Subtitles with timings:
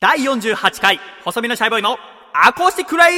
[0.00, 1.98] 第48回、細身のシャイボーイの
[2.32, 3.12] アコースティックライ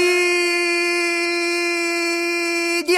[2.87, 2.97] ディオ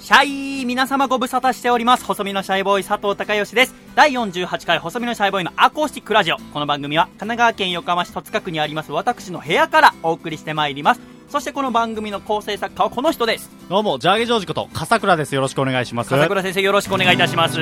[0.00, 2.04] シャイ皆様ご無沙汰しております。
[2.04, 3.74] 細身のシャイボーイ佐藤孝義です。
[3.94, 6.38] 第48回細身のシャイボーイのアコースティックラジオ。
[6.52, 11.15] この番組は神奈川県横浜市戸塚区にあります私の部屋からお送りしてまいります。
[11.28, 13.50] そしてこの番組の構成作家はこの人です。
[13.68, 15.34] どうも、ジャーゲジョージこと、笠倉です。
[15.34, 16.10] よろしくお願いします。
[16.10, 17.56] 笠倉先生よろしくお願いいたします。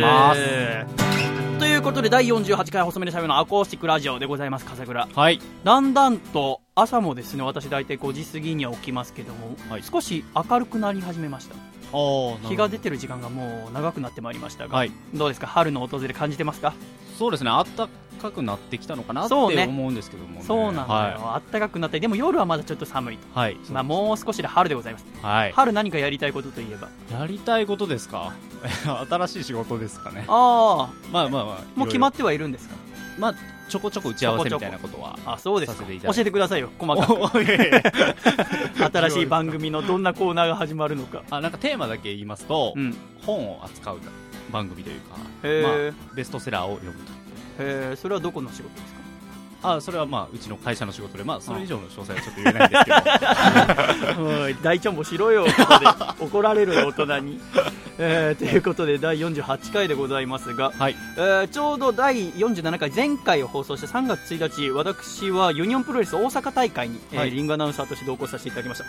[1.58, 5.08] ということで第48回細身のシャイボーイのアコースティックラジオでございます、笠倉。
[5.10, 5.40] はい。
[5.64, 11.54] だんだんと朝もですね、私大体5時過ぎには起きますけども、はい少し明るくなり始めました。
[12.48, 14.92] 日が出てる時間がもう長くなってまいりましたが、はい。
[15.14, 15.46] どうですか？
[15.46, 16.74] 春の訪れ感じてますか？
[17.18, 17.88] そうですね、暖
[18.20, 20.42] かくなってきたのかなって思うんですけども、ね。
[20.44, 23.30] そうなんだよ、はあったかくなったりでも夜はまだちょっと寒いと、い。
[23.32, 23.56] はい。
[23.70, 25.52] まあ、もう少しで春でございますはい。
[25.52, 26.88] 春何かやりたいことといえば？
[27.16, 28.32] やりたいことですか？
[29.08, 30.24] 新しい仕事ですかね。
[30.26, 31.54] ああまあまあまあ。
[31.56, 32.74] っもう決まってはいるんですか？
[33.18, 33.34] まあ、
[33.68, 35.18] ちょこちょこ打ち合わせみたいなことは。
[35.26, 35.84] あそうです教
[36.20, 37.40] えてくださいよ細かく。
[38.92, 41.22] 新しい番組のどんなコーナーが始まるのか。
[41.30, 42.96] あ、なんかテーマだけ言いますと、うん。
[43.24, 44.00] 本を扱う
[44.52, 45.22] 番組というか、ま
[46.10, 47.12] あ、ベストセラーを読むと。
[47.12, 49.03] へえそれはどこの仕事ですか？
[49.72, 54.24] あ、それはまあ、うちの会社の仕事で、まあ、それ以上の詳細はちょっと言えないんですけど。
[54.44, 55.86] おい大ちゃんもしろよここで
[56.24, 57.40] 怒られるよ大人に、
[57.98, 60.96] えーということで第48回でございますが、はい。
[61.16, 68.84] えーちょうど第47回前回を放送して3月1日私はユニオンプロレス大阪大会に、えーはいリングアナウンサーとして同行させていただきました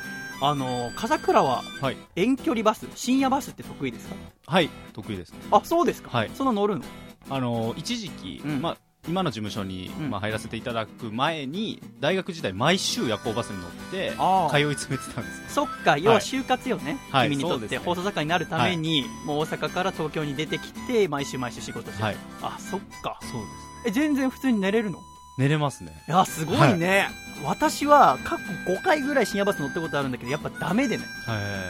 [0.48, 1.98] あのー風倉ははい。
[2.16, 4.16] 遠距離バス深夜バスって得意ですか？
[4.48, 4.70] はい。
[4.94, 5.40] 得意ですね。
[5.52, 6.84] あそうですか、はいそんな乗るの？
[7.30, 10.09] あの一時期、うんまあ、今の事務所に、うん。
[10.09, 15.44] まあ、入らせていただく前に大学時代毎週夜行バスに乗ってあ通い詰めてたんですよ。
[15.50, 17.30] そっか要は就活よね、はい。
[17.30, 17.78] 君にとそうですね。
[17.78, 22.18] って放送作家になるために、もう大阪から東京に出てきて毎週毎週仕事してる、はい。
[22.41, 23.19] あそっか。
[23.22, 23.38] そうで
[23.84, 25.00] すえ全然普通に寝れるの？
[25.38, 25.91] 寝れますね。
[26.07, 27.07] いやすごいね、
[27.44, 31.03] 私は過去5回ぐらい深夜バス乗ったことあるんだけどやっぱダメでね。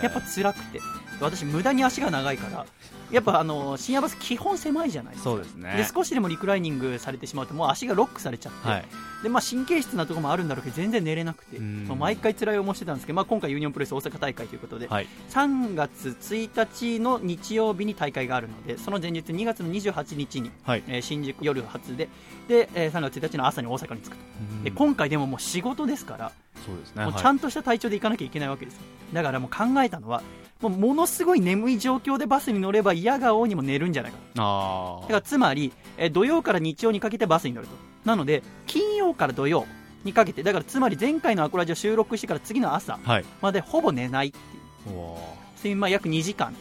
[0.03, 0.79] やっぱ辛くて。
[1.21, 2.65] 私無駄に足が長いから
[3.11, 5.29] やっぱあの深夜バス基本狭いじゃないですか。
[5.31, 5.75] そうですね。
[5.77, 8.85] で少しでもリクライニングされてしまうともう足がロックされちゃって、はい。
[9.23, 15.07] でまあ、神経質なところもあるんだろうけど全然寝れなくて毎回辛い思いしてたんですけど、まあ、今回ユニオンプロレス大阪大会ということで、はい。
[15.31, 20.83] 3月1日の日曜日に大会があるのでその前日2月の28日に、はい。
[20.87, 22.09] えー新宿夜初で
[22.47, 24.23] で、えー3月1日の朝に大阪に着くと。
[24.63, 26.31] で今回でももう仕事ですから
[26.66, 27.03] そうですね。
[27.03, 27.22] もうはい。
[27.22, 28.75] ちゃんとした体調で行かなきゃいけないわけです。
[28.75, 28.81] よ
[29.13, 30.22] だからもう考えたのは
[30.61, 37.73] もうものすごい眠い状況でバスに乗れば嫌顔にも寝るんじゃないかあだからつまり、えー土曜から日曜にかけてバスに乗ると。
[38.05, 39.66] なので金曜から土曜
[40.03, 42.99] にかけてだからつまり前回のアコラジオ収録してから次の朝
[43.41, 44.95] までほぼ寝ないっていう。
[44.95, 45.17] うわ
[45.57, 46.53] 睡眠まあ約2時間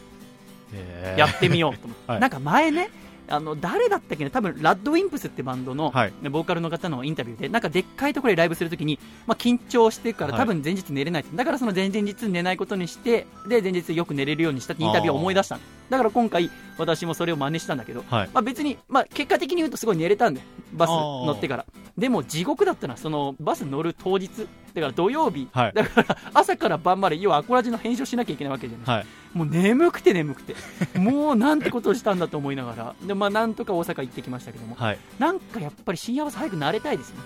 [1.16, 2.21] やってみようと思って、 はい。
[2.21, 2.91] なんか前ね
[3.29, 6.12] あの誰だったっけね多分ラッドウィンプスってバンドの、はい。
[6.31, 10.41] ボーカルの方のインタビューでなんかでっかいところでライブするときに、まあ、緊張してるからはい。
[10.41, 11.25] 多分前日寝れない。
[11.25, 15.61] とだからその前々日寝ないことにしてで前日よく寝れるようにしたってインタビューを思い出したの。
[15.91, 18.31] だから今回私もそれを真似したんだけど、はい。
[18.33, 20.41] まあ、別に、まあ、結果的に言うとすごい寝れたんで
[20.73, 21.67] バス乗ってから。
[21.97, 24.31] でも地獄だったのはそのバス乗る当日
[24.75, 25.73] だから土曜日、はい。
[25.73, 29.07] だから朝から晩まで要はアコラジの編集をしなきゃいけないわけじゃないはい。
[29.35, 30.55] もう眠くて眠くて、
[30.97, 34.99] もうなんてことをしたんだと思いながら、でまあ、なんとか大阪行ってきましたけども、はい。
[35.19, 37.19] なんかやっぱり深夜バス早く慣れたいですね、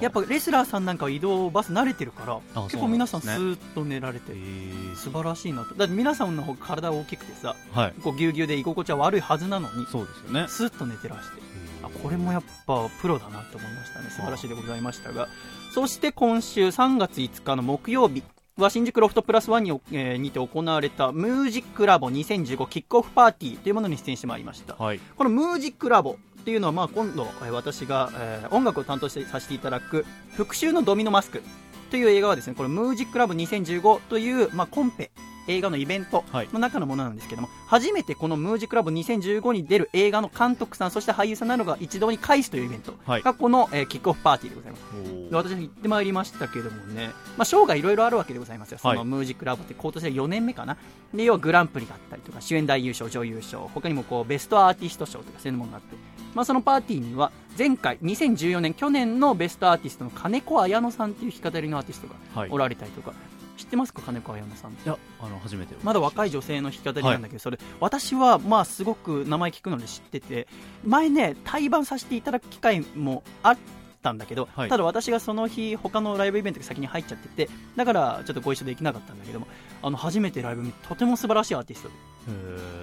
[0.00, 4.96] やっぱレスラーさんなんかは移動バス慣れてるから、あ結構皆さんスーッと寝られて、えー。
[4.96, 7.94] 素晴らしいなと、だって皆さんの方が体大きくてさ、はい。
[8.02, 10.46] こうぎゅうぎゅうで居心地は悪いはずなのに、そうですよね。
[10.48, 11.42] スーッと寝てらして、
[11.82, 15.28] あこれもやっぱプロだなと思いましたね、素晴らしいでございましたが、
[15.74, 18.22] そして今週3月5日の木曜日
[18.56, 24.76] は新宿ロフトプラスワンに,、えーにて行われたムージックラボ2015キックオフパーティーというものに出演してまいりました。
[24.76, 30.06] はいこのムージックラボっていうのは、まあ、今度、えー私が、えー音楽を担当してさせていただく
[30.36, 31.42] 復讐のドミノマスク
[31.90, 35.10] という映画はですね、これムージックラボ2015という、まあ、コンペ、
[35.46, 36.48] 映画のイベントはい。
[36.52, 43.22] の中のものなんですけども、初めてこのムージックラボ2015に出る映画の監督さん、そして俳優さんなどが一堂に会すというイベントはい。
[43.22, 45.30] がこの、えーキックオフパーティーでございます。
[45.30, 48.98] で私は行ってまいりましたけどもね、まあ、賞がいろいろあるわけでございますよ、そはい。
[48.98, 50.76] のムージックラボって今年で4年目かな、
[51.12, 55.96] で要はグランプリがあったりとか、主演男優賞、女優賞、他にもこうベストアーティスト賞とかそういうものがあって、
[56.34, 62.50] まあ、そのパーティーには、前回、2014年、去年のベストアーティストの金子綾乃さんっていう弾き語りのアーティストがはい。
[62.50, 63.12] おられたりとか、
[63.56, 64.72] 知ってますか、金子綾乃さん。
[64.72, 70.48] いやあの初めてまだ若い女性の弾き語りなんだけど、それ私はまあすごく名前聞くので知ってて
[70.84, 73.58] 前ね対バンさせていただく機会もあっっ
[74.04, 74.68] たんだけど、はい。
[74.68, 79.46] ただ私がその日他のライブイベントが先に入っちゃっててだからちょっとご一緒できなかったんだけども
[79.82, 81.88] あの初めてライブ見てとても素晴らしいアーティスト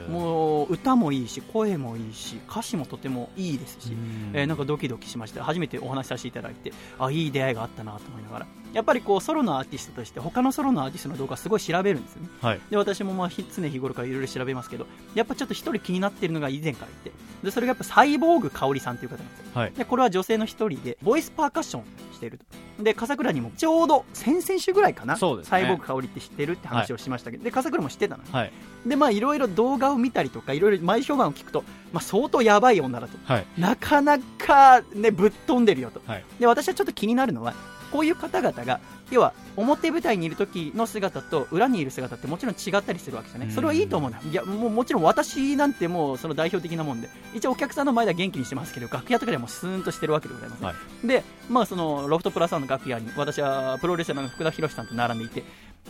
[0.10, 4.32] もう歌もいいし声もいいし歌詞もとてもいいですし、うん。
[4.34, 12.30] えーなんかドキドキしました初めてお話しさせていただいてあいい出会いがあったなと思いながらやっぱりこうソロのアーティストとして他のソロのアーティストの動画すごい調べるんですよね。
[12.42, 12.62] はい。
[12.70, 17.12] で私もまあひ常日頃からいろいろ調べますけどやっぱちょっと一人気になってるのが以前からいて。
[17.44, 19.46] でそれがやっぱサイボーグ香織さんという方なんですよ。
[19.54, 19.72] はい。
[19.72, 21.84] でこれは女性の一人でボイスパーカッション
[22.14, 22.84] していると。
[22.84, 25.20] で笠倉にもちょうど先々週ぐらいかなね。
[25.44, 28.30] サイボーグ香織って知ってるって話をしましたけど、で笠倉も知ってたのね。
[28.32, 28.52] はい
[28.86, 31.64] でまあいろいろ動画を見たりとかいろいろ前評判を聞くと、
[31.94, 33.18] まあ、相当やばい女だと。
[33.24, 33.46] はい。
[33.58, 36.02] なかなかねぶっ飛んでるよと。
[36.06, 36.26] はい。
[36.40, 37.54] で私はちょっと気になるのは
[37.92, 38.80] こういう方々が
[39.12, 44.20] 要は表舞台にいる時の姿と裏にいる姿ってもちろん違ったりするわけですよねそれはいいと思うな。
[44.22, 50.74] いやもうもちろん私なんてもうその代表的なもんで一応お客さんの前では元気にしてますけど楽屋とかではもうスーンとしてるわけでございますね、は
[51.04, 55.44] でまあそのロフトプラスワンの楽屋に私はプロレスラーの福田博さんと並んでいて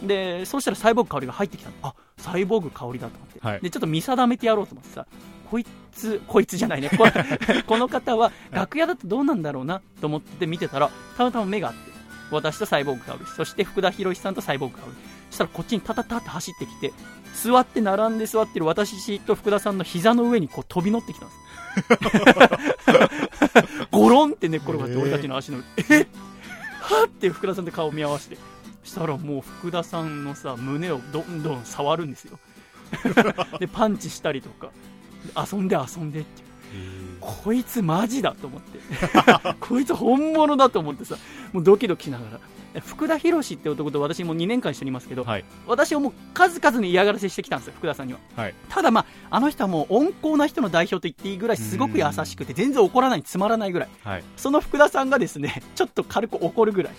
[0.04, 1.76] でそうしたらサイボーグ香りが入ってきたの。
[1.84, 3.62] あサイボーグ香りだと思って、はい。
[3.62, 5.06] でちょっと見定めてやろうと思ってさ
[5.50, 6.90] こいつこいつじゃないね。
[6.90, 7.12] これ
[7.64, 11.80] この方は楽屋だとどうなんだろうなと思って見てたらたまたま目があって
[12.32, 14.94] 私とサイボーグ香りそして福田博さんとサイボーグ香り
[15.30, 16.94] そしたらこっちにタタタって走ってきて
[17.34, 21.42] 座って並んで座ってる私と福田さんの膝の上にこう飛び乗ってきたんです。
[23.92, 25.64] ゴロンって寝っ転がって俺たちの足の上。
[25.90, 26.08] え
[26.82, 28.38] はって福田さんと顔見合わせて
[28.84, 32.40] したらもう福田さんのさ胸をどんどん触るんですよ。
[33.60, 34.72] でパンチしたりとか。
[35.26, 36.42] で遊んで遊んでって
[37.20, 38.80] こいつマジだと思って。
[39.60, 41.16] こいつ本物だと思ってさ
[41.54, 42.40] もうドキドキしながら
[42.86, 45.46] 福田博って男と私も2年間一緒にいますけど、はい。
[45.68, 48.20] 私はもう数々の嫌がらせしてきたんですよ福田さんには。
[48.36, 48.56] はい。
[48.70, 53.90] ただまああの人はもう温厚な人の代表と言っていいぐらいすごく優しくて全然怒らないつまらないぐらい。
[54.04, 54.24] はい。
[54.38, 56.94] その福田さんがですねちょっと軽く怒るぐらい。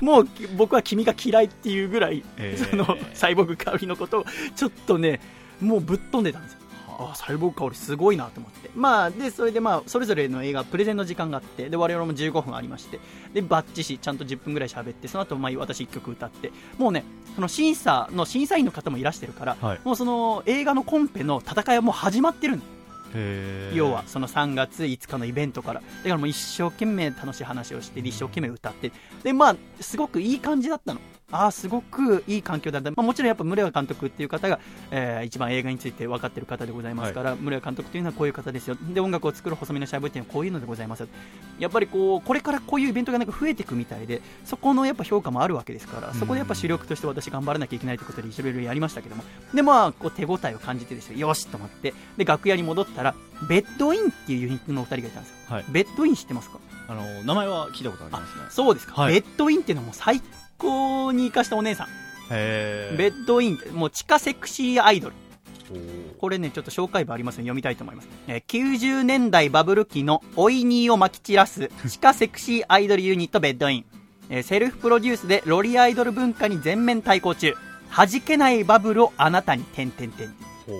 [0.00, 4.24] もう僕は君が嫌いっていうぐらい、えーそのサイボーグ香りのことを
[4.56, 5.20] ちょっとね
[5.60, 6.58] もうぶっ飛んでたんですよ
[6.98, 8.70] あサイボーグ香りすごいなと思って。
[8.74, 13.00] まあでそれでまあそれぞれの映画プレゼンの時間があってで我々も15分ありまして
[13.32, 16.52] でバッチしちゃんと10分ぐらい喋ってその後まあ私1曲歌って。
[16.78, 17.04] もうね
[17.34, 19.80] その審査の審査員の方もいらしてるから、はい。
[19.84, 22.62] もうその映画のコンペの戦いはもう始まってるん
[23.74, 25.80] 要はその3月5日のイベントから。
[25.80, 28.92] だからもう一生懸命楽しい話をして一生懸命歌って。
[29.22, 31.00] でまあすごくいい感じだったの
[31.34, 34.60] ああすごくいい環境だった、まあ、もちろんやっぱ村屋監督っていう方が、
[34.90, 38.76] えー一番映画について分かってる方でございますから、村屋監督というのはこういう方ですよ。
[38.92, 41.00] で音楽を作る細身のシャイボーイっていうのはこういうのでございます。
[41.00, 41.08] よ
[41.58, 49.24] やっぱりこうこれからこういうイベントがなんか増えていくみたいでそこのやっぱ評価もあるわけですからそこでやっぱ主力として私頑張らなきゃいけないということでいろいろやりましたけども。
[49.52, 51.18] でまあこう手応えを感じてですよ。
[51.18, 51.94] よしと思って。
[52.16, 53.14] で楽屋に戻ったら
[53.48, 55.36] ベッドインっていうユニットのお二人がいたんですよ。
[55.48, 55.64] はい。
[55.70, 56.58] ベッドイン知ってますか？
[56.86, 58.44] あの名前は聞いたことありますね。
[58.50, 59.14] そうですか、はい。
[59.14, 60.20] ベッドインっていうのはもう最
[60.58, 61.88] 高に生かしたお姉さん、
[62.30, 65.14] ベッドインもう地下セクシーアイドル。
[66.18, 73.84] これねちょっと紹介文ありますので読みたいと思います、えー90年代バブル期のおいにーをまき散らす地下セクシーアイドルユニットベッドイン、
[74.28, 77.54] えーセルフプロデュースでロリアイドル文化に全面対抗中。
[77.96, 80.28] 弾けないバブルをあなたに点々点
[80.66, 80.76] ほう。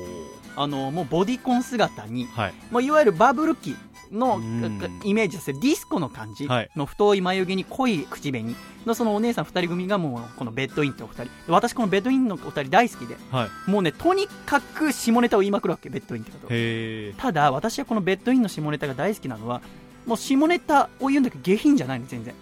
[0.56, 2.54] あのもうボディコン姿にはい。
[2.70, 3.76] もういわゆるバブル期
[4.14, 5.00] のうん。
[5.02, 6.46] イメージですよディスコの感じ。
[6.46, 6.70] はい。
[6.76, 8.54] の太い眉毛に濃い口紅。
[8.86, 11.24] のそのお姉さん2人組がもうこのベッドインってお二人。
[11.24, 13.16] で私このベッドインのお二人大好きで。
[13.30, 13.70] はい。
[13.70, 17.22] もうねとにかく下ネタを言いまくるわけベッドインってこと。
[17.22, 19.60] ただ私はこのベッドインの下ネタが大好きなのは
[20.06, 22.34] もう下ネタを言うんだけど下品じゃないの全然。
[22.34, 22.36] っ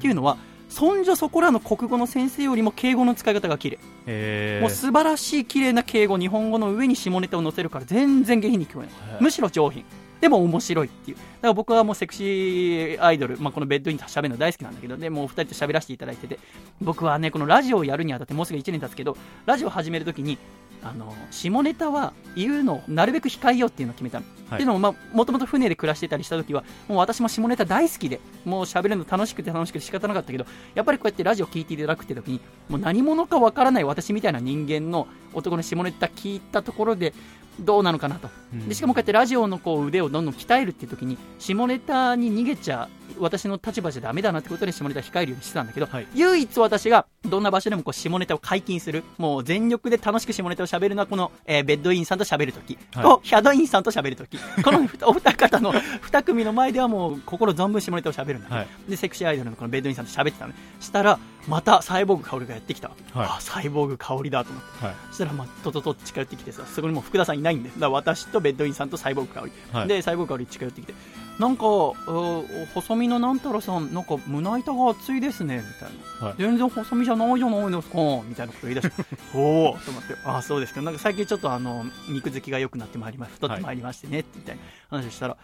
[0.00, 0.36] ていうのは
[0.68, 4.60] そんじょそこらの国語の先生よりも敬語の使い方が綺麗。
[4.60, 9.22] もう素晴らしい綺麗な敬語日本語の上に下ネタを載せるから全然下品に聞こえない。
[9.22, 9.84] むしろ上品
[10.20, 11.16] でも面白いっていう。
[11.16, 16.38] だから僕はもうセクシーアイドル、まあ、このベッドインと喋るの大好きなんだけどでもうお二人と喋らせていただいてて
[16.80, 20.38] 僕はねこのラジオをやるにあたってもうすぐ1年経つけどラジオを始めるときに
[20.82, 24.54] あの下ネタは言うのをなるべく控えようっていうのを決めたの、はい。
[24.54, 37.12] っていうのも、まあ、もともと船で暮らしてたりした時はもう私も下ネタ大好きでもう喋るの楽しくて楽しくて仕方なかったけどやっぱりこうやってラジオ聞いていただくって時にもう何者かわからない私みたいな人間の男の下ネタ聞いたところで
[37.60, 38.28] どうなのかなと。
[38.52, 38.68] うん。
[38.68, 42.88] でしかもこうやってラジオのこう腕をどんどん鍛えるっていう時に下ネタに逃げちゃ
[43.18, 46.06] 私の立場じゃダメだなってことで下ネタ控えるようにしてたんだけど、はい。
[46.14, 53.04] 唯一私がどんな場所でもこう下ネタを解禁するもう全力で楽しく下ネタを喋るのはこの、えーベッドインさんと喋る時はい。
[53.04, 54.38] とヒャドインさんと喋る時。
[54.62, 58.68] このお二方の二組の前ではもう心存分下ネタを喋るんだはい。
[58.88, 60.52] でセクシーアイドルのこのベッドインさんと喋ってたの。
[60.52, 62.88] ねしたらまたサイボーグ香りがやってきた。
[62.88, 63.28] わけ、はい。
[63.30, 64.86] あサイボーグ香りだと思って。
[64.86, 64.94] はい。
[65.08, 69.88] そしたら、まあ、ととと近寄ってきてさ、そこにもう福田さんいないんで、だ私とベッドインさんとサイボーグ香り、はい。
[69.88, 70.94] で、サイボーグ香り近寄ってきて、
[71.40, 76.26] なんか、う細身のなんたらさん、なんか胸板が厚いですね、みたいな。
[76.26, 77.96] はい全然細身じゃないじゃないですか、
[78.28, 79.04] みたいなこと言い出して、
[79.34, 80.82] おおと思って、ああ、そうですか。
[80.82, 85.38] なんか最近ちょっとあの、肉付きが良くなってまいりま太ってまいりましてね、みたいな話をしたら、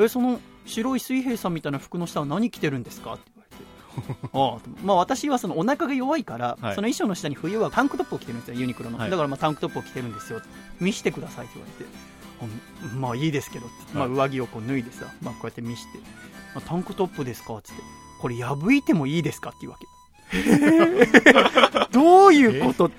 [0.00, 4.28] え、その、白い水平さんみたいな服の下は何着てるんですかって言われて。
[4.34, 8.98] あまあ私はそのお腹が弱いから、はいその衣装の下に冬はタンクトップを着てるんですよ、ユニクロの。
[8.98, 10.42] はいだからまあタンクトップを着てるんですよ。
[10.80, 12.15] 見してくださいって言われて。
[12.42, 15.98] うんまあいいですけどまあ、上着をこう脱いでさ、まあ、こうやって見して、
[16.54, 17.54] まあ、タンクトップですか？
[17.56, 17.82] っつって。
[18.20, 19.50] これ破いてもいいですか？
[19.50, 19.86] っていうわけ。
[21.92, 22.90] どういうこと？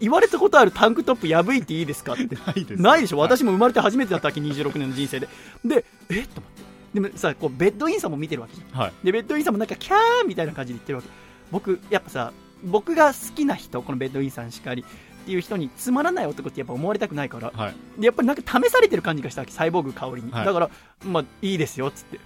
[0.00, 2.14] 言われたことあるタンクトップ破いていいですか？
[2.14, 2.34] って。
[2.36, 3.28] ないですないでしょ、はい。
[3.28, 5.28] 私も生まれて初めてだったわけ26年の人生で。
[5.64, 6.20] でえ？
[6.20, 6.58] っと思って。
[6.94, 8.80] でもさこうベッドインさんも見てるわけじゃん。
[8.80, 8.92] はい。
[9.04, 11.08] でベッドインさんもなんかキャーみたいな感じで言ってるわけ。
[11.50, 12.32] 僕やっぱさ
[12.64, 14.84] 僕が好きな人このベッドインさんしかり
[15.28, 17.52] っていう人につまらない男ってやっぱ思われたくないから。
[17.54, 17.74] はい。
[17.98, 20.46] でやっぱりなんか試されてる感じがしたわけサイボーグ香りに、はい。
[20.46, 20.70] だから
[21.04, 22.18] まあいいですよっつって。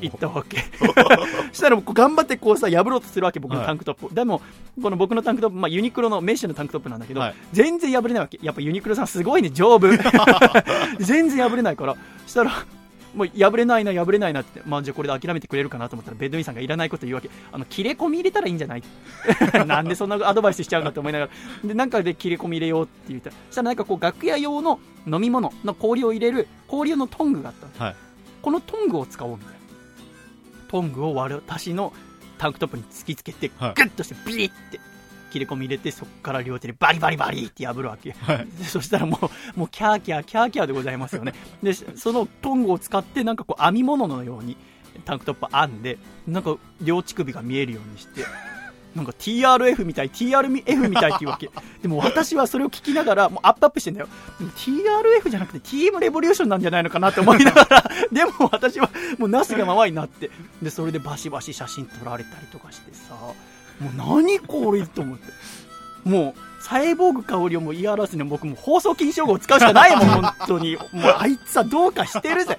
[0.00, 0.56] 言ったわけ。
[1.52, 3.66] したら頑張ってこうさ破ろうとするわけ僕のはい。
[3.66, 4.06] タンクトップ。
[4.06, 4.40] を、でも
[4.82, 7.34] この僕のタンクトップ、まあ、ユニクロのメッシュのタンクトップなんだけど、はい。
[7.52, 8.40] 全然破れないわけ。
[8.42, 9.88] やっぱユニクロさんすごいね丈夫。
[11.00, 11.96] 全然破れないから。
[12.26, 12.64] したら
[13.14, 17.30] もう破れないな破れないなって、まあ、じゃあこれで諦めてくれるかなと思ったらベッドインさんがいらないこと言うわけ。
[17.52, 18.82] あの切れ込み入れたらいいんじゃない
[19.66, 21.30] なんでそんなアドバイスしちゃうんだと思いながら。
[21.68, 27.86] でなんかで切れ込み入れようって言ったらそしたらなんかこう楽屋用の飲み物の氷を入れる氷用のトングがあったの。
[27.86, 27.96] はい。
[28.42, 29.58] このトングを使おうみたいな
[30.68, 31.92] トングを私の
[32.38, 33.74] タンクトップに突きつけてグはい。
[33.74, 34.80] ッとしてビリって
[35.30, 38.46] 切れ込み入れてそこから両手でバリバリバリって破るわけ、はい。
[38.58, 39.18] でそしたらも
[39.56, 41.32] うもうキャーキャーキャーキャーでございますよね。
[41.62, 44.56] でそのトングを使ってなんかこう編み物のように
[45.04, 48.24] タンクトップ編んでなんか両乳首が見えるようにして
[48.94, 51.48] なんか TRF みたい TRF みたいっていうわけ。
[51.80, 54.08] でも私はそれを聞きながらもうアップアップしてんだよ。
[54.38, 63.14] でも TRF じゃなくて TM レボリューションなんじゃないのかなって思いながら でも私はもうなすがままになってでそれでバシバシ写真撮られたりとかしてさ
[63.80, 65.24] もう何これと思って。
[66.04, 70.76] もうサイボーグ香りをもう言い表すには僕もう放送禁止用語を使うしかないもん本当に。
[70.92, 72.58] もうあいつはどうかしてるぜ。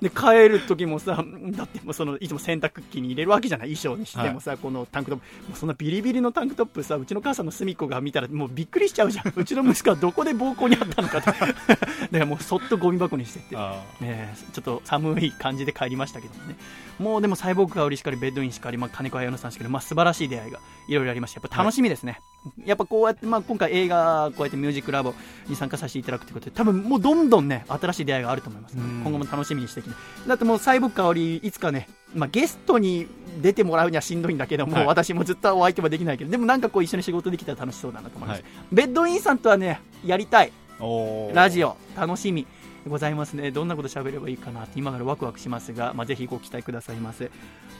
[0.00, 5.24] で帰る時もさだってもうそのいつも洗濯機に入れるわけじゃない衣装にしてもさ、このタンクトップ。
[5.48, 9.32] もうそんなビリビリのタンクトップさうちの母さんの隅っこが見たらもうびっくりしちゃうじゃん。
[9.34, 11.56] うちの息子はどこで暴行にあったのかって だか
[12.10, 13.56] らもうそっとゴミ箱にしてって。
[13.56, 16.56] あねえちょっと寒い感じで帰りましたけどもね、
[16.98, 22.20] もうでもサイボーグ香りしかり、ベッドインしかり、まあ、金子彩乃さんしかり、まあ、素晴らしい出会いがいろいろありまして、やっぱ楽しみですね、
[22.64, 25.14] やっぱこうやって、まあ、今回、映画、こうやってミュージックラボ
[25.48, 28.76] に参加させていただくということで、多分もうどんどんね、新しい出会いがあると思います。
[28.76, 29.02] ので、うん。
[29.02, 29.94] 今後も楽しみにしてきて、
[30.26, 33.06] だってもうサイボ香り、いつかね、まあ、ゲストに
[33.42, 34.86] 出てもらうにはしんどいんだけども、はい。
[34.86, 38.42] 私もずっとお相手はできないけど、でもなんかこう、一緒に仕事できたら楽しそうだなと思います。
[38.42, 38.50] はい。
[38.72, 40.52] ベッドインさんとはね、やりたい。
[40.80, 41.76] おラジオ。
[41.96, 42.46] 楽しみ
[42.84, 43.50] でございますね。
[43.50, 47.30] どんなこと喋ればいいかなって今からワクワクしますが、まあ、ぜひご期待くださいませ。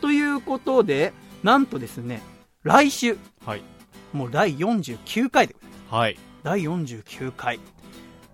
[0.01, 2.23] ということでなんとですね
[2.63, 3.17] 来週。
[3.45, 3.76] はい
[4.13, 5.95] もう第49回でございます。
[5.95, 6.19] はい。
[6.43, 7.61] 第49回。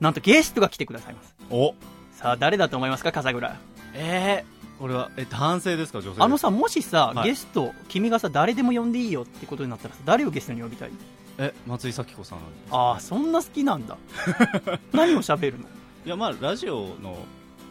[0.01, 1.35] なんとゲストが来てくださいます。
[1.51, 1.75] お。
[2.13, 3.57] さあ誰だと思いますか笠倉。
[3.95, 7.29] えー、これはえ男性ですか女性あのさもしさ、はい。
[7.29, 10.91] ゲスト君がさ誰でも呼んでいいよってことになったらさ誰をゲストに呼びたい？
[11.39, 12.39] え松井咲子さん
[12.71, 13.97] ああそんな好きなんだ。
[14.93, 15.65] 何を喋るの？
[16.05, 17.17] いやまあラジオの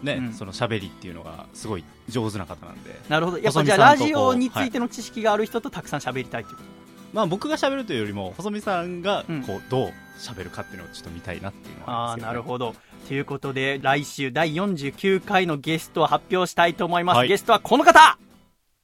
[0.03, 0.33] ね、うん。
[0.33, 2.99] その喋りっていうのがすごい上手な方なんで。
[3.09, 3.37] なるほど。
[3.37, 6.80] やっぱじゃあラジオについての知識がある人とたくさん喋りたいっていうこと？
[7.13, 9.43] まあ僕が喋るというよりも細見さんがうん。
[9.43, 12.75] こうどう喋るかっていうのをちょっと見たいなっていうのはああなるほど。
[13.07, 17.27] ということで来週第49回のゲストを発表したいと思います、はい。
[17.27, 18.17] ゲストはこの方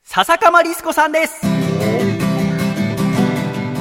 [0.03, 2.26] 笹かまリスコさんです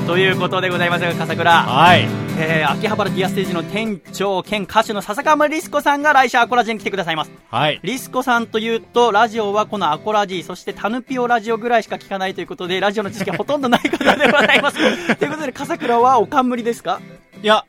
[0.06, 2.06] ということでございますが笠倉、はい。
[2.38, 7.30] えー、秋葉原ディアステージの店長兼歌手の笹かまリスコさんが来週アコラジに来てくださいます。
[7.50, 7.80] はい。
[7.82, 14.76] リスコさんというとラジオはこのアコラジそしてタヌピオラジオぐらいしか聞かないということでラジオの知識はほとんどない方でございます。
[15.16, 17.00] ということで笠倉はお冠ですか？
[17.42, 17.64] いや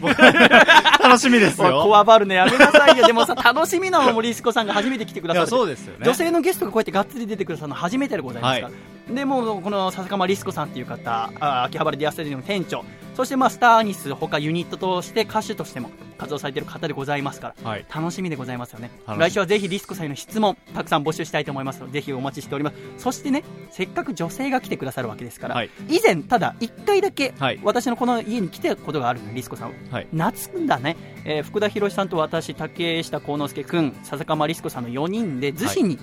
[0.00, 1.82] 僕 楽しみですよ。
[1.82, 3.06] こわばるねやめなさいよ。
[3.06, 6.04] でもさ楽しみなのもリスコさんが初めて来てくだいやさるそうですよね。
[6.04, 8.66] 女性のゲストがこうやってがっつり出てくださるの初めてでございますか？
[8.68, 8.72] ら、
[9.14, 12.84] でもうこの笹釜リスコさんっていう方あ秋葉原ディアステージの店長
[13.16, 17.86] そしてまあスターアニス他ユニットとして歌手としても活動されている方でございますからはい。
[17.94, 18.90] 楽しみでございますよね。
[19.06, 22.76] 来週はぜひリスコさんへの質問たくさん募集したいと思いますのでぜひお待ちしております。
[22.98, 25.70] そしてねせっかく女性が来てくださるわけですから、はい。
[25.88, 27.60] 以前ただ1回だけはい。
[27.62, 29.74] 私のこの家に来たことがあるのリスコさんは。
[29.90, 30.06] はい。
[30.12, 35.98] 夏だね、えー福田博さんと私竹下幸之助君笹釜リスコさんの4人で逗子に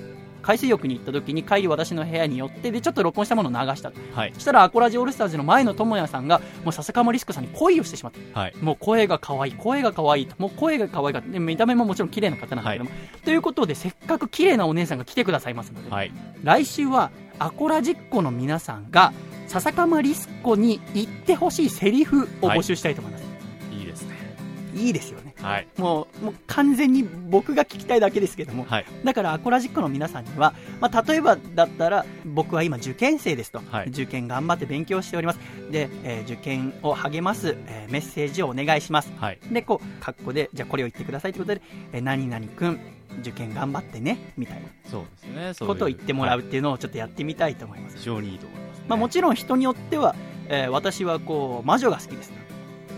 [0.48, 4.00] 海水浴に行った時に帰り私の部屋に寄ってでちょっと録音したものを流したと。
[4.14, 4.34] はい。
[4.34, 8.40] そしたらアコラジオールスターズの前の智也さんがもう笹川リスコさんに恋をしてしまった。
[8.40, 8.56] はい。
[8.62, 10.36] もう声が可愛い声が可愛いと。
[10.38, 11.28] もう声が可愛かった。
[11.28, 12.92] で見た目ももちろん綺麗な方なんだけども、
[13.26, 16.14] ということでせっかく綺麗なお姉さんが来てくださいますので、はい。
[16.44, 19.12] 来週はアコラジッコの皆さんが
[19.48, 23.26] 笹川リスコに言ってほしいセリフを募集したいと思います、
[23.74, 24.16] いいですね。
[24.76, 25.68] い、いですよねはい。
[25.78, 28.86] もうもう完全に僕が聞きたいだけですけども、はい。
[29.04, 33.90] だからアコラジックの皆さんには、まあ、例えばだったら僕は今受験生ですと、はい。
[33.90, 35.40] 受験頑張って勉強しております。
[35.72, 39.12] で、えー受験を励ます、えーメッセージをお願いします。
[39.18, 39.40] はい。
[39.52, 41.62] でこう括弧でじゃあこれを言ってくださいということで、
[41.94, 42.80] えー何々くん
[43.22, 44.68] 受験頑張ってねみたいな。
[44.90, 45.74] そうですねそういう。
[45.74, 48.86] ことを言ってもらうはっていうのをちょっとやってみたいと思います、い非常にいいと思いますね。
[48.90, 50.16] まあ、もちろん人によっては、
[50.50, 52.32] えー私はこう魔女が好きです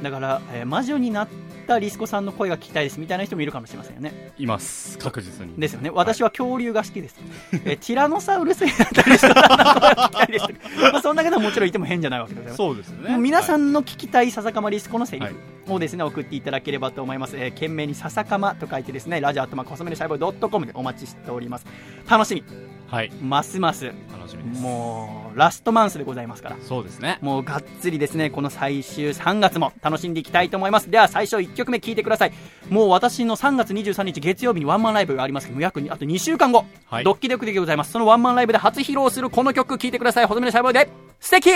[0.03, 1.27] だから、えー魔女になっ
[1.69, 4.33] たリスコさんの声が聞きたいですみたいな人もいるかもしれませんよね。
[4.37, 4.97] います。
[4.97, 5.55] 確実に。
[5.57, 5.89] ですよね。
[5.89, 7.15] 私は恐竜が好きです、
[7.53, 10.45] えーティラノサウルスになったリスコさんの声が聞きたいです。
[10.81, 12.57] まあ、そんな方ももちろんいても変じゃないわけでございます。
[12.57, 13.17] そうですよね。
[13.17, 15.33] 皆さんんの聞きたい笹かまリスコのセリはい。
[15.33, 15.39] フ
[15.73, 17.37] をですね、送っていただければと思います。
[17.37, 21.65] えー、懸命に笹かまと書いてですね、ラジオアットマーク細めのシャイボーイドットコムでお待ちしております。
[22.09, 22.43] 楽しみ。
[22.89, 26.57] はいますます、楽しみですもう、ラストマンスでございますから。
[26.61, 30.89] そうですねもうがっつりですね、この最終3月も楽しんでいきたいと思います。
[30.89, 32.33] では最初1曲目聴いてください。
[32.69, 37.91] もう私の3月23日月曜日にワンマンライブがありますけども、約にあと2週間後、はいドッキドキでございます。
[37.91, 40.25] そのワンマンライブで初披露するこの曲聴いてください。
[40.25, 41.51] 細めのシャイボーイで、素敵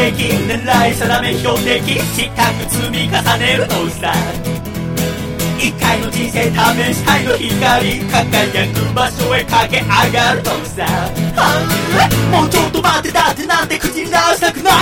[0.00, 4.14] 先強敵狙い定め標的したく積み重ねるのさ
[5.58, 10.86] 一回の人生試したいの光輝く場所へ駆け上がるのさ
[12.30, 14.74] もうちょっと待ってだってなんて口に出したくない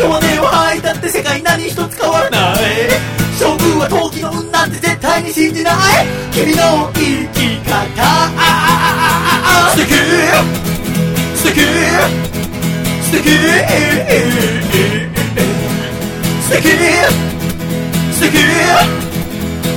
[0.00, 2.54] 弱音を吐いたって世界何一つ変わらない
[3.38, 5.74] 勝負は陶器の運なんて絶対に信じない
[6.32, 8.30] 君の生き方
[9.70, 9.92] 素敵
[11.36, 12.33] 素敵
[13.04, 13.28] 素敵
[16.40, 16.68] 素敵
[18.12, 18.32] 素敵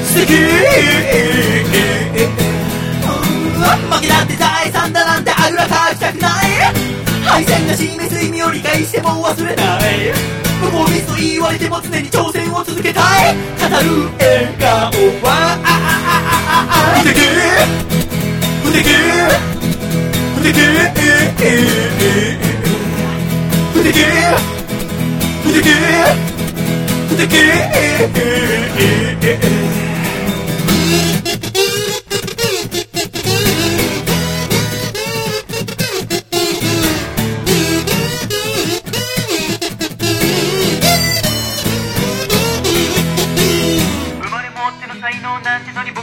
[0.05, 0.27] 素敵
[3.57, 3.65] 負
[4.01, 6.31] けだって財産だなんてあぐらかきたくない
[7.25, 9.81] 敗戦が示す意味を理解しても忘れない
[10.61, 13.41] 無効ミスと言われても常に挑戦を続けたい語る
[14.17, 15.57] 笑顔は
[17.03, 17.19] 不敵
[18.63, 18.89] 不敵
[20.35, 22.46] 不敵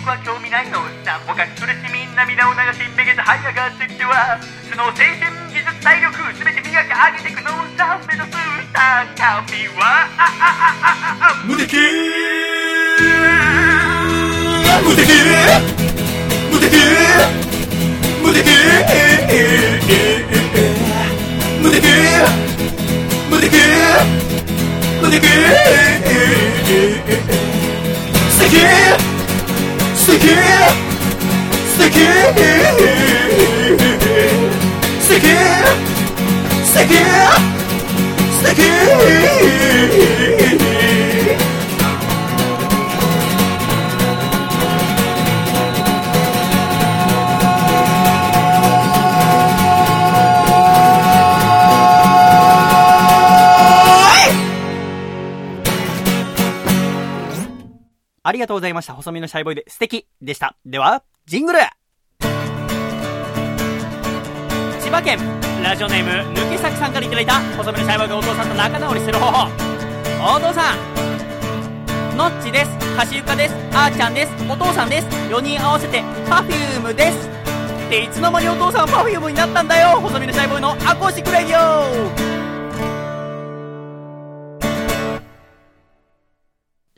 [0.05, 0.81] 僕は興味ないの。
[1.05, 4.39] さ他苦しみ涙を流しめげて這い上がってきては。
[4.69, 5.44] その精神技術
[5.85, 8.33] 体力全て磨き上げていくのさ目指す
[8.73, 11.77] 高みはあああああ無敵
[14.81, 15.13] 無敵
[16.51, 16.73] 無敵
[18.23, 18.49] 無敵
[21.61, 21.85] 無敵
[23.29, 23.53] 無敵
[25.03, 25.21] 無敵
[28.31, 28.57] 素敵
[29.95, 30.33] 素敵
[31.67, 32.01] 素敵
[33.69, 33.84] 素
[35.15, 35.27] 敵
[36.65, 36.95] 素敵
[38.33, 38.63] 素敵
[58.27, 58.95] ありがとうございました。
[58.95, 60.57] 細身のシャイボーイで素敵でした。
[60.65, 61.59] では、ジングル
[64.85, 65.19] 千葉県、
[65.63, 69.49] ラジオネーム、抜け咲さんからいただいた、細身のシャイボーイがお父さんと仲直りする方法。
[70.37, 72.71] お父さん、ノッチです。
[72.95, 73.55] かしゆかです。
[73.73, 74.33] あーちゃんです。
[74.47, 75.07] お父さんです。
[75.33, 77.31] 4人合わせて、パフュームです。
[77.87, 82.44] っていつの間にお父さんパフュームになったんだよ細身のシャイボーイのアコースティックレディオ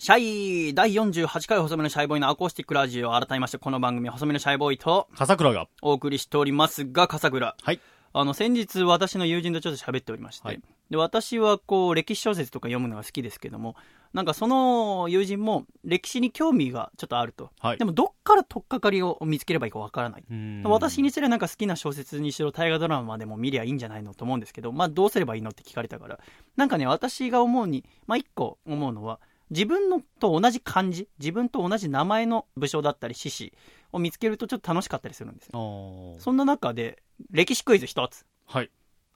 [0.06, 3.10] シャイ第48回細身のシャイボーイのアコースティックラジオ。
[3.10, 5.66] 改めましてこの番組は細身のシャイボーイと笠倉が。
[5.82, 7.80] お送りしておりますが笠倉はい
[8.12, 10.60] あの先日私の友人とちょっと喋っておりまして、はい。
[10.90, 13.74] で私はこう歴史小説とか読むのが好きですけども
[14.12, 17.50] なんかその友人も歴史に興味がちょっとあると。
[17.58, 17.78] はい。
[17.78, 20.24] でもどっから取っかかりを見つければいいかわからない。
[20.30, 20.62] うん。
[20.66, 26.20] 私にすればなんか好きな小説にしろ大河ドラマでも見りゃいいんじゃないのと思うんですけど、まあどうすればいいのって聞かれたから、
[26.54, 29.18] なんかね、私が思うに、まあ一個思うのは、
[29.50, 33.52] 自分のと同じ漢字、自分と同じ名前の武将だったり志士
[33.92, 36.16] を見つけるとちょっと楽しかったりするんですよ。
[36.18, 38.26] そんな中で、歴史クイズ一つ。
[38.46, 38.70] はい。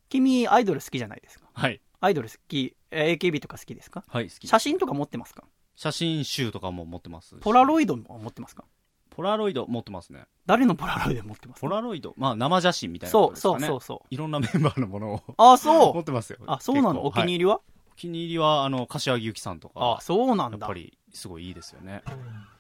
[0.09, 1.47] 君、アイドル好きじゃないですか？
[1.53, 1.81] はい。
[2.01, 4.05] アイドル好き、えー AKB とか好きですか？
[4.09, 4.47] はい、好き。
[4.47, 5.45] 写真とか持ってますか？
[5.77, 7.37] 写真集とかも持ってますし。
[7.41, 8.65] ポラロイドも持ってますか？
[9.11, 10.25] ポラロイド持ってますね。
[10.47, 11.61] 誰のポラロイド持ってます？
[11.61, 12.15] ポラロイド？
[12.17, 13.37] まあ生写真みたいなそう。
[13.37, 14.07] そうそうそう。
[14.15, 15.95] いろんなメンバーのものをあ、そう。
[15.95, 16.39] 持ってますよ。
[16.47, 17.05] あ、そうなの？
[17.05, 17.70] お気に入りは、はいお
[18.01, 19.97] 気に入りは、あの、柏木由紀さんとか。
[19.99, 20.75] あ、そうなんだやっぱ。
[20.75, 22.03] り、すごいいいですよね。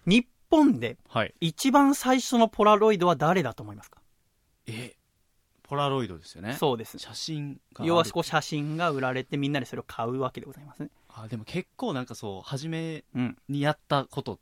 [0.07, 1.35] 日本ではい。
[1.41, 4.01] 一番最初のポラロイドは誰だと思いますか？
[4.67, 4.97] え、
[5.63, 6.55] ポラロイドですよね。
[6.55, 6.99] そうです。
[6.99, 7.85] 写真が。
[7.85, 10.91] 要はこう写真が売られてみんなでそれを買うわけでございますね。
[11.09, 13.37] あ、でも結構なんかそう、初めうん。
[13.49, 14.39] にやったこと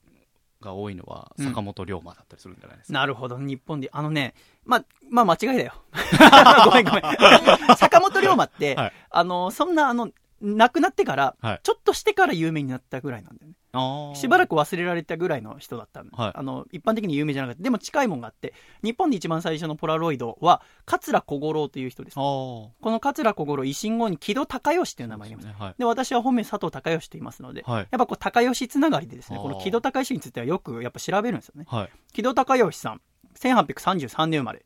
[0.60, 2.98] が多いのは、うん坂本龍馬だったりするんじゃないですか。
[2.98, 3.36] なるほど。
[3.38, 4.34] 日本で、あのね、
[4.64, 5.74] ま、まあ間違いだよ。
[6.64, 7.76] ごめんごめん。
[7.76, 13.54] 坂本龍馬って、はいあの、そんなあの、亡くなってから、はいちょっとしてから有名になったぐらいなんだよね。
[13.72, 14.48] あしばらく。
[14.48, 22.14] く忘れられたぐらいの人だったの、はいあの一般的に有名じゃなかったでも近いもんがあって日本で一番最初のポラロイドは桂小五郎という人です。
[22.14, 25.54] この桂小五郎維新後に木戸孝義という名前がいますね。
[25.58, 25.74] はい。
[25.78, 27.78] で私は本名佐藤孝義と言いますので、はい。
[27.78, 31.90] やっぱこう高義つながりでですねこの木戸孝義についてはよくやっぱ調べるんですよねはい。
[32.12, 33.00] 木戸孝義さん
[33.38, 34.64] 1833年生まれ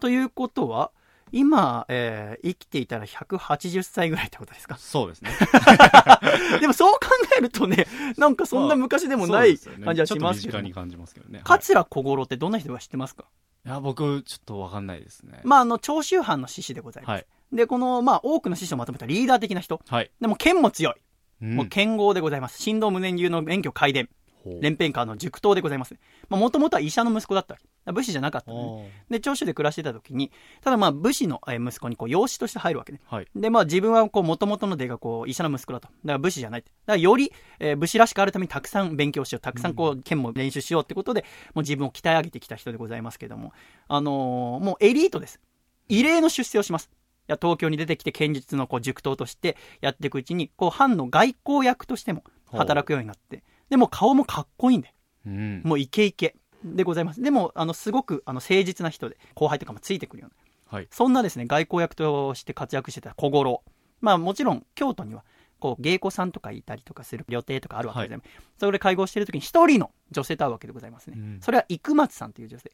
[0.00, 0.90] ということは
[1.32, 4.76] 今、えー生きていたら180歳ぐらいってことですか？
[4.78, 5.30] そうですね。
[6.60, 6.98] でもそう考
[7.38, 11.38] えるとねなんかそんな昔でもない感じはしますけどちょっと身近に感じますけどね。
[11.38, 13.24] はい桂小五郎ってどんな人が知ってますか？
[13.66, 15.40] いや、僕、ちょっとわかんないですね。
[15.44, 17.10] まあ、あの、長州藩の志士でございます。
[17.12, 17.26] はい。
[17.52, 19.82] で、この、まあ、多くの志士をまとめたリーダー的な人。
[19.86, 20.10] はい。
[20.18, 20.94] でも、剣も強い。
[21.42, 22.64] うんもう剣豪でございます。
[22.64, 24.08] 神道無念流の免許改伝。
[24.44, 25.94] 連編家の塾頭でございます。
[26.28, 27.92] まあ、もともとは医者の息子だったわけ。
[27.92, 33.00] 武士じゃなかったのね、で、長州で暮らしてた時に、ただまあ、武士のえー息子にこう、養子として入るわけね。
[33.06, 33.26] はい。
[33.34, 35.88] で、まあ、自分はこう、元々の出がこう、医者の息子だと。
[35.88, 36.70] だから武士じゃないって。
[36.86, 39.40] だからより、えー武士らしくあるためにたくさん勉強しよう。
[39.40, 41.22] たくさんこう、剣も練習しようってことで、
[41.54, 43.52] もう自分を鍛え上げてきた人でございますけども、
[43.88, 45.40] あのーもうエリートです。
[45.88, 46.90] 異例の出世をします。
[47.28, 54.94] いや東京に出てきて剣術のこう塾頭としてやっていくうちに、こう、藩の外交役としても働くようになって、でも顔もかっこいいんだよ。
[55.26, 55.62] うん。
[55.64, 57.22] もうイケイケでございます。
[57.22, 60.34] でも、あの、すごく、あの、誠実な人で、後輩とかもついてくるよう
[60.72, 60.78] な。
[60.78, 60.88] はい。
[60.90, 63.62] そんなですね、外交役として活躍してた小五郎。
[64.00, 65.24] まあもちろん、京都には、
[65.58, 68.30] こう、芸妓さんとかいたりとかする予定とかあるわけでございます。
[68.58, 71.16] それで会合してる時に一人の女性と会うわけでございますね。
[71.18, 72.72] うんそれは生松さんという女性。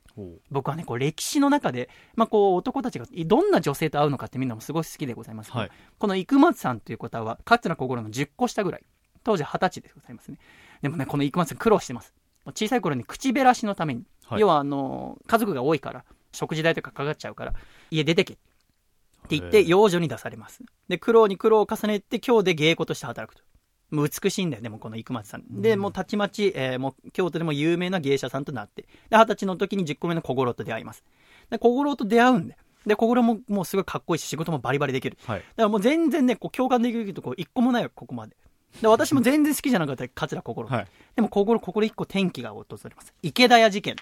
[0.50, 5.70] 僕はね、こう、歴史の中で、まあこう、男たちがどんな女性と会うのかってみんなもすごい好きでございますはい。
[5.98, 8.82] この生松さんという方は、桂小五郎の10個下ぐらい。
[9.24, 10.38] 当時20歳でございますね。
[10.82, 12.14] でもね、この生松さん苦労してます。
[12.54, 17.54] 小さい頃に口減らしのために、はい要はあの、家族が多いから、食事代とかかかっちゃうから、
[17.90, 18.34] 家出てけ。
[18.34, 18.36] っ
[19.28, 20.62] て言って、養女に出されます。
[20.88, 23.42] で、苦労に苦労を重ねて、今日で芸妓として働くと。
[23.90, 25.62] もう美しいんだよね、もうこの生松さん。
[25.62, 31.04] で、もうたちまち、えーもう京都でも有名な芸者さんとなって、で、二十歳の時に10個目の小五郎と出会います。
[31.50, 32.56] で、小五郎と出会うんで。
[32.84, 35.16] で、小五郎ももうすごいかっこいいし、仕事もバリバリできる。
[35.26, 35.38] はい。
[35.38, 38.36] だからもう全然ね、こう共感できるとこ一個もないよ、ここまで。
[38.82, 40.68] で、私も全然好きじゃなかった、桂心。
[40.68, 40.86] はい。
[41.14, 43.14] でも、ここここで一個転機が訪れます。
[43.22, 43.96] 池田屋事件。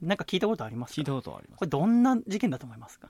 [0.00, 1.00] なんか聞いたことありますか？
[1.00, 1.58] 聞いたことあります。
[1.58, 3.08] これどんな事件だと思いますか？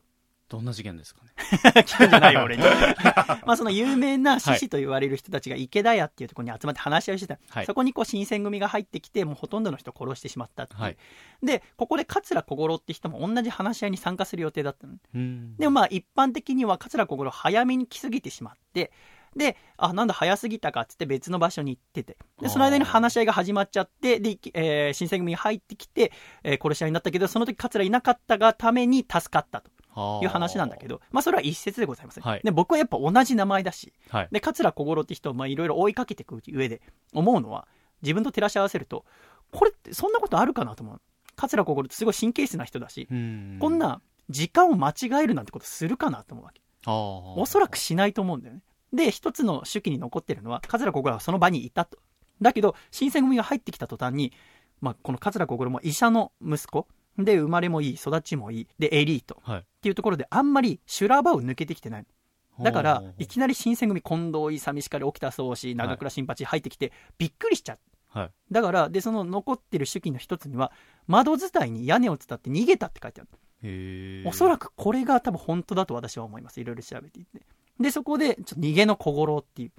[0.51, 1.31] どんな事件ですかね？
[1.87, 2.62] 聞くんじゃないよ、 俺に。
[3.47, 7.38] まあ、その有名な志士と言われる人たちが池田屋っていうところに集まって話し合いしてた。
[7.49, 10.97] はいそこにこう新選組が入ってきて、もうほとんどの人を殺してしまったっていうはい。
[11.42, 14.95] で、ここで桂小五郎って人も同じ話し合いに参加する予定だったの。
[15.14, 15.57] うん。
[15.57, 18.92] でもまあ一般的には桂小五郎早めに来すぎてしまって、
[19.37, 30.97] で、あ、なんだ早すぎたかっつって別の場所に行ってて、で、その間に話し合いが始まっちゃって、で、えー新選組が入ってきて、えー殺し合いになったけど、その時桂いなかったがために助かったという話なんだけど。
[30.97, 32.21] ど、まあそれは一説でございます。
[32.21, 34.29] はいで、僕はやっぱ同じ名前だし、はい。
[34.31, 37.66] で、桂小五郎って人をまあいろいろ追いかけていく上で思うのは、
[38.03, 39.05] 自分と照らし合わせると、
[39.51, 41.01] これってそんなことあるかなと思う。
[41.37, 46.61] 桂小五郎ってすごい神経質な人だし、うんこん、な時間を間違えるなんてことするかなと思うわけ。
[46.87, 48.62] おおそらくしないと思うんだよね。
[48.92, 51.98] で、一つの手記に残ってるのは、桂小五郎はその場にいたと。
[52.40, 54.33] だけど、新選組が入ってきた途端に、
[54.81, 56.87] まあ、この桂小五郎も医者の息子、
[57.18, 59.61] で、生まれもいい、育ちもいい、で、エリートはい。
[59.61, 62.07] っていうところで、あんまり修羅場を抜けてきてない。
[62.61, 67.78] だからいきなり新選組、近藤勇しかり、沖田総司、長倉新八入ってきて、びっくりしちゃう。
[68.18, 68.31] はい。
[68.50, 70.72] だから、で、その残ってる手記の一つには、
[71.07, 73.31] 窓伝いに屋根を伝って逃げたって書いてある。
[74.26, 74.70] おそらく。
[74.70, 76.61] くこれが多分本当だと私は思います。
[76.61, 77.42] いろいろ調べていって。
[77.80, 79.72] で、そこで、ちょっと逃げの小五郎っていう、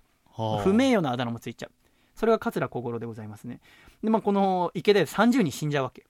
[0.63, 1.71] 不名誉なあだ名もついちゃう。
[2.15, 3.59] そそれが桂小五郎でございますね。
[4.03, 6.05] で、まあ、この池で30人死んじゃうわけ。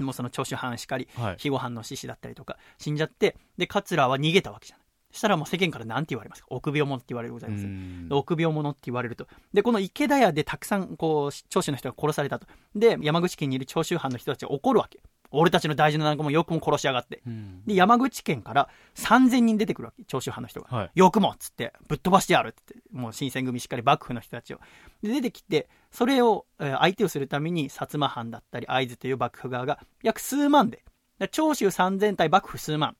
[0.00, 4.86] もうその長州藩しかり、はい肥後藩の志士だったりとか死んじゃって、で、桂は逃げたわけじゃない。
[5.12, 6.48] そしたらもう世間から何て言われますか？
[6.50, 7.64] 臆病者って言われるございます。
[7.64, 9.28] うん臆病者って言われると。
[9.52, 12.46] で、この池田屋でたくさん、こう、長州の人が殺されたと。
[12.74, 15.00] で、山口県にいる長州藩の人たちが怒るわけ。
[15.34, 17.22] 俺たちの大事な仲間もよくも殺しやがって。
[17.26, 20.04] うんで、山口県から3000人出てくるわけ。
[20.04, 20.76] 長州藩の人が。
[20.76, 24.60] はいよくもっつって、ぶっ飛ばしてやるって言って、もう新選組しっかり幕府の人たちを。
[25.02, 30.84] で、出てきて、それを、えー相手をするために、薩摩藩だったり、会津という幕府側が、約数万で、
[31.18, 32.96] で長州3000対幕府数万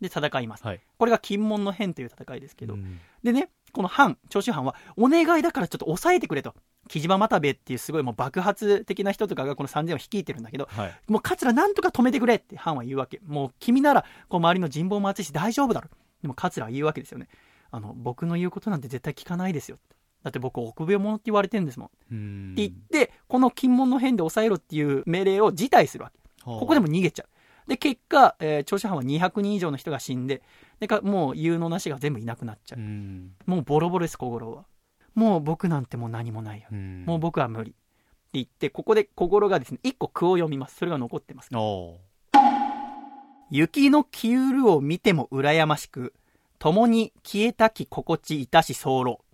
[0.00, 0.64] で戦います。
[0.64, 6.54] はいこれが金門の変という戦いですけど、うんでね、この藩、長州藩は、お願いだからちょっと抑えてくれと。
[6.88, 13.20] 木島又兵衛っていうすごいもう爆発的な人とかがこの3000を率いてるんだけど、はいもう桂なんとか止めてくれって藩は言うわけ。
[13.26, 15.88] もう君なら、こう周りの人望も厚いし大丈夫だろ。
[16.22, 17.28] でも桂は言うわけですよね。
[17.70, 19.78] あの、僕の言うことなんて絶対聞かないですよ。
[20.24, 21.88] だって僕臆病者って言われてるんですもん。
[21.88, 26.18] ってうん言って、この金門の変で抑えろっていう命令を辞退するわけ。
[26.44, 27.28] ここでも逃げちゃう。
[27.68, 30.42] で、結果、えー長州藩は200人以上の人が死んで、
[30.80, 32.82] でかもう有能なしが全部いなくなっちゃうう。
[32.82, 34.64] んもうボロボロです、小五郎は。
[35.14, 36.68] もう僕なんてもう何もないよ。
[36.70, 37.70] うんもう僕は無理。
[37.70, 37.78] って
[38.34, 40.76] 言って、ここで小五郎がですね、一個句を読みます。
[40.76, 41.48] それが残ってます。
[41.54, 41.96] お
[43.50, 46.12] 雪の消ゆるを見ても羨ましく、
[46.58, 49.24] 共に消えたき心地いたし候。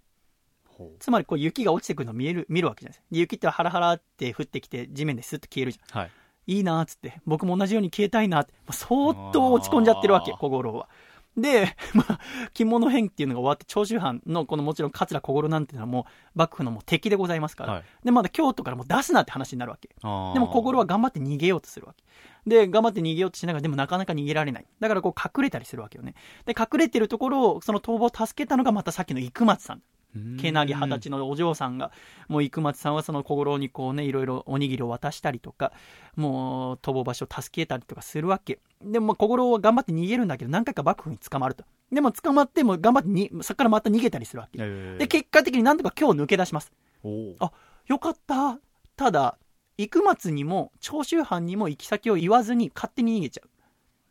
[0.68, 3.06] ほつまり、こう雪が落ちてくるのを見える、見るわけじゃないですか。
[3.10, 6.00] で雪ってハラハラって降ってきて、地面でスッと消えるじゃん。
[6.00, 6.10] はい
[6.46, 10.88] いいなーっつって、僕も同じように消えたいなって、まあ相当落ち込んじゃってるわけ、小五郎は。
[11.36, 12.20] で、 まあ、
[12.52, 19.88] 着物編っていうのが終わって、長州藩のこのもちろん桂小五郎なんていうのはもう幕府のもう敵でございますから、はいで、まだ京都からもう出すなって話になるわけ。
[19.88, 22.04] でも小五郎は頑張って逃げようとするわけ。
[22.46, 24.66] で、頑張って逃げようとしながら、でもなかなか逃げられない。
[24.78, 26.14] だからこう隠れたりするわけよね。
[26.44, 29.82] で、隠れてるところを、その逃亡を助けたのがまたさっきの生松さん。
[30.14, 31.90] うんけなぎ二十歳のお嬢さんが、
[32.28, 35.72] もう生松さんはその小五郎にこうね、いろいろおにぎりを渡したりとか、
[36.16, 38.60] もう逃亡場所を助けたりとかするわけ。
[38.82, 41.64] でもまあ小五郎は頑張って逃げるんだけど、何回か幕府に捕まると。
[41.92, 44.58] でも捕まっても頑張ってに、そこからまた逃げたりするわけ。
[44.60, 46.72] えーで、結果的になんとか今日抜け出します。
[47.40, 47.52] あ
[47.86, 48.58] よかった。
[48.96, 49.38] ただ、
[49.76, 53.50] 生松にも長州藩にも行き先を言わずに勝手に逃げちゃう。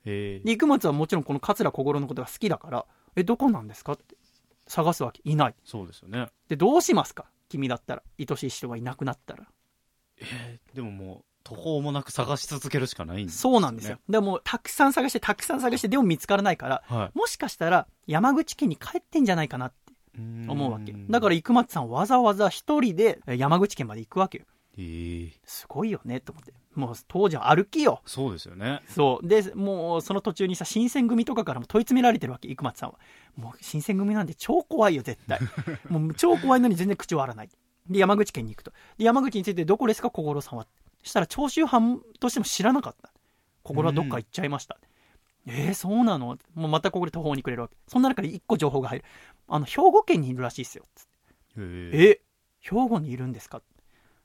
[0.06, 2.86] えーで生松はもちろんこの桂小五郎のことが好きだから、
[3.16, 4.16] え、どこなんですかって
[4.68, 5.22] 探すわけ。
[5.26, 5.56] いない。
[5.64, 7.26] そうですよねで、どうしますか？
[7.50, 8.04] 君だったら。
[8.20, 9.44] 愛しい人がいなくなったら。
[10.20, 14.00] えーでももう途方もなく探し続けるしかないんですそうなんですよ。
[14.08, 20.94] でも、たくさん探して、たくさん探して、でも見つからないから、はもしかしたら山口県に帰ってんじゃないかなってい思うわけ。
[21.10, 24.46] だから、生松さんわざわざ一人でえ山口県まで行くわけよ。
[24.78, 26.54] えーすごいよね、と思って。
[26.76, 28.02] もう、当時は歩きよ。
[28.06, 29.28] そうですよねそう。
[29.28, 33.00] で、もう、その途中にさ、新選組とかからも問い詰められてるわけ、生松さんは。
[33.36, 35.40] もう、新選組なんて超怖いよ、絶対。
[35.90, 37.50] もう、超怖いのに全然口を割らない。
[37.90, 38.72] で、山口県に行くと。
[38.98, 40.68] で、山口についてどこですか、小五郎さんは。
[41.02, 43.12] そしたら、長州藩としても知らなかった。
[43.64, 44.78] 小五郎はどっか行っちゃいました。
[45.46, 46.38] えー、そうなの？
[46.54, 47.76] もうまたここで途方に暮れるわけ。
[47.88, 49.06] そんな中で一個情報が入る。
[49.48, 50.86] あの、兵庫県にいるらしいですよ。
[50.96, 51.12] つって
[51.58, 52.22] えーえ、
[52.62, 53.62] 兵庫にいるんですか？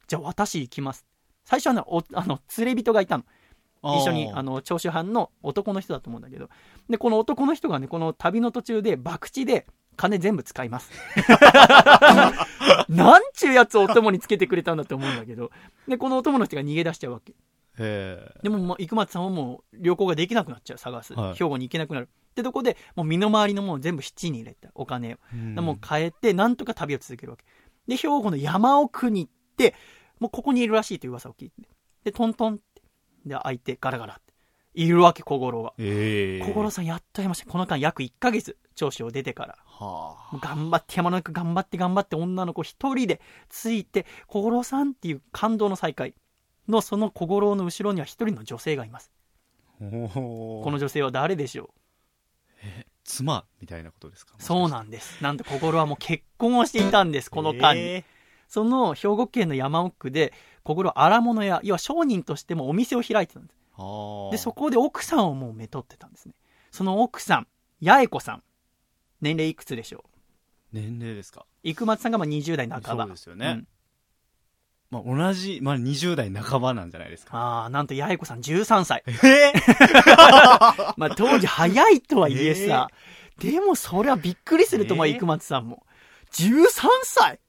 [0.06, 1.04] じゃあ私行きます。
[1.44, 3.24] 最初はね、おあの、連れ人がいたの。
[3.82, 6.48] 一緒に、あの、長州藩の男の人だと思うんだけど。
[6.88, 10.92] で、この男の人がね、この旅の途中で、博打で、金全部使います。
[12.88, 15.50] なんちゅうやつをお供につけてくれたんだと思うんだけど。
[15.88, 17.34] で、このお供の人が逃げ出しちゃうわけ。
[17.78, 21.14] えでも、まあ、生松さんはもう、旅行ができなくなっちゃう、探す。
[21.14, 22.08] はい兵庫に行けなくなる。
[22.08, 25.16] ってとこで、もう身の回りのもの全部七に入れた、お金を。
[25.34, 27.44] ーもう変えて、なんとか旅を続けるわけ。
[27.88, 29.74] で、兵庫の山奥に行って、
[30.20, 31.68] もうここにいるらしいという噂を聞いて。
[32.04, 32.60] で、トントン。
[33.28, 34.34] で、開いて、ガラガラって。
[34.74, 35.72] いるわけ、小五郎が。
[35.78, 37.46] えー小五郎さんやっと会いました。
[37.50, 39.58] この間約1ヶ月、長州を出てから。
[39.66, 46.14] はもう頑張って、山の中頑張って頑張って、女の子一人でついて、小五郎さんっていう感動の再会
[46.68, 49.10] の、その小五郎の後ろには一人の女性がいます。
[49.80, 51.70] あここの女性は誰でしょ
[53.04, 53.44] 妻？
[53.60, 54.34] みたいなことですか？
[54.38, 55.22] うそうなんです。
[55.22, 57.80] なんと小五郎はもう結婚をしていたんです、この間に。
[57.80, 58.04] え
[58.48, 63.58] その兵庫県の山奥で、小五郎荒物屋、要は商人としてもお店を開いてたんです。
[64.32, 66.34] で、そこで奥さんをもうめとってたんですね。
[66.70, 67.46] その奥さん、
[67.82, 68.42] 八重子さん。
[69.20, 70.18] 年齢いくつでしょう
[70.72, 73.04] 年齢ですか生松さんがまあ20代半ば。
[73.04, 73.66] そうですよねん
[74.90, 79.02] まあ同じ、まあ20代半ばなんじゃないですかああ、なんと八重子さん13歳。
[79.06, 82.88] えーまあ当時早いとはいえさ、
[83.38, 85.84] でもそれはびっくりすると思う、生松さんも。
[86.32, 86.62] 13
[87.04, 87.40] 歳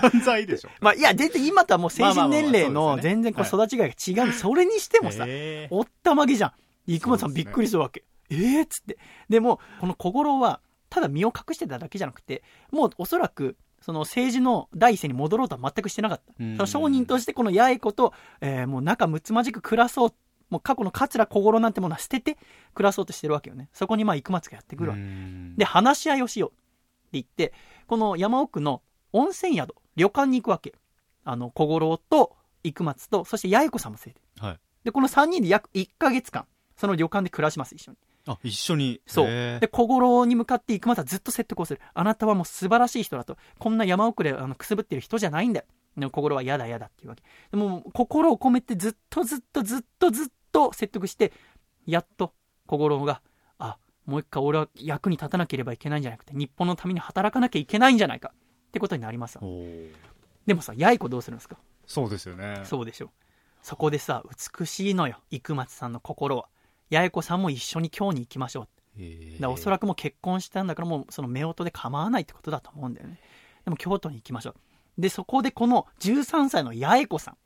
[0.00, 4.32] 犯罪でしょ まあいや、全然今とはもう成人年齢の全然こう育ちが違う。
[4.32, 6.52] それにしてもさ、えーおったまげじゃん。
[6.86, 8.04] 生松さんびっくりするわけ。
[8.30, 8.98] ええー、っつって。
[9.28, 16.32] でも、この小五郎は、ただ身を隠してただけじゃなくて、もうおそらく、その政治の第一線に戻ろうとは全くしてなかった。
[16.38, 20.14] うんその商人としてこの八重子と、えーもう仲睦まじく暮らそう。
[20.50, 22.36] もう過去の桂小五郎なんてものは捨てて
[22.74, 23.70] 暮らそうとしてるわけよね。
[23.72, 25.02] そこにまあ生松がやってくるわけ。
[25.02, 26.58] うんで、話し合いをしようって
[27.12, 27.54] 言って、
[27.86, 30.74] この山奥の温泉宿、旅館に行くわけ。
[31.24, 34.44] あの、小五郎と生松と、そして八重子さんも連れて。
[34.44, 34.60] はい。
[34.84, 37.98] で、この3人で約1ヶ月間、その旅館で暮らします、一緒に。
[38.26, 39.00] あ、一緒に。
[39.06, 39.26] そう。
[39.26, 41.80] で、小五郎に向かって生松はずっと説得をする。
[41.94, 43.36] あなたはもう素晴らしい人だと。
[43.58, 45.66] こんな山奥であのくすぶってる人じゃないんだよ。
[45.96, 47.22] でも小五郎は嫌だ嫌だっていうわけ。
[47.50, 51.32] でも、心を込めてずっとずっとずっとずっと説得して、
[51.86, 52.32] やっと
[52.66, 53.22] 小五郎が、あ、
[54.12, 58.32] もう一回俺は役に立たなければいけないんじゃなくて、日本のために働かなきゃいけないんじゃないか。
[58.34, 59.38] ってことになります
[60.46, 61.56] でもさ、八重子どうするんですか？
[61.86, 62.60] そうですよね。
[62.64, 63.10] そうでしょ。
[63.62, 64.22] そこでさ、
[64.58, 65.22] 美しいのよ。
[65.30, 66.48] 生松さんの心は。
[66.90, 69.00] 八重子さんも一緒に今日に行きましょう。
[69.00, 69.06] だ
[69.38, 73.18] からおそらくもう結婚したんだからもうその夫婦で構わないってことだと思うんだよね。
[73.64, 74.54] でも京都に行きましょう。
[75.00, 77.36] で、そこでこの13歳の八重子さん。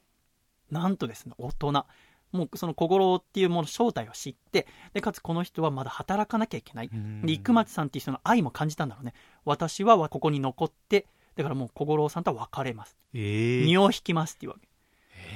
[0.74, 1.86] なんとですね、大人。
[2.32, 6.90] もうその小五郎っていうもの正体を知って、で、かつこの人はまだ働かなきゃいけない。
[7.22, 9.14] 生松さんっていう人の愛も感じたんだろうね。
[9.44, 12.96] 私はここに残って、だからもう小五郎さんとは別れます。
[13.14, 14.68] えー身を引きますっていうわけ。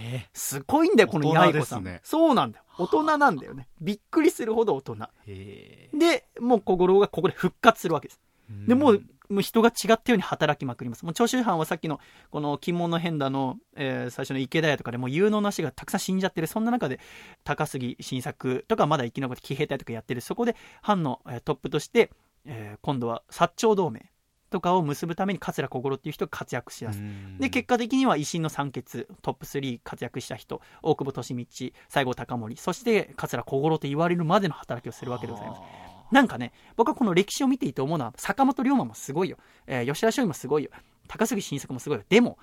[0.03, 1.85] えすごいんだよ、この八重子さん。
[1.85, 2.65] ねそうなんだよ。
[2.79, 3.69] 大人なんだよね。
[3.81, 4.95] びっくりするほど大人。
[4.95, 8.21] ーへで、もう小五郎がここで復活するわけです。
[8.51, 11.05] ーで、もう、もう人が違ったように働きまくります。
[11.05, 16.47] もう長州藩はさっきの、この金門の変だの、えー最初の池田屋とかでもう有能な死がたくさん死んじゃってる。
[16.47, 17.01] そんな中で、
[17.45, 20.21] 高杉晋作とかまだ生き残って騎兵隊とかやってる。
[20.21, 22.11] そこで藩の、えートップとして、
[22.45, 24.11] えー今度は薩長同盟
[24.51, 26.99] とかを結ぶために桂小五郎っていう人が活躍しだす。
[26.99, 35.90] うんで、結果的には維新の三傑、トップ3活躍した人、大久保利通、西郷隆盛、そして桂小五郎と言われるまでの働きをするわけでございます。
[36.11, 39.39] なんかね、僕はこの歴史を見ていて思うのは、坂本龍馬もすごいよ。
[39.67, 40.71] えー吉田松陰もすごいよ。
[41.09, 42.05] 高杉晋作もすごいよ。
[42.09, 42.39] でも、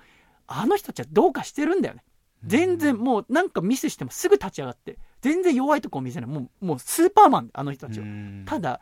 [0.46, 2.02] あの人たちはどうかしてるんだよね。
[2.44, 6.30] 全然もうなんかミスしてもすぐ立ち上がって、全然弱いとこを見せない。
[6.30, 8.06] もう、もうスーパーマン、あの人たちは。
[8.06, 8.80] うんただ、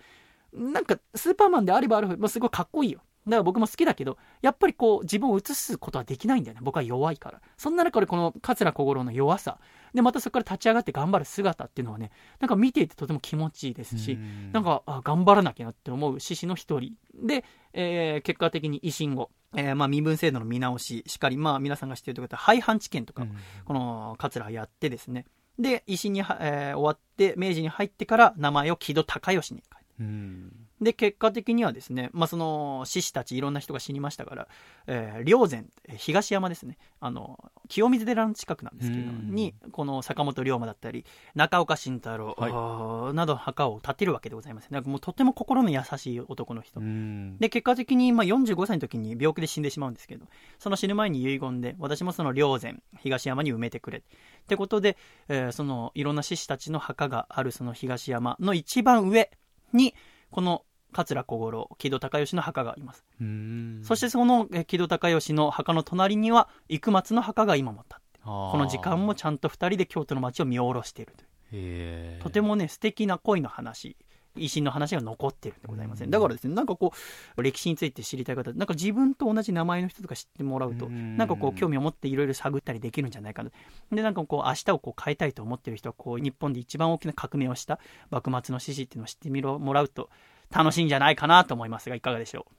[0.53, 3.01] なんかスーパーマンであればあるほど、もうすごいかっこいいよ。
[3.27, 6.61] だから僕も好きだけど、やっぱりこう自分を映すことはできないんだよね。
[6.62, 7.41] 僕は弱いから。
[7.57, 9.59] そんな中でこの桂小五郎の弱さ。
[9.95, 16.93] で、またそこから立ち上がって頑張る姿っていうのはね、なんか見ていてとても気持ちいいですし、うんなんかあ頑張らなきゃなって思う獅子の一人。
[17.15, 25.25] で、えー結果的に維新後、えーまあ身分制度の見直し、しっかり、まあ皆さんが知っているということは、廃藩置県とか、うんこの桂はやってですね。
[25.59, 34.49] で、維新には、えー終わって、明治に入ってから名前を木戸孝允に変えうんで、結果的にはですね、まあ、その、志士たちいろんな人が死にましたから、
[34.87, 44.69] えー、霊山、えー東山ですね、あの、清水寺の近くなんですけど、うんに、この坂本龍馬だったり、中岡慎太郎、はいなどの墓を建てるわけでございます。
[44.71, 46.81] なんかもうとても心の優しい男の人。
[46.81, 50.27] うんで、結果的に、まあ、45歳の時に病気で死んでしまうんですけど、
[50.59, 53.99] その死ぬ前に遺言で、私もその霊山、東山に埋めてくれ。
[53.99, 54.03] っ
[54.47, 54.97] てことで、
[55.29, 59.31] えーその、いろんな志士たちの墓があるその東山の一番上
[59.73, 59.95] に、
[60.37, 63.07] この、桂小五郎、木戸孝允の墓があります。
[63.22, 63.81] うん。
[63.83, 71.14] そしてそのえー木戸孝允の墓の隣には、生松の墓が今も立って、ここの時間もちゃんと二人で京都の街を見下ろしている
[71.51, 72.22] という。
[72.22, 73.96] とてもね、素敵な恋の話、
[74.37, 76.11] 維新の話が残ってるんでございません？
[76.11, 76.92] だからですね、なんかこ
[77.37, 83.51] う、歴史について知りたい方、なんか自分と同じ名前の人とか知ってもらうと、うんなんかこう、興味を持っていろいろ探ったりできるんじゃないかな。
[83.92, 87.79] で、なんかこう、明日をこう変えたいと思ってる人は、こう、日本で一番大きな革命をした
[88.11, 90.11] 幕末の志士っていうのを知ってみろもらうと、
[90.55, 92.53] 楽しいんじゃないかなと思いますが、いかがでしょう？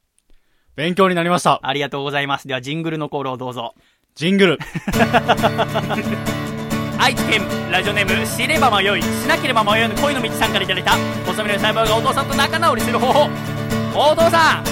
[0.76, 2.48] 勉強になりましたありがとうございます。
[2.48, 3.74] では、ジングルのコールをどうぞ。
[4.16, 4.60] ジングル
[7.08, 7.42] 愛知県
[7.72, 10.92] ラジオネーム知れば迷いしなければ迷わぬ恋の道さんからいただいた
[11.26, 13.30] 細身のシャイボーイがお父さんと仲直りする方法
[13.96, 14.66] お父さん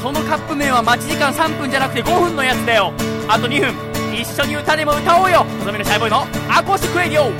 [0.00, 2.94] そのカップ麺は待ち時間3分じゃなくて5分のやつだよ。
[3.28, 3.74] あと2分。
[4.18, 5.44] 一緒に歌でも歌おうよ。
[5.58, 7.30] 細身のシャイボーイのアコースティックレディオ。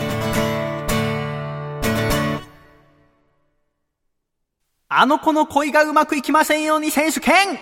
[4.90, 7.58] あの子の恋がうまくいきませんように選手権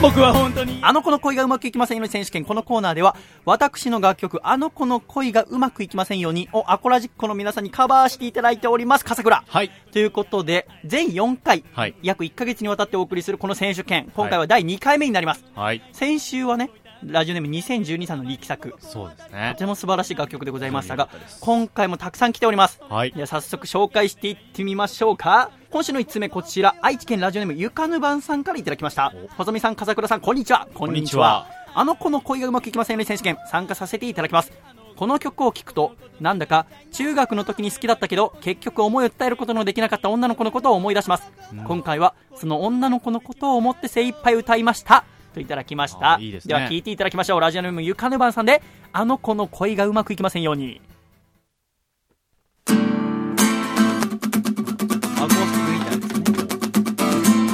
[0.02, 0.78] 僕は本当に。
[0.80, 9.04] あの子の恋がうまくいきませんように選手権このコーナーでは私の楽曲あの子の恋がうまくいきませんようにをアコラジックの皆さんにカバーしていただいております。
[9.04, 9.44] 笠倉。
[9.46, 9.70] はい。
[9.92, 11.94] ということで全4回、はい。
[12.02, 14.10] 約1ヶ月にわたってお送りするこの選手権。
[14.14, 15.82] 今回は第2回目になります、はい。
[15.92, 16.70] 先週はね
[17.04, 18.74] ラジオネーム2012さんの力作。
[18.80, 21.08] そうですとねても素晴らしい楽曲でございましたが
[21.40, 22.80] 今回もたくさん来ております。
[22.88, 23.12] はい。
[23.12, 25.50] では早速紹介していってみましょうか。
[25.70, 29.12] 今週の1つ目こちら愛知県ラジオネームゆかぬばんさんからいただきました。
[29.36, 30.68] 細見さん笠倉さんこんにちは。
[30.74, 31.46] こんにちは。
[31.74, 33.36] あの子の恋がうまくいきませんよね選手権。
[33.50, 34.52] 参加させていただきます。
[34.96, 41.32] この曲を聴くとなんだか中学の時に好きだったけど結局思いを伝えることのできなかった女の子のことを思い出します、
[41.66, 46.14] 今回はその女の子のことを思って精一杯歌いましたといただきました。
[46.14, 46.54] あいいですね。
[46.54, 47.40] は聴いていただきましょう。
[47.40, 48.62] ラジオネームゆかぬばんさんで
[48.92, 50.80] あの子の恋がうまくいきませんように。
[55.16, 57.50] アコースティックギターですね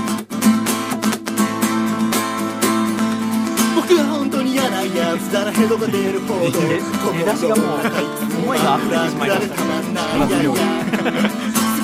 [3.75, 6.81] 僕は本当に嫌なやつだらヘドが出るほど出
[7.19, 7.67] 出だしがもう
[8.45, 9.55] 思いが溢れてしまいました。
[9.57, 10.57] たまんないやいや好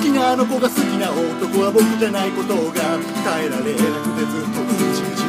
[0.01, 5.22] きなあの子が好きな男は僕じゃないことが耐えられなくてずっとうじうじ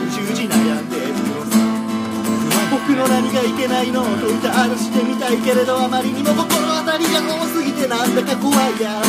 [2.87, 4.05] 僕の何がいけないの？
[4.20, 9.01] と歌話してみたいけれどあまりにも心当たりが多すぎてなんだか怖いや。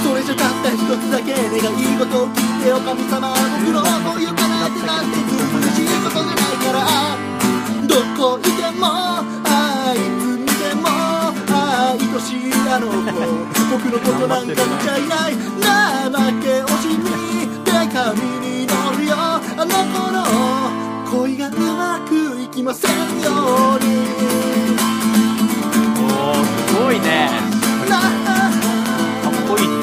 [0.00, 6.88] それじゃたった一つだけ願い事を聞いてよ神様は僕の恋を叶えてなんて苦しいことじゃないから。
[7.84, 10.88] どこいてもあいつ見ても
[11.52, 13.04] 愛しいあの子。
[13.68, 15.36] 僕のことなんか見ちゃいない。
[15.60, 17.04] 怠け惜しみ
[17.68, 19.12] で髪に乗るよ。
[19.12, 20.24] あの子の
[21.14, 23.86] 恋がうまくいきませんように。
[25.96, 27.30] おーすごいね。
[27.88, 28.04] なか
[29.30, 29.74] っこいいね。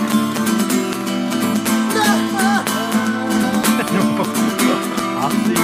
[5.21, 5.59] 熱いね。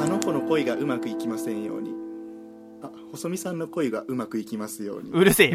[0.00, 1.83] あの子の恋がうまくいきませんように。
[1.83, 1.83] あ
[3.16, 5.48] 細見さんの恋がうまくいきますようにうるせえ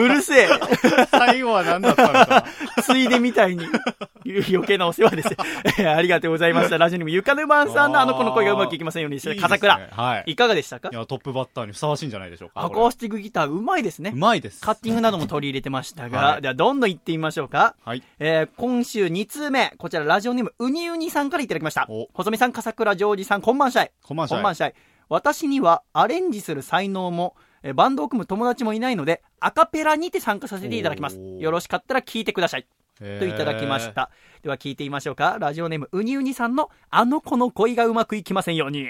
[0.00, 0.48] うるせえ
[1.10, 2.44] 最後は何だったのか。
[2.82, 3.66] ついでみたいに
[4.24, 5.28] 余計なお世話です。
[5.78, 6.78] えーありがとうございました。
[6.78, 9.88] ラジオにもゆかぬばんさんのあの子の声がうまくいきませんようにして、いいですね笠倉。
[9.90, 10.32] はい。
[10.32, 10.90] いかがでしたか？
[10.92, 12.64] いや、トップバッターにふさわしいんじゃないでしょうか。
[12.64, 14.16] アコースティックギターうまいですねう。
[14.18, 14.60] まいです。
[14.60, 17.74] カッティングなども取り入れてましたが、はいではどんどん行ってみましょうか。
[17.84, 18.02] はい。
[18.18, 22.08] えー今週2通目、こちらラジオネームうにうにさんからいただきましたお。
[22.14, 23.90] 細見さん、笠倉ジョージさん、こんばんしゃい。
[24.02, 25.36] こんばんしゃいこんばんしゃい。
[25.38, 31.18] 私にはアレンジする才能も、えーバンドを組む友達もいないので、アカペラにて参加させていただきます。
[31.18, 32.66] よろしかったら聞いてください。
[32.98, 33.92] といただきまし。
[33.92, 34.10] た。
[34.42, 35.36] では聞いてみましょうか。
[35.38, 38.88] ラジオネームうにうにさんのあの子の恋がうまくいきませんように。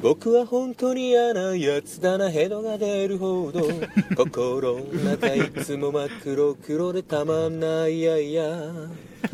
[0.00, 3.68] 僕は本当に嫌なやつだなヘドが出るほど
[4.16, 8.72] 心の中いつも真っ黒黒でたまんないいやいや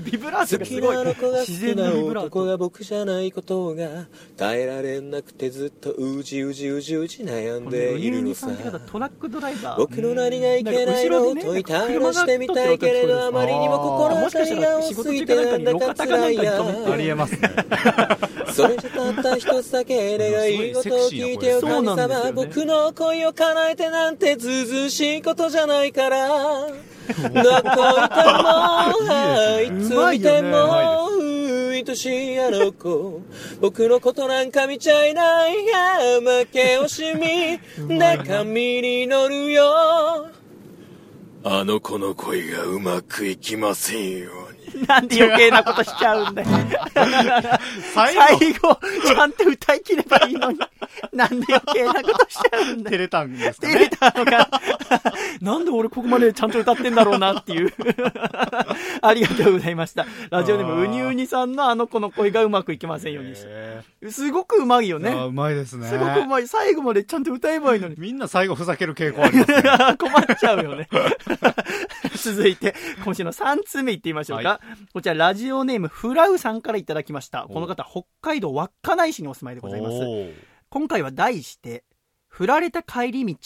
[0.01, 1.39] ビブラート好きがすごいなあの子が。
[1.39, 2.27] 好自きな然のビブラート。
[2.27, 4.07] 男が僕じゃないことが
[4.37, 9.79] 耐えられなくてずっとうじうじうじうじ悩んでいるのささんって方トラックドライバー。
[9.79, 11.35] 僕の何がいけないの？
[11.35, 17.41] といた話してみたいけれどあまりにも心当たりが多すぎてなんだか辛いやありえますね。
[18.53, 26.29] それじゃたった一つだけ願い事を聞いてよ神様僕の恋を叶えてなんてずうずうしいことじゃないから。
[27.09, 28.49] どこいても
[29.09, 31.09] あいつ見ても
[31.71, 33.23] 愛しいあの子。
[33.61, 35.55] 僕のことなんか見ちゃいない
[36.21, 37.99] 負け惜しみ。
[37.99, 40.29] で髪に乗るよ。
[41.45, 44.48] あの子の恋がうまくいきませんよ
[44.87, 46.49] なんで余計なことしちゃうんだよ。
[47.95, 50.59] 最 最後、後、ちゃんと歌い切ればいいのに。
[51.13, 52.97] なんで余計なことしちゃうんだよ。
[52.97, 53.91] 照れたんですか照れね。
[53.91, 54.49] たのか。
[55.41, 57.73] なんで俺ここまでちゃんと歌ってんだろうなっていう。
[59.03, 60.07] ありがとうございました。
[60.31, 63.35] ラジオネームうにうにさんのあの子の声がうまくいきませんように
[64.11, 65.11] すごくうまいよね。
[65.11, 65.89] うまいですね。
[65.89, 66.49] すごくうまい。
[66.49, 67.97] 最後までちゃんと歌えばいいのに。
[67.99, 69.63] みんな最後ふざける傾向ありますね。
[69.99, 70.89] 困っちゃうよね。
[72.17, 72.75] 続いて、
[73.05, 74.49] 今週の3通目いってみましょうか。
[74.49, 74.61] は
[74.93, 77.47] こちら、ラジオネーム、フラウさんからいただきました。
[77.49, 79.97] この方、北海道稚内市にお住まいでございます。
[80.69, 81.85] 今回は題して、
[82.29, 83.37] 振られた帰り道、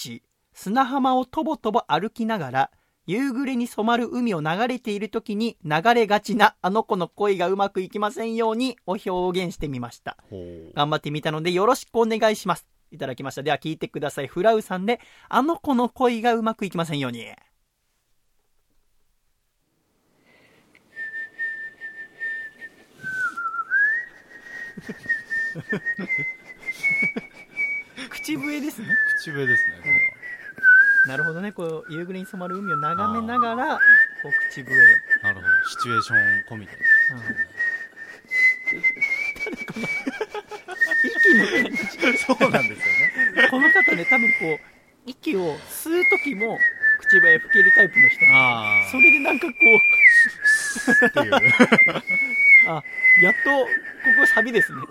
[0.52, 2.70] 砂浜をとぼとぼ歩きながら、
[3.06, 10.16] 夕暮れに染まる海を流れている時に流れがちなあの子の恋がうまくいきませんようにを表現してみました。
[10.74, 12.66] 頑張ってみたのでよろしくお願いします。
[12.92, 13.42] いただきました。
[13.42, 14.28] では聞いてください。
[14.28, 17.26] フラウさんで、あの子の恋がうまくいきませんように。
[28.10, 28.88] 口笛ですね。
[29.18, 30.00] 口笛ですね、これは。
[31.06, 31.52] なるほどね。
[31.52, 34.72] こう、夕暮れに染まる海を眺めながら、こう、口笛。
[35.22, 35.46] なるほど。
[35.68, 36.72] シチュエーション込みで。
[41.04, 42.18] 息の感じ。
[42.24, 43.48] そうなんですよね。
[43.50, 44.60] この方ね、多分こう、
[45.06, 46.58] 息を吸う時も、
[47.00, 48.20] 口笛吹けるタイプの人。
[48.30, 49.62] あそれでなんかこう、
[51.04, 51.06] あ。
[51.06, 51.34] っていう。
[52.70, 52.84] あ、
[53.20, 53.68] やっと、こ
[54.20, 54.82] こサビですね。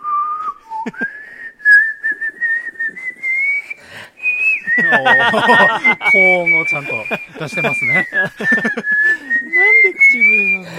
[6.12, 6.92] 高音をちゃんと
[7.40, 8.08] 出してますね。
[8.12, 10.76] なんで口笛なんだろ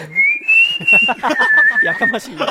[1.83, 2.47] うやかましいよ。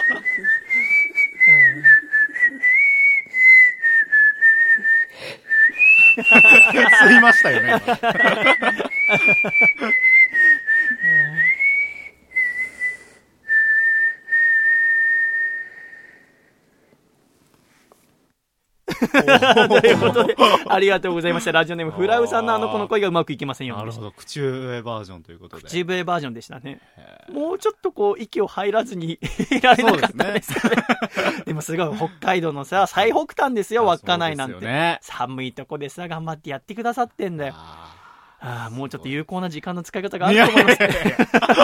[7.04, 7.82] 吸いましたよね。
[19.82, 20.36] ということで、
[20.68, 21.52] ありがとうございました。
[21.52, 24.12] ラジオネーム、フラウさんのあの子の声がうまくいきませんよなるほど。
[24.12, 25.64] 口笛バージョンということで。
[25.64, 26.80] 口笛バージョンでしたね。
[27.32, 29.20] もうちょっとこう、息を入らずに
[29.52, 30.76] いられなかったですね。
[31.46, 34.66] でもすごい、北海道のさ、 最北端ですよ、稚内なんて。
[34.66, 37.54] ね、寒いとこでさ、頑張ってやってくださってんだよ。
[38.44, 41.16] ああ、もうちょっと有効な時間の使い方があると思います、ね、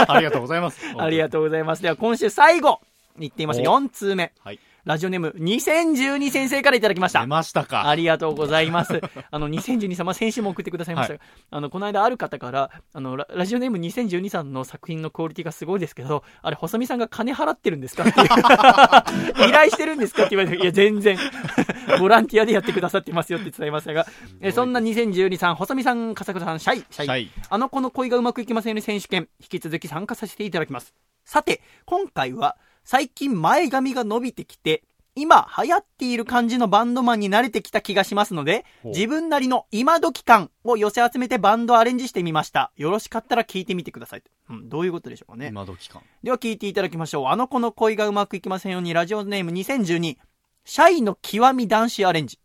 [0.08, 0.80] ありがとうございます。
[0.98, 1.82] ありがとうございます。
[1.82, 2.82] では、今週最後、
[3.20, 3.78] いってみましょう。
[3.78, 4.32] 4通目。
[4.44, 4.60] はい。
[4.88, 7.20] ラジオネーム、2012先生からいただきました。
[7.20, 7.90] 出ましたか。
[7.90, 9.02] ありがとうございます。
[9.30, 11.16] あの、2012様、先週も送ってくださいました。
[11.16, 18.04] が、はい、あの、この間ある方から、あのラ、ラジオネーム2012さんの作品のクオリティがすごいですけど、あれ、細見さんが金払ってるんですか？
[18.04, 18.14] って
[19.46, 20.24] 依頼してるんですか？
[20.24, 21.18] って言われて、いや、全然、
[22.00, 24.08] ボランティアでやってくださってますよって伝えましたが、
[24.40, 30.94] えそんな2012さん、細見さん、笠倉さん、シャイ、シャイ、あの子の恋がうまくいきませんように選手権、引き続き参加させていただきます。
[31.26, 32.56] さて、今回は、
[32.90, 34.82] 最近前髪が伸びてきて、
[35.14, 42.72] 今流行っている感じのバンドマンに慣れてきた気がしますので、自分なりの今時感を寄せ集めてバンドアレンジしてみました。
[42.78, 44.24] よろしかったら聞いてみてください。
[44.50, 45.48] うん、どういうことでしょうかね。
[45.48, 46.02] 今時感。
[46.24, 47.28] では聞いていただきましょう。
[47.28, 50.16] あの子の恋がうまくいきませんように、ラジオネーム2012、
[50.64, 52.40] シャイの極み男子アレンジ。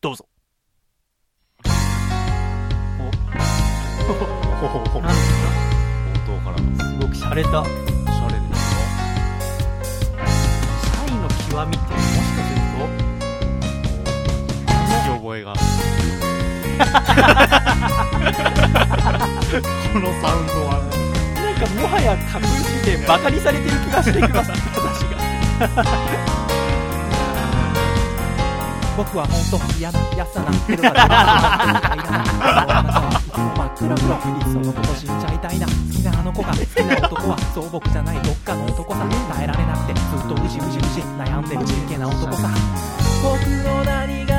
[0.00, 0.28] どうぞ。
[4.06, 5.00] ほほほほ。
[5.02, 5.30] 何です
[6.28, 6.56] 冒頭から。
[6.86, 7.89] すごく洒落た。
[11.66, 12.84] てもしかすると、
[14.66, 15.54] 聞き覚えが。
[19.92, 20.70] このサウンドは、
[21.34, 25.02] なんかもはや隠してバカにされてる気がしてきます、私
[26.34, 26.39] が。
[29.00, 31.08] 僕は本当嫌なやつだなけどだっていら。
[31.08, 35.06] ないあなたはいつも真っ黒黒いっそのこと死ん。
[35.20, 41.48] じゃいたいな好きなあの子が好きな男はそう僕じゃないどっかの男さ耐えられなくてずっとうじうじうじ悩ん。
[41.48, 42.48] でるちっけな男さ
[43.24, 44.29] 僕の何が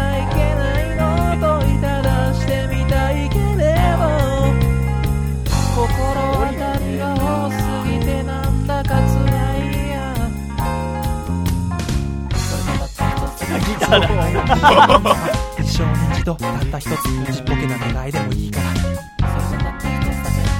[13.91, 16.93] 一生に一度たった一つ
[17.33, 18.67] ちっぽけな願いでもいいから。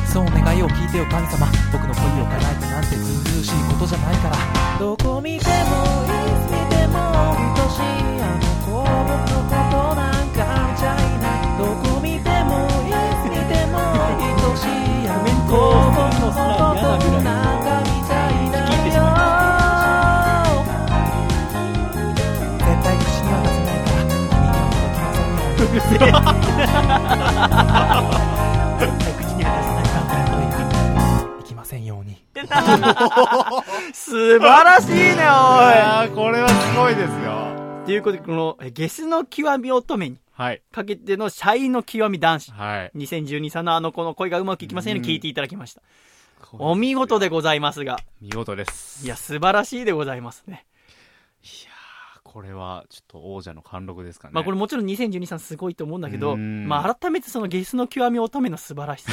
[0.06, 1.48] そう願いを聞いてよ神様。
[1.72, 4.36] 僕の恋を叶えてなんてずうずうしいことじゃないから。
[4.80, 5.50] どこ見てもい
[6.50, 6.61] つ
[25.72, 25.98] うるせえ。
[25.98, 26.04] 口
[29.36, 31.42] には出せない。
[31.42, 32.22] いきませんように
[33.94, 35.16] 素晴らしいね、おい。
[35.16, 37.86] いやー、これはすごいですよ。
[37.86, 40.62] ということで、この、えゲスの極み乙女にはい。
[40.74, 42.52] かけてのシャイの極み男子。
[42.52, 42.92] はい。
[42.98, 45.82] 2012さんのあの子の恋がうまくいきませんように聞いていただきました。
[46.54, 48.00] お見事でございますが。
[48.22, 49.06] 見事です。
[49.06, 50.66] いや、素晴らしいでございますね。
[52.32, 54.32] これは、ちょっと王者の貫禄ですかね。
[54.34, 59.12] まあこれもちろん2012さんすごいと思うんだけど、うんまあ改めてそのゲスの極み乙女の素晴らしさ。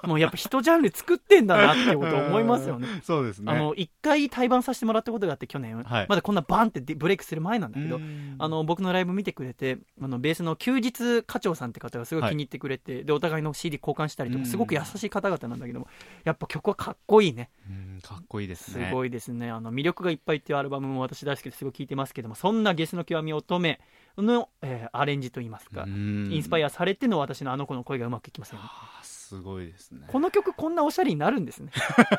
[0.04, 2.86] もうやっぱ一ジャンル作ってんだなってこと思いますよね。
[3.02, 3.50] そうですね。
[3.50, 15.88] あの、一回対バンさせてもらったことがあって去年、はいまだこんなバンってブレイクする前なんだけど、うんあの、僕のライブ見てくれて、あの、ベースの休日課長さんって方がすごい気に入ってくれて、で、お互いの CD 交換したりとか、うんすごく優しい方々なんだけども、
[16.24, 17.48] やっぱ曲はかっこいいね。
[17.70, 18.90] うんかっこいいですすね。
[18.92, 19.50] ごいですね。
[19.50, 23.78] あの、魅力がいっぱいっていうアルバムも私大好きですごい聴いてますけども、そんなゲスの極み乙女
[24.18, 28.64] の、えーアレンジといいますか、うんインスパイアされての私のあの子の声がうまくいきますよね。
[29.04, 30.00] すごいですね。
[30.08, 31.70] この曲こんなおしゃれになるんですね。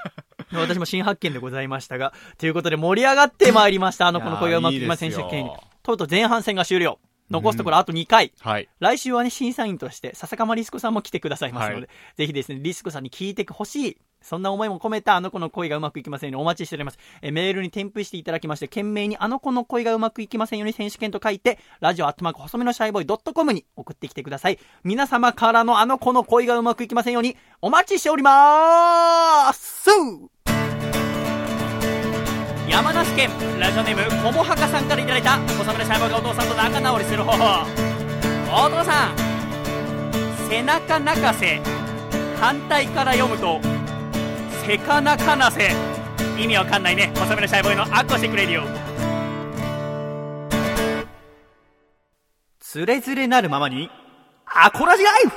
[0.54, 4.08] 私も新発見でございましたが、ということで盛り上がってまいりました。
[4.08, 6.98] あの子の声がうまくいきませんいやーいいですよとうとう前半戦が終了。
[7.30, 8.32] 残すところあと2回。
[8.40, 8.70] はい。
[8.80, 13.98] 来週はね、審査員として、笹かまリスコさんも来てくださいますので、はいぜひですね、リスコさんに聞いてほしい。
[14.22, 17.00] そんな思いも込めたあの子の恋がうまくいきませんようにお待ちしております。
[17.22, 24.60] えメールに添付していただきまして、懸命にあの子の恋がうまくいきませんように選手権と書いて、ラジオアットマーク細めのシャイボーイドットコムに送ってきてください。
[24.84, 29.90] 皆様からのあの子の恋がうまくいきませんようにお待ちしておりまーす
[32.70, 37.66] 山梨県ラジオネームこもはかさんからいただいた細身のシャイボーイがお父さんと仲直りする方法
[38.66, 39.16] お父さん
[40.50, 41.62] 背中泣かせ
[42.40, 43.60] 反対から読むと
[44.62, 45.72] せかなかなせ
[46.38, 48.68] 意味わかんないね細身のシャイボーイのアコースティックレディオ
[52.60, 53.90] つれづれなるままに
[54.46, 55.32] アコラジライフ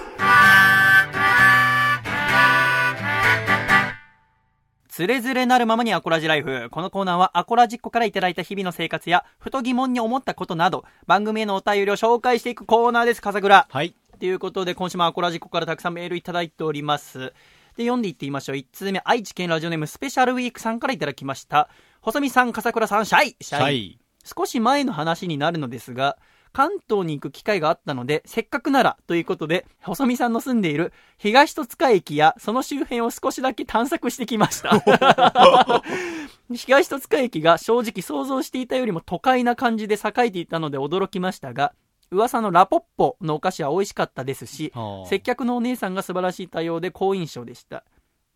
[4.89, 6.71] つれづれなるままにアコラジライフ。
[6.71, 13.67] このコーナーはアコラジっ子からいただいた日々の生活や、ふと疑問に思ったことなど、番組へのお便りを紹介していくコーナーです、笠倉。
[13.69, 13.97] はい。
[14.21, 17.33] ということで、今週もアコラジっ子からたくさんメールいただいております。
[17.77, 18.57] で、読んでいってみましょう。
[18.57, 21.69] 1通目、愛知県ラジオネームスペシャルウィークさんからいただきました。
[22.01, 23.99] 細見さん、笠倉さん、シャイシャイはい。
[24.25, 26.17] 少し前の話になるのですが、
[26.55, 34.71] 関東に行く機会があったので、せっかくならということで、細見さんの住んでいる東戸塚駅やその周辺を少しだけ探索してきました。
[36.55, 41.73] 東戸塚駅が正直想像していたよりも都会な感じで栄えていたので驚きましたが、
[42.11, 47.85] 噂のラポッポのお菓子は美味しかったですし、はあ接客のお姉さんが素晴らしい対応で好印象でした。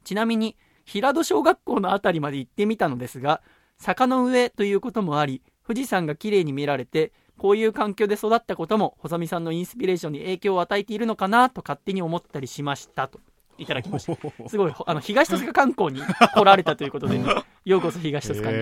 [0.04, 3.42] ちなみに、平戸小学校のあたりまで行ってみたのですが、
[3.76, 13.20] 坂の上ということもあり、富士山が綺麗に見られて、こういう環境で育ったことも、細見さんのインスピレーションに影響を与えているのかなと勝手に思ったりしましたと。
[13.58, 14.16] いただきました。
[14.48, 17.18] すごい、あの、東戸塚観光に来られたということで、
[17.64, 18.56] ようこそ東戸塚に。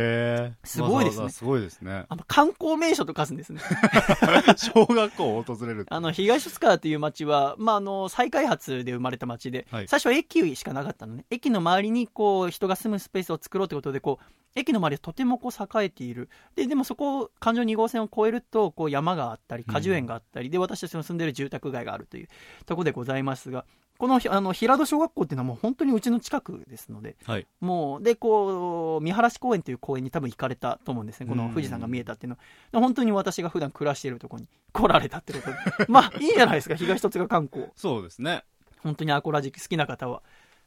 [0.64, 2.06] すごいですねすごいですね。
[2.08, 3.60] あの、観光名所と化すんですね。
[4.56, 5.86] 小学校を訪れる。
[5.88, 11.24] あの、東戸塚という町は、まあ、あの、再開発で生まれた町で、はい最初は駅しかなかったのね。
[11.30, 14.24] 駅の周りに、こう、人が住むスペースを作ろうということで、こう、
[14.56, 16.28] 駅の周りはとてもこう栄えている。
[16.56, 22.28] で、でもそこを、環状2号線を越えると、こう、山があったり、果樹園があったり、で、私たちの住んでる住宅街があるという
[22.64, 23.66] ところでございますが、
[23.98, 27.46] この、あの、平戸小学校っていうのはもう本当にうちの近くですので、はい。
[27.60, 31.26] もう、で、こう、見晴らし公園という公園に多分行かれたと思うんですね。
[31.26, 32.42] この富士山が見えたっていうのは。
[32.72, 35.56] で本当に私が普段暮らしているところに来られたってことで。
[35.88, 37.68] まあ、いいじゃないですか、東戸塚観光。
[37.76, 38.44] そうですね。
[38.82, 40.22] 本当にアコラジ好きな方は、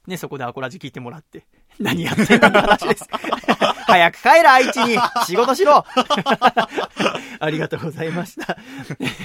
[0.08, 1.46] ね、そこでアコラジ聞いてもらって、
[1.80, 3.08] 何やってんだって話です。
[3.90, 5.84] 早く帰れ、愛知に 仕事しろ
[7.40, 8.58] ありがとうございました。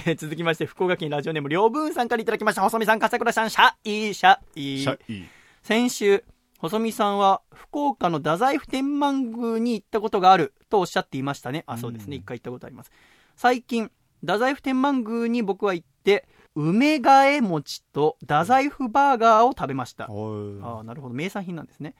[0.06, 2.62] えー続きまして、福岡県ラジオネーム、りょうぶんさんからいただきました。
[2.62, 5.28] 細見さん、笠倉さん、シャイシャイシャイ。
[5.62, 6.24] 先週、
[6.58, 11.64] 細見さんは福岡の太宰府天満宮に行ったことがあるとおっしゃっていましたね。
[11.66, 12.16] あ、そうですね。
[12.16, 12.90] 一回行ったことあります。
[13.36, 13.90] 最近、
[14.20, 20.06] 太宰府天満宮に僕は行って、梅替え餅と太宰府バーガーを食べました。
[20.08, 21.14] おああ、なるほど。
[21.14, 21.94] 名産品なんですね。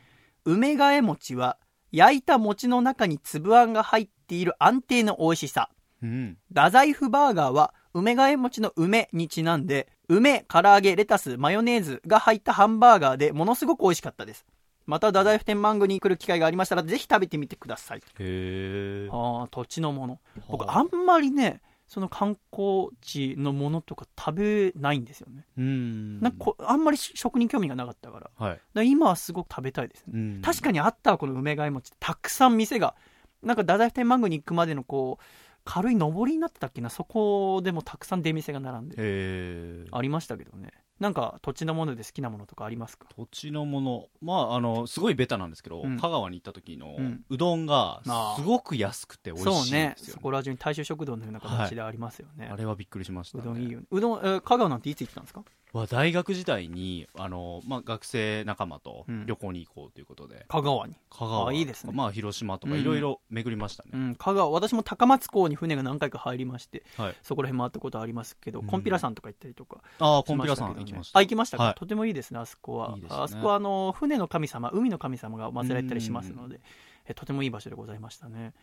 [0.45, 1.59] 梅替え餅は、
[1.95, 5.70] 焼いた餅の中に粒あんが入っている安定の美味しさ。
[6.03, 6.36] うん。
[6.49, 14.45] 太宰府バーガーは、梅替え餅の梅にちなんで、梅、唐揚げ、レタス、マヨネーズが入ったハンバーガーでものすごく美味しかったです。
[14.86, 18.03] また、太宰府天満宮に来る機会がありましたら、ぜひ食べてみてください。
[18.18, 19.16] へー。
[19.16, 20.18] ああ、土地のもの。
[20.49, 21.62] 僕、はああんまりね、
[21.95, 25.47] その観光地のものとか食べないんですよね。
[25.57, 26.20] うん。
[26.20, 28.30] なんかこあんまり食に興味がなかったから。
[28.36, 28.61] はい。
[28.74, 30.12] ら今はすごく食べたいですね。
[30.12, 32.97] うん確かにあったわこの梅替え餅たくさん店が
[33.42, 35.24] なんか太宰府天満宮に行くまでのこう
[35.64, 36.90] 軽い上りになってたっけな？
[36.90, 39.86] そこでもたくさん出店が並んで。
[39.92, 40.70] ありましたけどね
[41.01, 43.07] なんか土地のもので好きなものとかありますか？
[43.16, 45.99] 土地のもの、まあ、あの、すごいベタなんですけど、うん。
[45.99, 46.97] 香川に行った時の
[47.30, 48.01] うどんが
[48.36, 53.42] すごく安くて美味そうしいですよ、そこら中に大衆食堂のような形でありますよね、あれはびっくりしました、ね。
[53.42, 53.86] うどんいいよね。
[53.90, 55.42] うどん、えー香川なんていつ行ったんですか？
[55.79, 59.27] は大学時代に、あの、まあ、学生仲間とうん。
[59.27, 60.97] 旅行に行こうということで、香川に。
[61.11, 61.49] 香川。
[61.49, 61.93] あいいですね。
[61.95, 62.81] まあ、広島とかうん。
[62.81, 63.91] いろいろ巡りましたね。
[63.93, 64.14] うん。
[64.14, 67.14] 香川私も高松港に船が何回か入りましてはい。
[67.22, 68.66] そこら辺回ったことありますけど、うん。
[68.66, 70.85] コンピラさんとか行ったりとかああ、コンピラさしましたけどね。
[70.85, 71.18] ん行きました。
[71.18, 71.75] あ、行きましたか、はい。
[71.75, 72.97] とてもいいですね、あそこは。
[72.97, 73.03] ね。
[73.09, 76.61] あそこは、あの、船の神様、海の神様が祀られたりしますので、
[77.07, 78.55] えとてもいい場所でございましたね。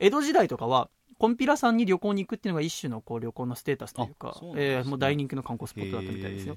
[0.00, 0.88] 江戸時代とかは、
[1.18, 6.56] コンピラ山に旅行に行くっていうのが一種のこう旅行のステータスというかうねえーもう大人気の観光スポットだったみたいですよ。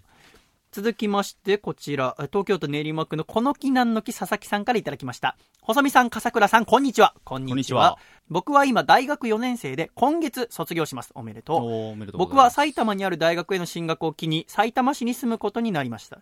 [0.72, 5.38] 続きまして、こちら、え東京都練馬区のこの木なんの木佐々木さんからいただきました。
[5.62, 7.14] 細見さん、笠倉さん、こんにちは。
[7.24, 8.00] こんにちは。
[8.30, 11.12] 僕は今、大学4年生で、今月卒業します。
[11.14, 12.18] おめでとう。
[12.18, 16.22] 僕は埼玉にある大学への進学を機に埼玉市に住むことになりました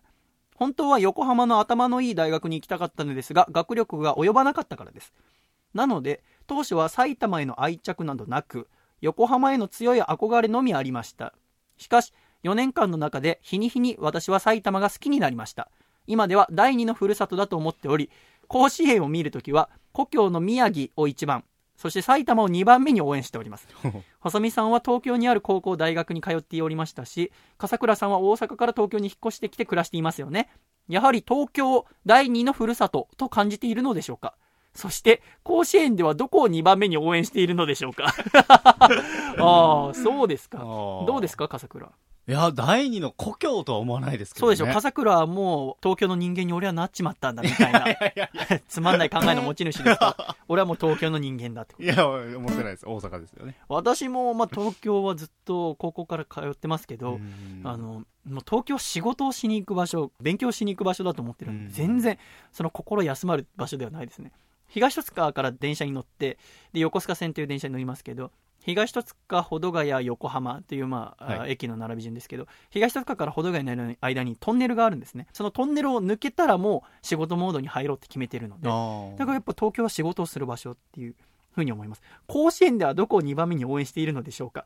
[0.56, 5.14] 本当は横浜の頭のいい大学に行きたかったのですが学力が及ばなかったからです
[5.74, 8.68] なので当初は埼玉への愛着などなく
[9.00, 11.34] 横浜への強い憧れのみありました。
[11.78, 12.12] しかし
[12.44, 15.70] 4年間の中で日に日に私は埼玉が好きになりました。
[16.08, 18.10] 今では第二のふるさとだと思っており
[18.50, 21.46] 甲子園を見るときは故郷の宮城を1番
[21.78, 23.70] そして埼玉を2番目に応援しております。
[24.20, 30.50] 細見さんは東京にある高校大学に通っておりましたし笠倉さんは大阪から東京に引っ越してきて暮らしていますよね。
[30.90, 34.36] やはり東京第二のふるさとと感じているのでしょうか？
[34.74, 38.14] そして甲子園ではどこを2番目に応援しているのでしょうか？
[39.38, 41.92] ああそうですかどうですか笠倉？
[42.28, 44.56] いや、第二の故郷とは思わないですけどね。
[44.56, 47.86] そうでしょ、笠倉はもう東京の人間に俺はなっちまったんだみたいな、
[48.70, 50.16] つまんない考えの持ち主ですか？
[50.18, 51.84] ら、 俺はもう東京の人間だって。
[51.84, 52.86] いや、思ってないです。
[52.88, 53.58] 大阪ですよね。
[53.68, 62.20] 私も、まあ、東京はずっと高校から通ってますけど、うんあの、もう東京は仕事をしに行く場所、勉強しに行く場所だと思ってるんで、うん全然、
[62.52, 64.32] その心休まる場所ではないですね。
[64.72, 66.38] 東戸塚から電車に乗って、
[66.74, 68.32] で、横須賀線という電車に乗りますけど、
[68.64, 75.28] 東戸塚、保土ヶ谷、横浜という、まあ、はい駅の並び順ですけど、東戸塚から保土ヶ谷の間にトンネルがあるんですね。
[75.34, 78.70] そのトンネルを抜けたらもう仕事モードに入ろうって決めてるので、
[79.18, 81.16] だからやっぱ東京は仕事をする場所っていう
[81.52, 82.02] ふうに思います。
[82.28, 84.66] 甲子園ではどこを2番目に応援しているのでしょうか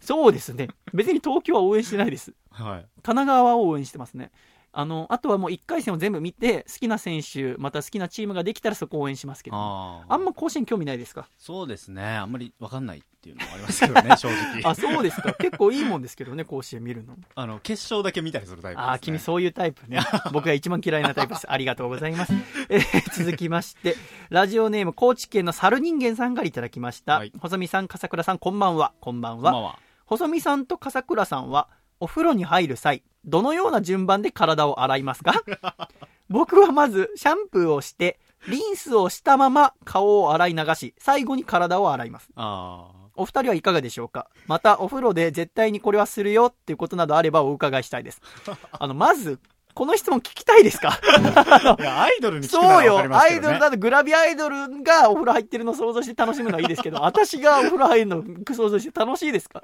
[0.00, 0.68] そうですね。
[0.92, 2.34] 別に東京は応援してないです。
[2.50, 2.86] はい。
[3.02, 4.30] 神奈川は応援してますね。
[4.78, 11.26] あの、あとはもう1回戦を全部見て、好きな選手、また好きなチームができたらそこを応援しますけど、あーあんま甲子園興味ないですか？
[11.38, 12.04] そうですね。
[12.04, 14.60] あんまりわかんないっていうのもありますけどね、 正直。
[14.70, 15.32] あ、そうですか。
[15.32, 17.16] 結構いいもんですけどね、甲子園見るの。
[17.34, 18.90] あの、決勝だけ見たりするタイプです、ね。
[18.90, 19.98] ああ、君そういうタイプね。
[20.32, 21.50] 僕が一番嫌いなタイプです。
[21.50, 22.32] ありがとうございます。
[22.68, 23.96] えー続きまして、
[24.28, 27.14] ラジオネーム、高知県の猿人間さんからいただきました。
[27.14, 28.92] はい細見さん、笠倉さん、こんばんは。
[29.00, 29.44] こんばんは。
[29.44, 29.78] こんばんは。
[30.04, 31.68] 細見さんと笠倉さんは、
[31.98, 35.34] お風呂に入る際、どのような順番で体を洗いますか？
[36.28, 38.18] 僕はまず、シャンプーをして、
[38.48, 42.28] リンスをしたまま顔を洗い流し、最後に体を洗います。
[42.36, 44.28] あお二人はいかがでしょうか？
[44.46, 48.20] また、お風呂で絶対にこれはするよっていうことなどあればお伺いしたいです。
[48.72, 49.38] あの、まず、
[49.74, 50.98] この質問聞きたいですか？
[51.34, 51.76] あ。
[51.80, 58.22] いや、アイドルに聞くなそうよらわかり、ますアけどねイドルだとグラビアアイドルがお風呂入ってるの想像して楽しむのはいいですけど、私がお風呂入るの
[58.54, 59.62] 想像して楽しいですか？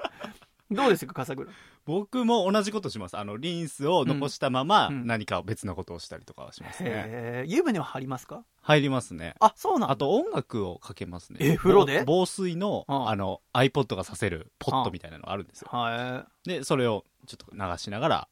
[0.75, 1.51] どうですか、笠倉？
[1.85, 3.17] 僕も同じことします。
[3.17, 7.45] あの、リンスを残したまま、うん何か別のことをしたりとかはしますね。
[7.49, 8.45] 湯船は張りますか？
[8.63, 9.35] 入りますね。
[9.41, 9.93] あ、そうなんだ。
[9.93, 11.39] あと音楽をかけますね。
[11.41, 12.05] え風呂で？
[12.07, 15.69] 防防水の、うんあの、iPod がさせるポットみたいなのがあるんですよ。
[15.71, 18.29] はで、それをちょっと流しながら、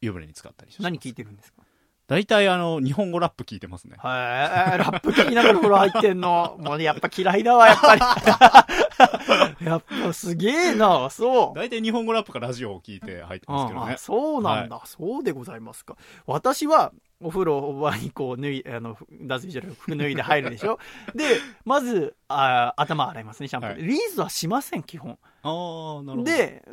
[0.00, 0.78] 湯船に使ったりしい。
[0.78, 0.84] ます。
[0.84, 1.61] 何聞いてるんですか？
[2.08, 3.96] 大体あの、日本語ラップ聞いてますね。
[3.98, 4.78] はい。
[4.78, 6.56] ラップ聞きながら風呂入ってんの。
[6.60, 8.00] もうやっぱ嫌いだわ、やっぱり。
[9.64, 11.58] やっぱすげえな、そう。
[11.58, 13.98] 大体日本語ラップかラジオを聞いて入ってますけどねああ。
[13.98, 15.96] そうなんだ、そうでございますか。
[16.26, 16.92] 私は、
[17.22, 20.78] お風呂場にこう脱い、あの、脱衣所で服脱いで入るでしょ
[21.14, 21.24] で、
[21.64, 23.82] まず、あ頭洗いますね、シャンプーで。
[23.82, 25.18] はリンスはしません、基本。
[25.42, 26.64] ああ、なるほど。、で、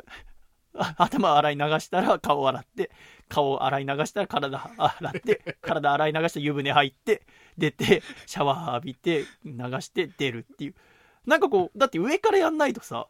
[0.76, 2.90] あ頭洗い流したら顔洗って、
[3.30, 7.22] 顔洗い流したら体洗って、 体洗い流して湯船入って、
[7.56, 10.74] 出て、シャワー浴びて、流して出るっていう。
[11.26, 13.06] なんかこう、だって上からやんないとさ、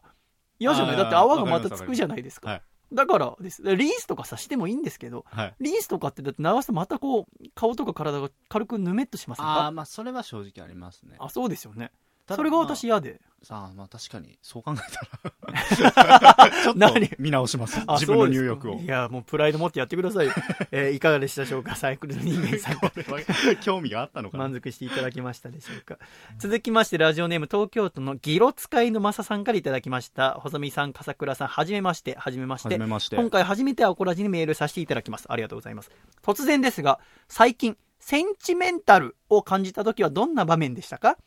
[0.59, 0.97] 嫌じゃない？
[0.97, 2.49] だって泡がまたつくじゃないですか。
[2.51, 2.61] はい
[2.93, 3.63] だからです。
[3.63, 5.55] リンスとかさしてもいいんですけど、はい。
[5.61, 11.15] リンスとかってだって流すとまたこう、顔とか体が軽くぬめっとしませんああ、かまあ、それは正直ありますね。
[11.17, 11.93] あそうですよね。
[12.35, 13.19] それが私嫌で。
[13.43, 16.51] さあ、まあ確かに、そう考えたら。
[16.63, 17.09] ちょっ何？
[17.09, 17.81] と見直します。
[17.87, 18.75] あ自分の入浴を。
[18.75, 20.33] いや、もうプライド持ってやってくださいよ。
[20.71, 21.75] えーいかがでしたでしょうか？
[21.75, 22.77] サイクルの人間さん。
[23.61, 24.43] 興味があったのかな？
[24.43, 25.97] 満足していただけましたでしょうか？
[26.37, 30.33] 続きまして、ラジオネーム東京都のギロ使いのマサさんからいただきました。
[30.39, 32.67] 細見さん、笠倉さん、はじめまして、はじめまして。
[32.67, 33.15] はじめまして。
[33.15, 35.25] 今回初めてアコラジにメールさせていただきます。
[35.29, 35.89] ありがとうございます。
[36.21, 41.17] 突然ですが、最近、センチメンタルを感じた時はどんな場面でしたか？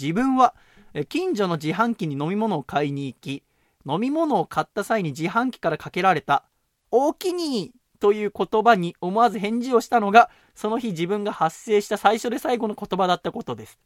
[0.00, 0.54] 自分は、
[0.92, 3.42] え近所の自販機に飲み物を買いに行き、
[3.86, 6.44] 飲み物を買った際に自販機からかけられた、
[6.90, 13.78] おきにという言葉に思わず返事をしたのが、その日自分が発生した最初で最後の言葉だったことです。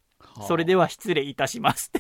[0.47, 1.93] それでは失礼いたします。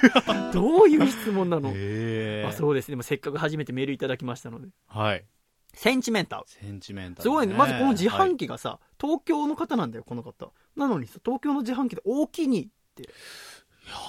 [0.52, 2.46] どういう質問なの、へえ。
[2.46, 2.92] あそうですね。
[2.92, 4.68] でもせっかく初めてメールいただきましたので。
[4.86, 5.24] はい。
[5.74, 6.44] センチメンタル。
[6.46, 7.54] センチメンタル、すごいね。
[7.54, 10.52] まずこの自はい販機がさ、東京の方なんだよ、この方。
[10.76, 13.08] なのにさ、東京の自販機で大きにって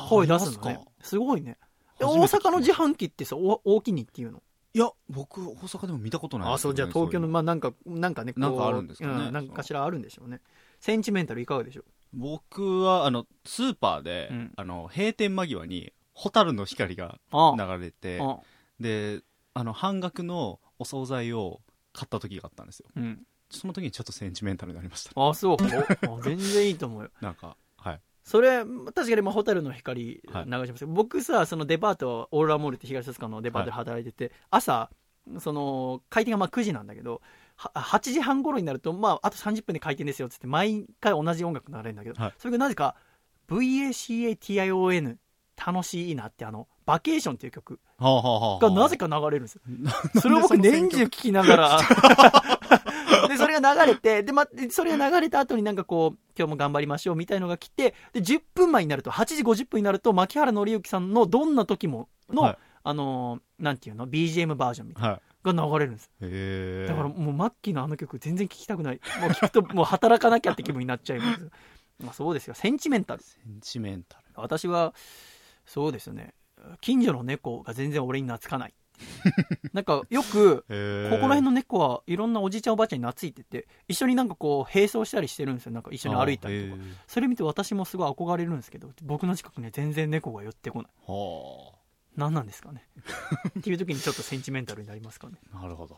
[0.10, 1.58] 声出すのねすごいね。
[2.00, 4.42] で大阪の自販機ってさ、お大きにっていうの？
[4.76, 10.42] いや、僕、大阪でも見たことないあ、そう、じゃあ東京の、まあなんか、なんかね、こうなんかあるんですかねうなんかしらあるんでしょうね。
[10.80, 11.86] センチメンタルいかがでしょう？
[12.14, 18.40] 僕は、あの、スーパーで、うんあの、閉店間際に、ホタルの光があ流れて、あ、
[18.80, 19.22] で、
[19.54, 21.62] あの、半額のお惣菜を
[21.92, 22.90] 買った時があったんですよ。
[22.96, 23.24] うん。
[23.52, 25.12] その時にちょっとセンチメンタルになりました。
[25.16, 25.58] あ、そう。
[26.24, 27.12] 全然いいと思うよ。
[27.22, 27.56] なんか、はい。
[28.24, 34.90] それ、確かに、まあ、ホタルの光流しはいますけど、僕さ、そのデパート、オーロラモールって東戸塚のデパートで働いてて、朝、
[35.40, 37.22] その、開店がまあ9時なんだけど、
[37.56, 42.34] は8時半頃になると、まあ、あと30分で開店ですよっつって、毎回同じ音楽流れるんだけど、はい。
[42.38, 42.96] それがなぜか、
[43.50, 45.18] VACATION、
[45.66, 49.62] 楽しいなって、あの、バケーションっていう曲はあはあはあがなぜか流れるんですよ。
[50.22, 51.80] それを僕年中聞きながら、
[53.54, 65.10] れが流れて、で、ま、でそれが流れた後になんかこう、今日も頑張りましょうみたいのが来て、で、10分前になると、8時50分になると、牧原紀之さんのどんな時もの、はいあのーなんていうの ?BGM バージョンみたいな。
[65.12, 65.22] はい。
[65.44, 66.88] が流れるんです。
[66.88, 69.02] だからもうマッキーのあの曲全然聴きたくない。
[69.22, 71.50] もう聞くともう働かなきゃって気分になっちゃいます。
[72.00, 72.54] まあそうですよ。
[72.54, 73.24] センチメンタル。
[73.24, 74.24] センチメンタル。
[74.36, 74.94] 私は、
[75.66, 76.34] そうですよね。
[76.82, 78.74] 近所の猫が全然俺に懐かない。
[79.74, 80.58] なんかよく。
[80.60, 85.72] ここら辺の猫はいろんなおじいちゃんおばあちゃんに懐いてて、一緒になんかこう並走したりしてるんですよ。
[85.72, 86.82] なんか一緒に歩いたりとか。
[87.08, 90.92] それ見て私もすごい憧れるんですけど、僕の近くには全然猫が寄ってこない。
[91.08, 91.74] は
[92.16, 92.86] 何なんですかね。
[93.60, 95.36] っていう時にちょっとセンチメンタルになりますかね。
[95.54, 95.62] あ。
[95.62, 95.98] なるほど。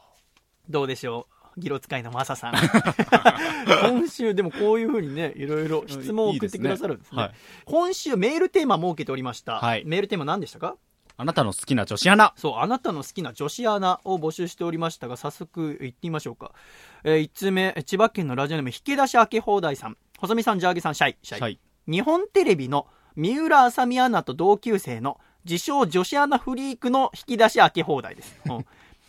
[0.69, 1.27] どうでしょ
[1.57, 2.53] うギロ使いのマサさん。
[3.89, 7.21] 今週でもこういうふうにね、いろいろ質問を送ってくださるんですね。
[7.21, 7.31] はい。
[7.65, 9.59] 今週メールテーマ設けておりました。
[9.59, 10.75] はいメールテーマ何でしたか？
[11.17, 12.33] あなたの好きな女子アナ。
[12.35, 16.51] そう、あなたの好きな女子アナを募集しておりましたが、早速行ってみましょうか。
[17.03, 19.97] えー、1つ目、千葉県のラジオネーム、引き出し開け放題さん。
[20.19, 21.17] 細見さん、ジャーゲさん、シャイ。
[21.23, 21.41] シャイ。
[21.41, 21.59] はい。
[21.87, 28.39] 日本テレビの三浦あさみアナと同級生の自称女子アナフリークの引き出し開け放題です。
[28.49, 28.65] うん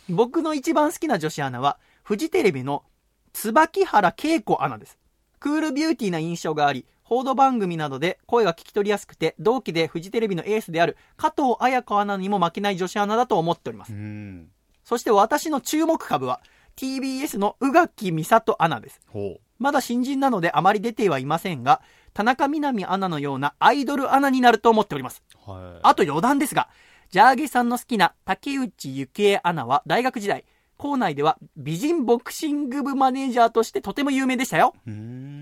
[0.09, 2.85] 僕の一番好きな女子アナは、フジテレビの
[3.33, 4.97] 椿原慶子アナです。
[5.39, 13.95] クールビューティーな印象があり、報道番組などで声が聞き取りやすくて、同期でフジテレビのエースである加藤綾子アナにも負けない女子アナだと思っておりますう。
[13.95, 14.49] ん。
[14.83, 16.41] そして私の注目株は、
[16.75, 18.99] TBS の宇垣美里アナです。
[19.07, 21.81] ほまだ新人なのであまり出てはいませんが、
[22.13, 25.23] 田中みな実アナのようなアイドルアナになると思っております。
[25.47, 25.51] う。
[25.51, 25.79] はい。
[25.83, 26.67] あと余談ですが、
[27.09, 30.43] ジャーゲさんの好きな竹内幸恵アナは大学時代、
[30.77, 34.73] 校内では美人ボクシング部マネージャーとしてとても有名でしたよ。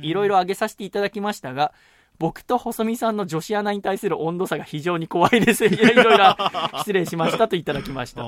[0.01, 1.73] いろいろ挙げさせていただきましたが、
[2.19, 5.65] 僕と細見さんの女子アナに対する温度差が非常に怖いです。
[5.65, 6.35] いや、いろいろ
[6.79, 8.21] 失礼しましたといただきました。
[8.21, 8.25] い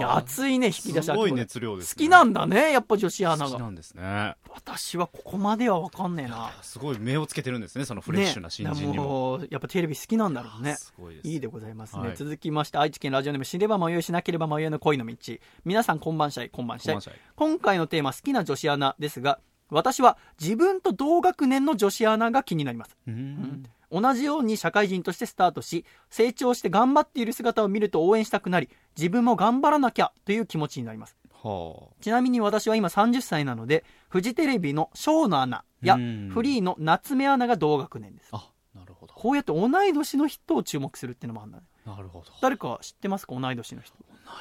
[0.00, 3.50] や、熱いね、引き出しすごい好熱量です、きなんだね、やっぱ女子アナが。
[3.50, 4.34] 好きなんですね。
[4.50, 6.52] 私はここまではわかんねえな。
[6.62, 9.04] すごい目をつけてるんですね、そのフレッシュな新人にねも。
[9.04, 10.74] もうやっぱテレビ好きなんだろうね。
[10.76, 11.28] すごいです。
[11.28, 12.02] いいでございますね。
[12.02, 15.16] はい続きまして、愛知県ラジオネーム、知れば迷いしなければ迷いの恋の道。
[15.64, 17.14] 皆さん、こんばんしゃい、こんばんしゃいこんばんしゃい。
[17.36, 19.40] 今回のテーマ、好きな女子アナですが、
[19.72, 22.96] 私は自分と同学年の女子アナが気になります。
[23.06, 23.64] うーん。
[23.90, 31.16] 同じように社会人としてスタートし、成長して頑張っている姿を見ると応援したくなり、自分も頑張らなきゃという気持ちになります。
[31.30, 38.28] はちなみに私は今30歳なので、フジテレビのシのアナやうんフリーの夏目アナが同学年です。
[38.32, 38.38] あ。
[38.38, 39.14] あ、なるほど。
[39.14, 41.64] こうやって同い年の人を注目するっていうのもあるんだね。
[41.84, 42.26] なるほど。
[42.40, 43.34] 誰か知ってますか？
[43.34, 43.94] 同い年の人。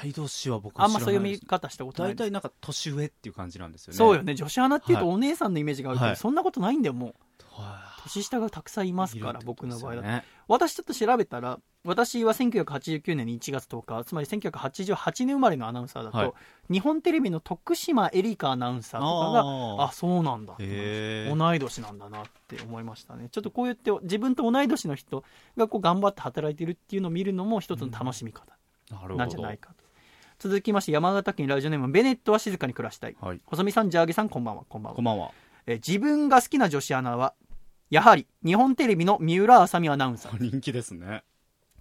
[0.04, 2.14] 同い年は僕あんまそういう見見方したことない。
[2.14, 3.98] 大体なんか年上っていう感じなんですよね。
[3.98, 4.36] そうよね。
[4.36, 7.14] 女子アナっていうとはいお姉さんのイメージがあるけど、はいそんなことないんだよ、もう。
[7.50, 10.26] は年下がたくさんいますから、いるってこと僕の場合だと。
[10.48, 16.32] 私ちょっと調べたら、私は1989年の1月10日、つまり1988年生まれのアナウンサーだと、はい
[16.70, 20.54] 日本テレビの徳島エリカアナウンサーとかが、あーあそうなんだ。
[20.58, 20.64] 同
[21.56, 23.28] い年なんだなって思いましたね。
[23.30, 25.26] ちょっとこうやって自分と同い年の人
[25.58, 28.46] がこう頑張って働いてるっていうのを見るのも一つの楽しみ方
[29.18, 29.84] なんじゃないかと。
[30.40, 33.18] 続きまして、山形県ラジオネーム、ベネットは静かに暮らしたい。
[33.20, 33.42] はい。
[33.46, 35.06] 細見さん、ジャーゲさん、こんばんは、こんばんはこん。
[35.06, 35.32] ばんは。
[35.66, 37.34] えー自分が好きな女子アナは、
[37.90, 40.38] やはり日本テレビの三浦あさみアナウンサー。
[40.42, 41.24] 人気ですね。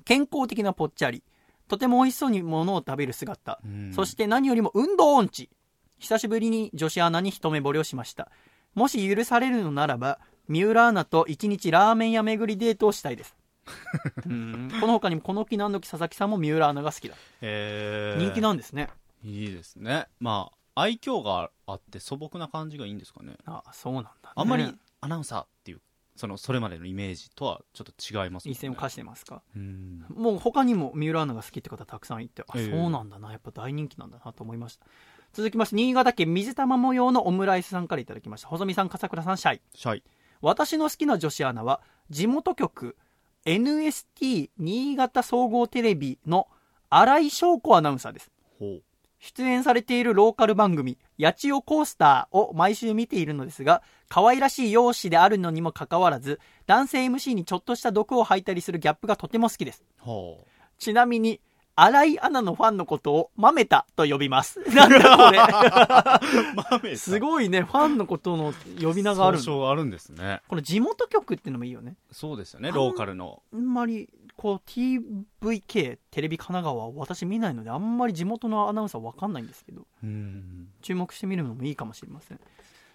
[0.05, 1.23] 健康的なぽっちゃり、
[1.69, 5.51] とても美味しそうにものを食べる姿、うんそして何よりも運動音痴。
[5.99, 8.31] 久しぶりに女子アナに一目惚れをしました。
[8.75, 13.37] もし許されるのならば、三浦アナと一日ラーメン屋巡りデートをしたいです。
[14.27, 17.15] うんこの他にもこの木なんどき佐々木さんも三浦アナが好きだ。
[17.41, 18.89] へー人気なんですね。
[19.23, 20.09] いいですね。
[20.19, 23.37] まあ、愛嬌があって素朴な感じがいいんですかね。
[23.45, 24.17] あそうなんだ、ね。
[24.35, 25.81] あんまりアナウンサーっていう、
[26.21, 29.43] その、それまでのイメージとはちょっと違いますもんね一線を課してますか？
[29.57, 30.05] うん。
[30.15, 33.33] もう他にも三浦アナが好きって方たくさんいて、あ、ええそうなんだな。
[33.33, 34.87] やっぱ大人気なんだなと思いました。
[35.33, 38.49] 続きまして、新潟県水玉模様のオムライスさんからいただきました。
[38.49, 39.61] 細見さん、笠倉さん、シャイ。
[39.75, 40.05] シャイ。
[40.43, 42.97] 私の好きな女子アナは、地元局
[43.45, 46.49] NST 新潟総合テレビの
[46.91, 48.31] 新井翔子アナウンサーです。
[48.59, 48.83] ほう。
[49.21, 59.85] 出演されているローカル番組、八千代コースターを毎週見ているのですが、可愛らしい容姿であるのにもかかわらず、男性 MC にちょっとした毒を吐いたりするギャップがとても好きです。
[59.99, 60.45] ほ
[60.79, 61.41] ちなみに、
[61.77, 64.61] 新井アナのファンのことを、マメタと呼びます。
[64.75, 66.97] なんだこれ。
[66.97, 70.41] すごいね、ファンのことの呼び名があるあるんですね。
[70.49, 71.97] この地元局ってのもいいよね。
[72.11, 73.43] そうですよね、ローカルの。
[73.53, 74.09] あんまり、
[74.41, 80.69] こう、TVK、テレビ神奈川は私見ないので、あんまり地元のアナウンサーわかんないんですけど、うん。
[80.81, 82.41] 注目してみるのもいいかもしれません。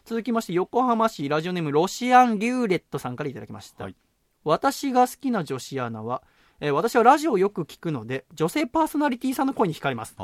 [0.06, 3.84] 続きまして、横浜市ラジオネームロシアンリューレットさんからいただきました。
[3.84, 3.96] はい
[4.44, 6.22] 私が好きな女子アナは、
[6.60, 10.16] えー私はラジオをよく聞くので、女性パーソナリティさんの声に惹かれます。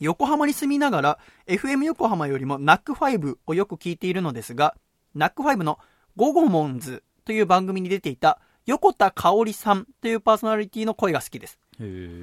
[0.00, 4.74] 横浜に住みながら FM 横浜よりも NAC5 をよく聞いているのですが
[5.14, 5.78] NAC5 の
[6.16, 11.58] 「ゴゴモンズ」という番組に出ていた横田香織さんというパーソナリティの声が好きです。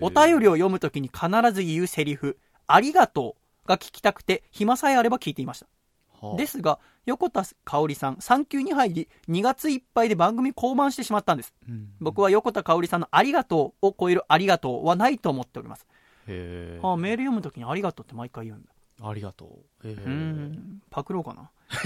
[0.02, 2.38] お便りを読むときに必ず言うセリフ
[2.68, 3.36] ありがと
[3.66, 5.68] うが聞きたくて、暇さえあれば聞いていました。
[6.22, 11.54] はあですが、横田香織さん、産休に入り、2月いっぱいで番組降板してしまったんです。
[11.68, 15.86] うん僕は横田香織さんのありがとうを超えるありがとうはないと思っております。
[16.28, 18.70] へえあメール読むときにありがとうって毎回言うんだ。
[19.02, 19.46] ありがと
[19.84, 21.50] うへえうーん、パクろうかな。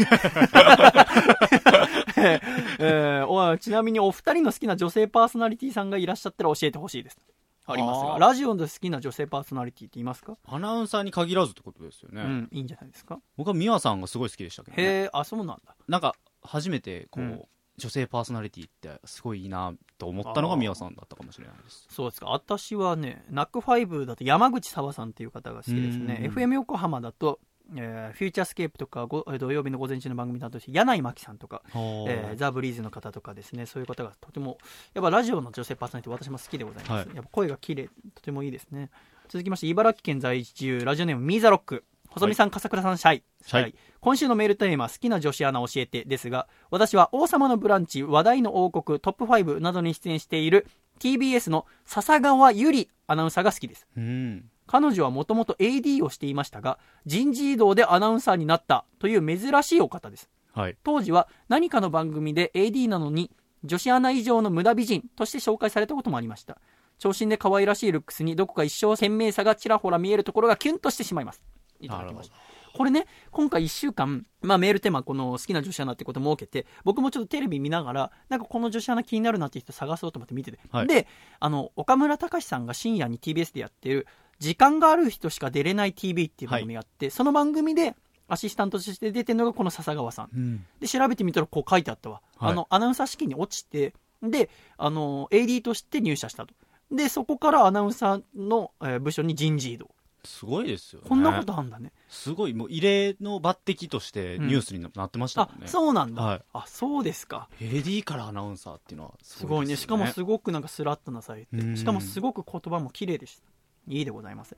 [2.79, 7.17] えーおちなみにお二人の好きな女性パーソナリティさんがいらっしゃったら教えてほしいです。
[7.65, 13.19] ありますが、あーラジオで好きな女性パーソナリティっていますか、アナウンサーに限らずってことですよね、うん、いいんじゃないですか？
[13.37, 15.75] 僕は美和さんがすごい好きでしたけど、ね、へえ、あ、そうなんだ。
[15.87, 22.27] なんか初めてこう、うん女性パーソナリティってすごいいいなと思ったのが美和さんだったかもしれないですそうですか。
[22.27, 26.19] 私はね、 NACK5だと山口沢さんっていう方が好きですね。
[26.23, 27.39] うん FM 横浜だと、
[27.75, 34.57] えーフューチャースケープとかご土曜日の午前中の番組だとして柳井真紀さんとか、えーザ・ブリーズの方とかですねそういう方がとても
[34.93, 37.15] やっぱラジオの女性パーソナリティ私も好きでございます、はい。
[37.15, 38.89] やっぱ声が綺麗とてもいいですね。
[39.29, 41.83] 続きまして茨城県在住ラジオネームミーザロック。
[42.13, 43.23] 細見さん、笠倉さん、シャイ。
[43.43, 43.75] シャイ。
[43.99, 50.67] 今週のメールテーマ、好きな女子アナ教えてですが、私は王様のブランチ、話題の王国、トップ5などに出演している
[50.99, 53.87] TBS の笹川ゆりアナウンサーが好きです。
[53.97, 60.29] うん彼女はもともと AD をしていましたが、人事異動でアナウンサーになったという珍しいお方です。
[60.53, 60.77] はい。
[60.83, 63.31] 当時は何かの番組で AD なのに
[63.63, 66.57] 女子アナ以上の無駄美人として紹介されたこともありました。
[66.99, 71.41] 長身で可愛らしいルックスにどこか一生懸命さがちらほら見えるところがキュンとしてしまいます。
[71.79, 72.35] いただきました。
[72.75, 80.87] これね今回1週間、まあ、メールテーマこの好きな女子アナってことも受けて僕もちょっとテレビ見ながらなんかこの女子アナ気になるなって人探そうと思って見てて、はい。
[80.87, 81.07] で
[81.39, 84.07] あの岡村隆史さんが深夜に TBS でやってる
[84.39, 87.95] 時間がある人しか出れない TV っていう番組があって、その番組で
[88.27, 90.29] アシスタントとして出てるのがこの笹川さん。
[90.35, 90.65] うん。
[90.79, 92.51] で調べてみたらこう書いてあったわ、はい。
[92.51, 96.53] あのアナウンサー試験に落ちてであの AD として入社したと。
[96.91, 99.89] でそこからアナウンサーの、えー部署に人事異動。
[100.25, 101.09] すごいですよね。
[101.09, 101.91] こんなことあんだね。
[102.07, 102.53] すごい。
[102.53, 106.41] もう異例の抜擢としてニュースになってましたあもんね、そうなんだ、はい。
[106.53, 107.49] あそうですか。
[107.59, 111.75] AD からアナウンサーっていうのはすすごいねですよしかもすごくなんかスラッとなされてうん。
[111.75, 113.43] しかもすごく言葉も綺麗でした
[113.87, 114.55] いいでございます。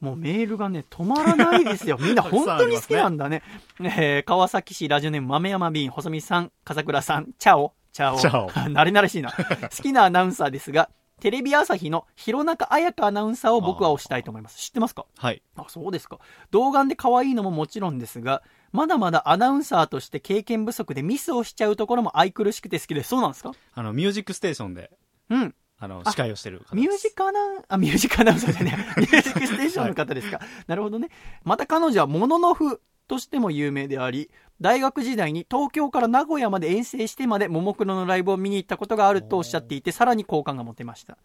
[0.00, 1.98] もうメールがね止まらないですよ。
[2.00, 3.42] みんな本当に好きなんだね。
[3.80, 7.74] えー川崎市ラジオネーム豆山便細見さん笠倉さんチャオ。
[7.92, 8.18] チャオ。
[8.18, 8.50] チャオ。
[8.70, 9.32] 慣れ慣れしいな。
[9.34, 10.88] 好きなアナウンサーですが
[11.20, 14.56] テレビ朝日の弘中綾香アナウンサーを僕は推したいと思います。
[14.58, 15.04] 知ってますか？
[15.16, 15.42] はい。
[15.56, 16.18] あそうですか。
[16.52, 23.08] 童顔で可愛いのももちろんですがまだまだアナウンサーとして経験不足でミスをしちゃうところも愛くるしくて好きです。
[23.08, 23.50] そうなんですか？
[23.74, 24.92] あのミュージックステーションで。
[25.30, 29.00] うんああの司会をしてるミュージックアナウン、あ、ミュージックアナウンサーじゃねえ。
[29.00, 30.40] ミュージックステーションの方ですか。
[30.66, 31.08] なるほどね。
[31.44, 41.16] また彼女はモノノフとしても有名であり、大学時代に東京から名古屋まで遠征してまでももクロのライブを見に行ったことがあるとおっしゃっていて、さらに好感が持てました。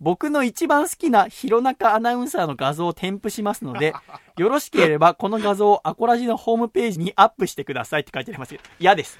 [0.00, 3.92] 僕の一番好きな弘中アナウンサーの画像を添付しますので、
[4.38, 9.18] よろしければこの画像をアコラジのホームページにアップしてくださいって書いてありますけど、嫌です。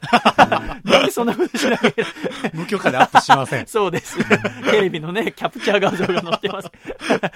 [0.84, 1.94] なんでそんなことしなき
[2.54, 4.16] 無許可でアップしません そうです。
[4.70, 6.70] テレビのね、キャプチャー画像が載ってます。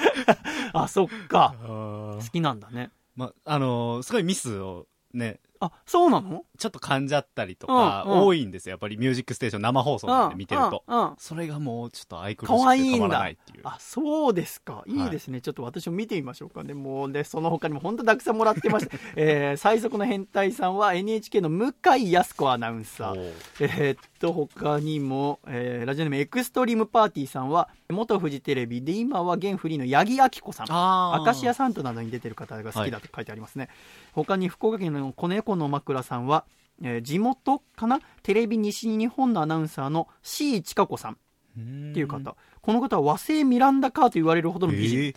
[0.73, 1.55] あ、そっか。
[1.67, 2.91] 好きなんだね。
[3.15, 6.45] まあのすごいミスをねあ、そうなの？
[6.59, 8.73] ちょっと噛んじゃったりとか多いんですよ。
[8.73, 10.85] やっぱり「ミュージックステーション」生放送なんで見てると。
[11.19, 13.61] それがもうちょっと愛くるし可く愛いんだてたまらないっていう。
[13.65, 14.85] あそうですか。
[14.87, 15.07] い。
[15.07, 16.63] いですね、ちょっと私も見てみましょうか。
[16.63, 23.33] ねもうねその他にも本当たくさんもらってました、 えー最速の変態さんは NHK の向井康子アナウンサー。
[23.61, 30.67] えーっと他にも、えーラジオネームエクストリームパーティーさんは元フジテレビで今は現フリーの八木亜希子さん。
[30.71, 33.69] あ明石家サンタなどに出てる方が好きだと書いてありますね、
[34.13, 36.45] 他に福岡県の子猫の枕さんは、
[36.83, 38.01] えー地元かな？
[38.23, 41.13] テレビ西日本のアナウンサーの C 千佳子さん。
[41.13, 41.17] っ
[41.95, 42.35] ていう方。
[42.63, 45.17] この方は和製ミランダカーと言われるほどの美人、えー。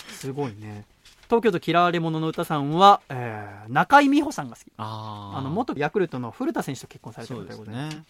[0.12, 0.86] すごいね。
[1.28, 4.72] 東京都嫌われ者の歌さんは、えー中井美穂さんが好き。
[4.78, 5.38] あー。
[5.38, 8.04] あの元ヤクルトの古田選手と結婚されたそうで方でございますね。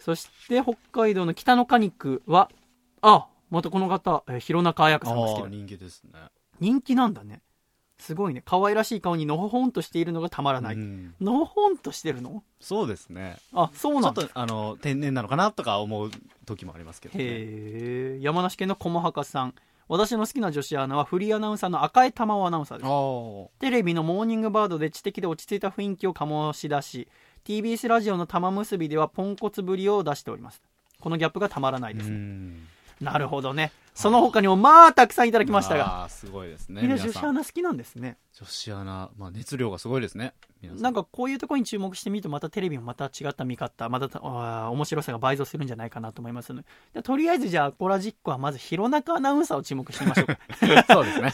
[0.00, 2.50] そして北海道の北の果肉は
[3.02, 6.10] あまたこの方、えー弘中綾香さんが好き人気ですね。
[6.58, 7.42] 人気なんだね
[7.98, 8.42] すごいね。
[8.44, 11.14] 可愛らしい顔にのほほんとしているのがたまらない、うん。
[11.20, 12.42] のほほんとしてるの？
[12.60, 13.36] そうですね。
[13.52, 16.10] あそうちょっなんだとあの天然なのかなとか思う
[16.46, 17.24] 時もありますけどね。
[17.24, 17.28] へ
[18.16, 18.18] え。
[18.20, 19.54] 山梨県の駒墓さん。
[19.88, 22.86] 私の好きな女子アナはフリーアナウンサーの赤江玉緒アナウンサーです。
[22.86, 27.08] あテレビのモーニングバードで知的で落ち着いた雰囲気を醸し出し
[27.46, 30.60] TBS ラジオの玉結びではポンコツぶりを出しております。
[31.00, 32.10] このギャップがたまらないあです。
[32.10, 32.68] ね、うん。
[33.00, 36.04] なるほどねその他にもまあたくさんいただきましたが。
[36.04, 36.82] あーすごいですね。
[36.82, 37.12] みんな女。
[37.12, 38.16] 子アナ好きなんですね。
[38.32, 40.34] 女子アナ、まあ熱量がすごいですね。
[40.62, 44.20] なんかこういうところに注目してみるとまたテレビもまた違った見方、また
[44.70, 46.68] 面白さが倍増するんじゃないかなと思いますので。
[46.94, 50.38] でとりあえずじゃあコラジックはまず弘中アナウンサーを注目してみましょうか。
[50.92, 51.32] そうですね。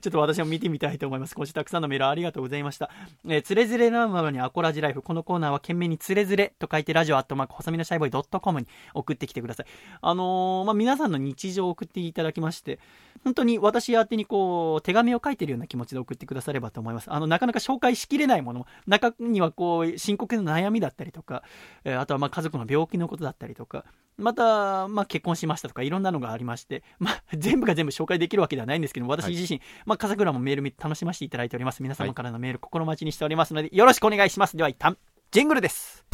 [0.00, 1.34] ちょっと私も見てみたいと思います。
[1.36, 2.90] 今週たくさんのメールありがとうございました。
[3.26, 5.02] えー、つれづれなのにアコラジライフ。
[5.02, 9.66] このコーナーは懸命につれづれと書いてラジオアットマーク細身のシャイボーイ .com に送ってきてください。
[10.00, 12.80] あのーまあ、皆さんの日常を送っていただきまして、
[13.22, 17.12] 本当に私宛てにこう、手紙を書いてるような気持ちで送ってくださればと思います。
[17.12, 21.42] あの、なかなか紹介しきれないものも、中にはこう、深刻な悩みだったりとか、
[21.84, 23.84] えーあとはまあ家族の病気のことだったりとか、
[24.16, 31.82] また、まあ、結婚しましたとかいろんなのがありまして、まあ、 全部が全部紹介できるわけではないんですけど私自身、まあ、笠倉もメール見て楽しませていただいております。
[31.82, 34.56] 皆様からのメール心待ちにしておりますのでよろしくお願いします。
[34.56, 34.96] では一旦
[35.30, 36.04] ジングルです。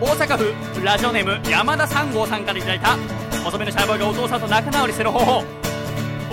[0.00, 2.96] 大阪府ラジオネーム山田三号さんからいただいた
[3.44, 5.44] 細身のシャイボーイがお父さんと仲直りする方法。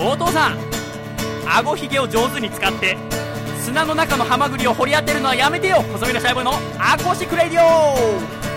[0.00, 0.58] お父さん
[1.46, 2.96] 顎ひげを上手に使って
[3.68, 5.82] 砂の中のハマグリを掘り当てるのはやめてよ。
[5.92, 8.48] 細身のシャイボーイのアコースティックレディオ。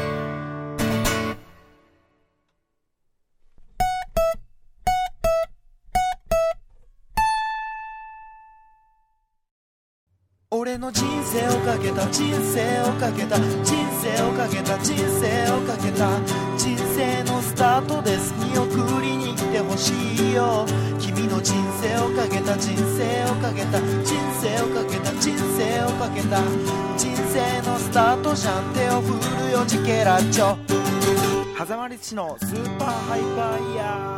[10.54, 16.20] 俺の人生をかけた人生をかけた人生をかけた人生をかけた
[16.58, 18.34] 人生のスタートです。
[18.34, 19.11] 見送り
[19.82, 19.92] し
[20.30, 20.64] いよ
[21.00, 26.40] 君の人生をかけた人生をかけた人生をかけた人生をかけた
[26.96, 30.56] 人生のスタートじゃん手を振るよジケラッチョ
[31.58, 34.12] 狭間律師のスーパーハイパーイヤー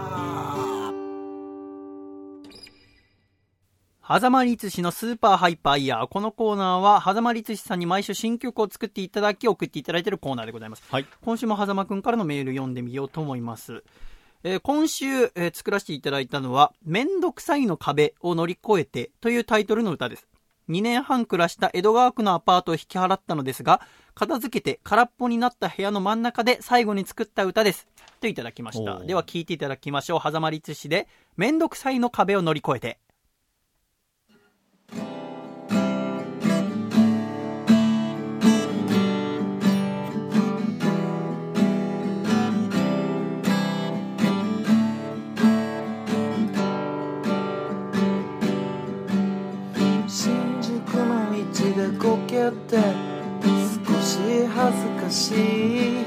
[4.06, 6.08] 狭間律師のスーパーハイパーイヤー。
[6.08, 10.84] このコーナーは、狭間律師さんに毎週新曲を作っていただき、送っていただいているコーナーでございます。
[10.92, 11.06] はい。
[11.24, 13.82] 今週も狭間くんからのメール読んでみようと思います。
[14.46, 20.28] えー今週、えー作らせていただいたのは、めんどくさいの壁を乗り越えてというタイトルの歌です。
[20.70, 23.80] 2年半暮らした江戸川区のアパートを引き払ったのですが、
[24.16, 27.88] 片付けて空っぽになった部屋の真ん中で最後に作った歌です。
[28.20, 29.00] といただきました。
[29.06, 30.22] では聞いていただきましょう。
[30.22, 33.00] 狭間律師で、めんどくさいの壁を乗り越えて。
[52.44, 52.78] でこけて
[53.86, 54.18] 少し
[54.48, 56.06] 恥ずかしい。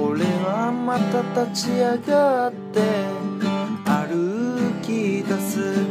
[0.00, 2.80] 俺はまた立ち上がって
[3.84, 5.84] 歩き出す。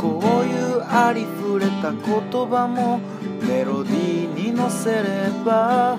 [0.00, 2.00] こういうありふれた言
[2.48, 3.00] 葉も
[3.46, 5.98] メロディーに乗せれば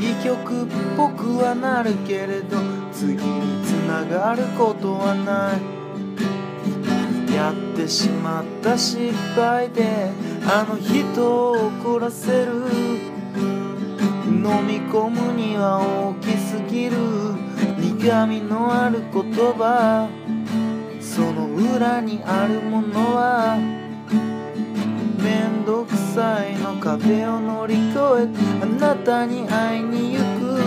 [0.00, 0.66] いい曲っ
[0.96, 2.56] ぽくはなるけれど
[2.92, 5.77] 次につながることはない。
[7.38, 10.10] やってしまった失敗で
[10.44, 12.52] あの人を怒らせる
[14.26, 16.96] 飲み込むには大きすぎる
[17.78, 20.08] 苦みのある言葉
[21.00, 23.56] その裏にあるものは
[25.22, 28.00] めんどくさいの壁を乗り越え
[28.62, 30.58] あなたに会いに行く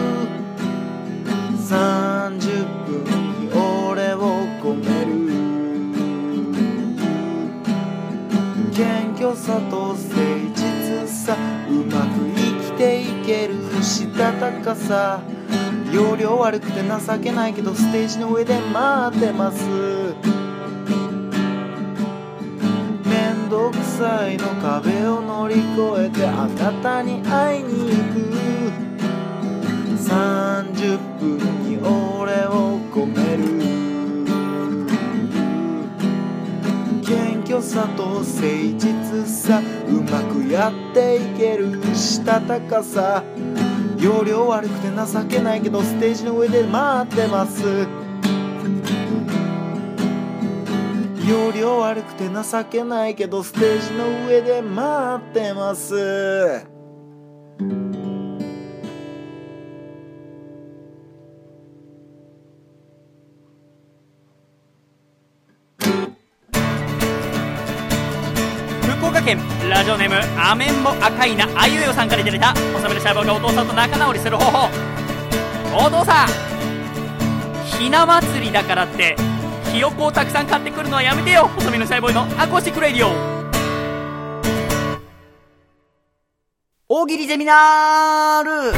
[1.68, 3.04] 30分
[3.42, 4.20] に俺を
[4.64, 5.41] 込める
[8.72, 10.16] 謙虚さと誠
[10.56, 11.36] 実さ
[11.70, 13.54] うまく生きていける
[13.84, 15.22] したたかさ。
[15.94, 19.60] 容量悪くて情けないけどステージの上で待ってます。
[23.06, 28.22] めんどくさいの壁を乗り越えてあなたに会いに行く。
[29.98, 31.38] 30分
[31.70, 33.81] に俺を込める。
[37.52, 38.42] 虚さと誠
[38.78, 43.26] 実さうまくやっていけるしたたかさ。
[44.00, 47.64] 要領悪くて情けないけどステージの上で待ってます。
[51.28, 56.71] 要領悪くて情けないけどステージの上で待ってます。
[69.92, 74.70] オネームアメンボ赤いなあゆよさんからいただいた細身のシャイボーイがお父さんと仲直りする方法。
[75.74, 76.28] お父さん
[77.66, 79.16] ひな祭りだからって
[79.72, 81.48] ひよこをたくさん買ってくるのはやめてよ。
[81.56, 83.12] 細身のシャイボーイのアコースティックレディオ。
[86.88, 88.74] 大喜利ゼミナール。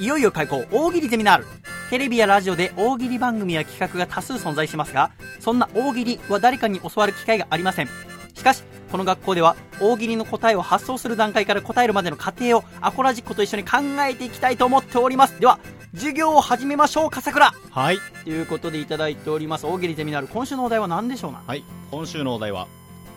[0.00, 1.46] いよいよ開講大喜利ゼミナール。
[1.90, 5.10] テレビやラジオで大喜利番組や企画が多数存在しますが
[5.40, 7.88] そんな大喜利は誰かに教わる機会がありません
[8.34, 8.62] しかし
[8.92, 13.78] この学校では大喜利の答えを発想する段階から答えるまでの過程をアコラジックと一緒に考
[14.08, 15.58] えていきたいと思っておりますでは
[15.94, 17.98] 授業を始めましょう笠倉はい。
[18.24, 21.42] ということでいただいております大喜利ゼミナール今週のお題は何でしょうな？
[21.46, 21.64] はい。
[21.90, 22.68] 今週のお題は、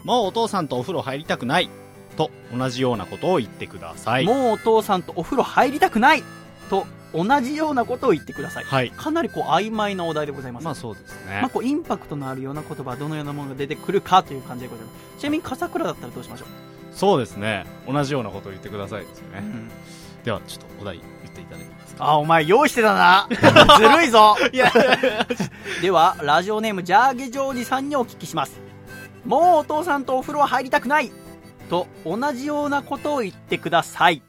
[0.06, 1.70] もうお父さんとお風呂入りたくない。
[2.16, 4.26] と同じようなことを言ってください。
[4.26, 6.24] もうお父さんとお風呂入りたくない
[6.72, 8.64] と同じようなことを言ってください。
[8.64, 8.92] はい。
[8.92, 11.40] かなりこう曖昧なお題でございます、まあそうですね。
[11.42, 15.20] まあ、こうインパクトのあるような言葉どのようなものが出てくるかという感じでございます。
[15.20, 16.48] ちなみに笠倉だったらどうしましょう、
[16.96, 17.66] そうですね。
[17.86, 19.06] 同じようなことを言ってください。
[19.06, 19.40] ですよね。
[19.40, 19.70] うん。
[20.24, 22.06] では、ちょっとお題言っていただけますか？
[22.06, 23.28] あお前用意してたな。
[23.78, 24.38] ずるいぞ。
[25.82, 28.62] ではラジオネームジャーゲジョージさんにお聞きします。
[29.26, 31.12] もうお父さんとお風呂入りたくない。
[31.70, 34.22] と同じようなことを言ってください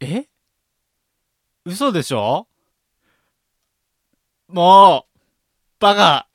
[0.00, 0.26] え？
[1.64, 2.46] 嘘でしょ？
[4.48, 5.20] もう、
[5.80, 6.26] バカ。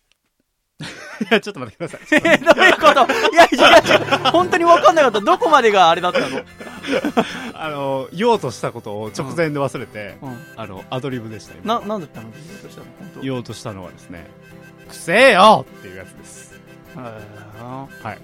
[1.29, 2.21] いや、ちょっと待ってください。
[2.25, 3.05] えどういうこと？
[3.31, 4.31] いや、違う違う。
[4.31, 5.19] 本当に分かんなかった。
[5.19, 6.27] どこまでがあれだったの？
[7.53, 10.45] あの、言おうとしたことを直前で忘れて、うん。
[10.55, 12.31] あの、アドリブでした、今な、なんだったの？
[12.31, 12.37] ど
[12.67, 12.85] うしたの？
[12.99, 14.25] 本当言おうとしたのはですね、
[14.87, 16.59] くせえよっていうやつです。
[16.95, 18.17] へはい。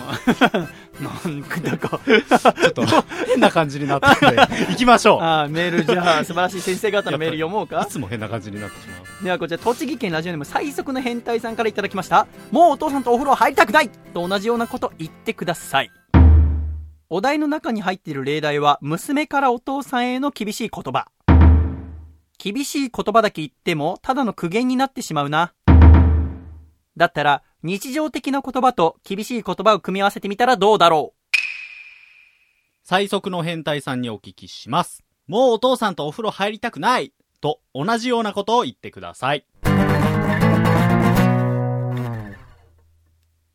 [0.00, 0.68] ー
[1.02, 2.84] なんか、だかちょっと、
[3.26, 4.36] 変な感じになったんで、
[4.70, 5.20] 行きましょう。
[5.20, 7.84] あーメールじゃあ、素晴らしい先生方のメール読もういか。
[7.86, 9.24] つも変な感じになってしまう。
[9.24, 12.26] ではこちら、栃木県ラジオネーム最速の変態さんからいただきました。
[12.50, 15.90] もうお父さんとお風呂入りたくないと同じようなこと言ってください。
[17.08, 21.08] お題の中に入っている例題は、娘からお父さんへの厳しい言葉。
[22.38, 25.52] 厳しい言葉だけ言っても、ただの苦言になってしまうな。
[26.96, 31.14] だったら、日常的な言葉と厳しい言葉を組み合わせてみたらどうだろ
[32.82, 35.04] 最速の変態さんにお聞きします。
[35.28, 39.46] もうお父さんとお風呂入りたくないと同じようなことを言ってください。
[39.64, 39.68] う。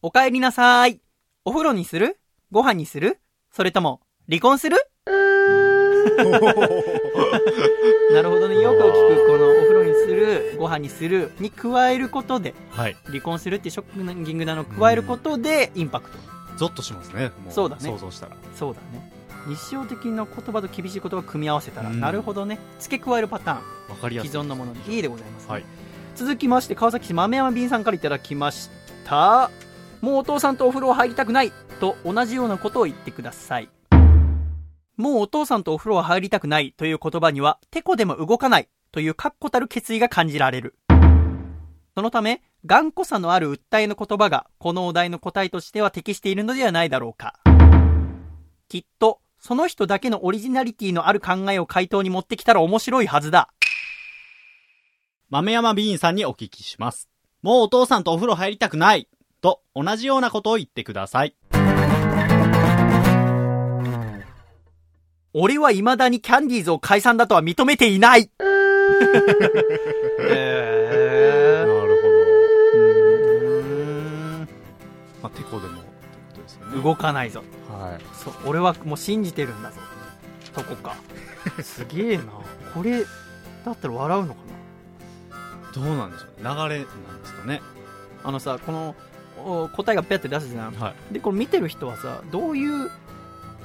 [0.02, 1.02] お帰りなさい。
[1.44, 2.18] お風呂にする？
[2.50, 3.20] ご飯にする？
[3.52, 4.78] それとも、離婚する？
[8.14, 8.62] なるほどね。
[8.62, 12.96] よく聞く、このお風呂にする、ご飯にするに加えることで、はい。
[13.06, 16.18] 離婚するってショックギングなのを加えることで、インパクト。
[16.58, 17.32] ゾッとしますね。
[17.46, 18.34] もそうだね想像したら。
[18.56, 19.12] そうだね。
[19.48, 22.60] 日常的な言葉と厳しい言葉を組み合わせたら、うんなるほどね。
[22.80, 23.58] 付け加えるパターン。
[23.90, 24.30] わかりやすい。
[24.30, 25.66] 既存のものにいいでございます、はい
[26.18, 28.72] 続きまして川崎市豆山便さんからいただきまし
[29.06, 29.52] た
[30.02, 33.70] もうお父さんとお風呂入りたくないと同じようなことを言ってください
[34.98, 40.76] もうお父さんとお風呂は入りたくないという言葉にはてこでも動かないという確固たる決意が感じられる
[41.94, 47.36] そのため頑固さのある訴えの言葉がこのお題の答えとしては適しているのではないだろうか
[48.70, 53.50] きっとその人だけのオリジナリティのある考えを回答に持ってきたら面白いはずだ
[55.30, 57.10] 豆山ビーンさんにお聞きします。
[57.42, 59.10] もうお父さんとお風呂入りたくない
[59.42, 61.36] と同じようなことを言ってください。
[65.40, 68.32] 俺は未だにキャンディーズを解散だとは認めていない
[70.30, 72.08] えなるー、ほ
[74.48, 74.54] ど。
[75.22, 75.88] まあ、てこでもって
[76.32, 76.82] ことですよね。
[76.82, 77.44] 動かないぞ。
[77.70, 78.04] はい。
[78.16, 79.78] そう、俺はもう信じてるんだぞ。
[80.56, 80.96] とこか。
[81.62, 82.24] すげえな。
[82.74, 83.06] これ、
[83.64, 84.40] だったら笑うのか
[85.76, 86.50] どうなんでしょうね。
[86.50, 87.62] 流れなんですかね。
[88.24, 88.96] なあのさ、この、
[89.38, 90.72] お答えがペッて出すじゃん。
[90.74, 91.14] はい。
[91.14, 92.90] で、これ見てる人はさ、どういう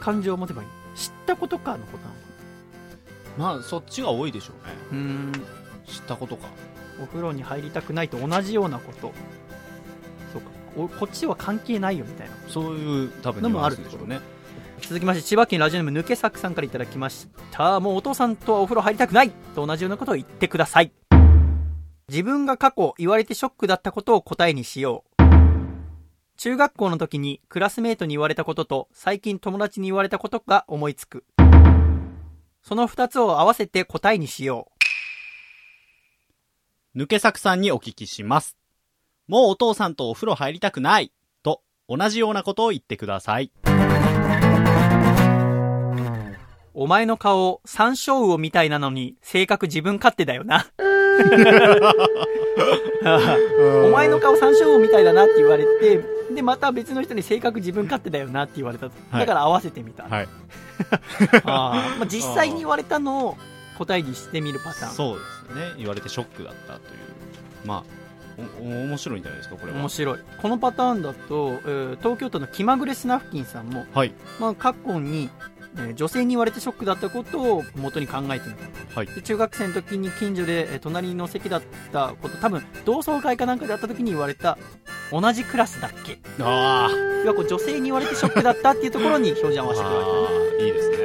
[0.00, 2.22] 感情を持てばいい知ったことかのことなのか
[3.38, 4.74] まあ、そっちが多いでしょうね。
[4.90, 5.32] なうーん。
[5.86, 6.48] 知ったことか。
[7.02, 9.12] お風呂に入りたくないと同じようなこと。
[10.32, 10.50] そうか。
[10.76, 12.34] おこっちは関係ないよみたいな。
[12.48, 14.20] そういう、多分のもあるでしょうね。
[14.82, 20.92] 続きまして千葉県ラジオネーム抜け作さんからいただきましたもうお父さんとはお風呂入りたくないと同じようなことを言ってください
[22.08, 25.11] 自分が過去言われてショックだったことを答えにしよう
[26.42, 31.24] 中学校の時にクラスメートに言われたことと最近友達に言われたことが思いつく
[32.64, 34.72] その二つを合わせて答えにしよ
[36.96, 38.56] う抜け作さんにお聞きします。
[39.28, 41.12] もうお父さんとお風呂入りたくない
[41.44, 43.52] と同じようなことを言ってください。
[46.74, 50.66] お前の顔山椒魚みたいなのに性格自分勝手だよな
[53.84, 56.00] お前の顔山椒魚みたいだなって言われて、
[56.34, 60.04] で、また別の人に性格自分勝手だよなって言われただから合わせてみた。
[60.04, 60.28] はい。
[61.44, 63.36] あーまあ、実際に言われたのを
[63.78, 64.92] 答えにしてみるパターン。
[64.92, 65.74] そうですね。
[65.78, 67.00] 言われてショックだったという。
[67.66, 68.02] まあ、
[68.60, 75.28] おお面白いんじゃないですかこれは面白いこのパターンだと、えー東京都の気まぐれスナフキンさんも、はいまあ、過去に、
[75.76, 78.96] えー女性に言われてショックだったことを元に考えてみた。
[78.96, 79.06] はい。
[79.06, 81.62] で中学生の時に近所で、えー隣の席だっ
[81.92, 84.58] たこと多分同窓会かなんかで会った時に言われた
[85.10, 86.18] 同じクラスだっけ？
[86.40, 86.90] あ
[87.24, 90.12] 要はこう女性に言われてショックだったっていうところに表示合わせてくれてる
[90.60, 90.96] あいいですね。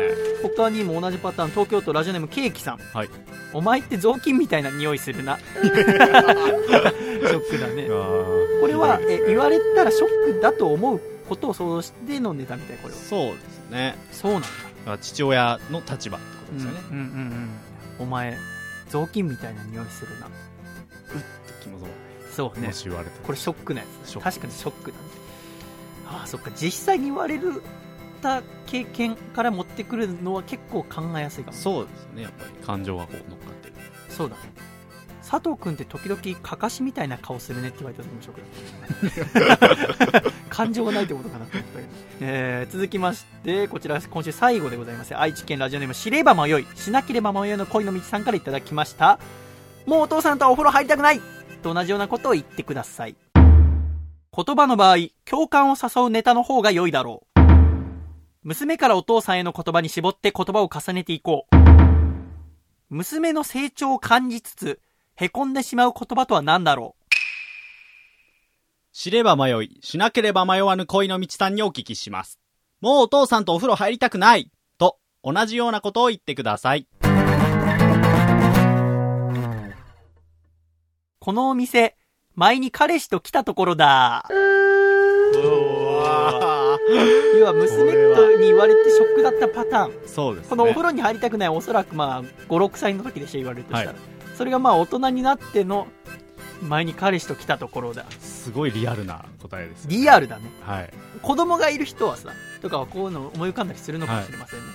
[0.56, 3.10] 他にも同じパターン東京都ラジオネームケーキさん、はい。
[3.53, 5.38] お前って雑巾みたいな匂いするな。
[5.61, 7.88] ショックだね。
[7.89, 7.94] あ
[8.61, 12.99] これはえ言われたらショックだと思うことを想像してのネタみたいこれは。
[12.99, 13.95] そうですね。
[14.11, 14.41] そうなん
[14.85, 14.98] だ。
[14.98, 17.07] 父親の立場ってことですよね、うんうんうん。
[17.07, 17.49] うん
[17.99, 18.38] お前
[18.89, 20.27] 雑巾みたいな匂いするな。
[21.61, 21.80] 気も
[22.31, 22.60] そう。
[22.60, 22.68] ね。
[22.68, 24.98] もし言われたらこれショックなやつ確かにショックだ。
[24.98, 25.03] ね
[26.06, 26.52] ああそっか。
[26.56, 27.61] 実際に言われる
[28.22, 31.57] た経験から持ってくるのは結構考えやすいかも。
[31.57, 32.23] そうですね。
[32.23, 33.73] やっぱり感情がこう乗っかってる。
[34.10, 34.41] そうだね
[35.30, 38.36] 佐藤君って時々かかしみたいな顔するねって言われた時もショッ
[39.34, 41.90] クだった感情がないってことかなと思ったけど、
[42.22, 45.18] えー続きましてこちら今週最後でございます。
[45.18, 49.20] 愛知県ラジオネーム知れば迷いしなければ迷いの恋の道さんからいただきました。
[49.86, 51.20] もうお父さんとはお風呂入りたくない
[51.62, 53.18] と同じようなことを言ってください。
[53.36, 57.41] 言葉の場合共感を誘うネタの方が良いだろう。
[58.44, 61.56] 娘からお父さんへの言葉に絞って言葉を重ねていこう。
[62.90, 64.80] 娘の成長を感じつつ
[65.19, 66.95] へこんでしまう言葉とは何だろ
[68.94, 72.39] 知れば迷い、しなければ迷わぬ恋の道さんにお聞きします。
[72.81, 74.52] もうお父さんとお風呂入りたくない！
[74.77, 76.81] と、同じようなことを言ってください。
[76.81, 76.85] う
[81.19, 81.95] このお店
[82.35, 84.23] 前に彼氏と来たところだ。
[84.30, 84.35] 要
[87.44, 90.07] は娘とに言われてショックだったパターン。
[90.07, 90.49] そうですね。
[90.52, 95.88] このお風呂に入りたくないおそらくまあ56歳の時でしょ言われるとしたら、はいそれがまあ大人になっての
[96.61, 98.05] 前に彼氏と来たところだ。
[98.19, 99.88] すごいリアルな答えです。
[99.88, 100.51] リアルだね。
[100.61, 100.93] はい。
[101.22, 102.30] 子供がいる人はさ
[102.61, 104.65] とかはこういうの思い浮かんだりするのかもしれませんね、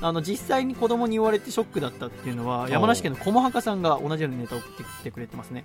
[0.00, 5.64] あの実際に子供に言われてショックだったっていうのは山梨県のこもはかさんが同じようなネタを送ってきてくれてますね、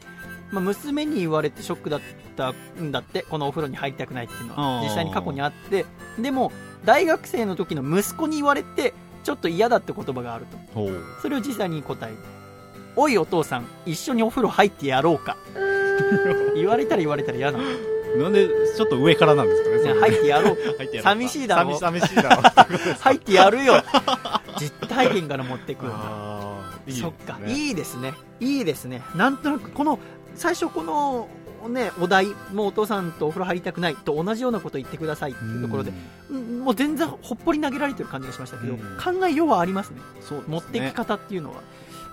[0.51, 2.01] まあ、娘に言われてショックだっ
[2.35, 2.51] た
[2.81, 5.85] んだってこのお風呂に入りたくないっていうのは実際に過去にあって。
[6.19, 6.51] でも
[6.83, 10.89] 大学生の時の息子に言われてちょっと嫌だって言葉があると。
[11.21, 12.17] それを実際に答える
[12.95, 15.37] おいお父さん一緒にお風呂入ってやろうか。
[16.55, 17.57] 言われたら言われたら嫌な。
[17.57, 17.63] の
[18.23, 19.93] なんで、ちょっと上からなんですかね、それ。
[19.99, 20.61] 入ってやろうか。
[20.61, 21.01] 入ってやろうか。
[21.03, 22.41] 寂しいだろ寂寂しいだろ。
[22.99, 23.83] 入ってやるよ。
[24.59, 26.55] 実体験から持ってくるんだ
[26.87, 27.17] いいですそっね。
[27.25, 28.13] かいいですね。
[28.39, 29.01] いいですね。
[29.15, 29.99] なんとなくこの
[30.35, 31.27] 最初この
[31.67, 35.91] ねお題もうお父さんとお風呂入りたくないと同じようなこと言ってくださいっていうところで
[36.29, 38.79] うんもう全然ほっぽり投げられてる感じがしましたけど、うん。
[39.19, 39.99] 考えようはありますね。
[40.21, 40.53] そうですね。
[40.53, 41.61] 持ってき方っていうのは、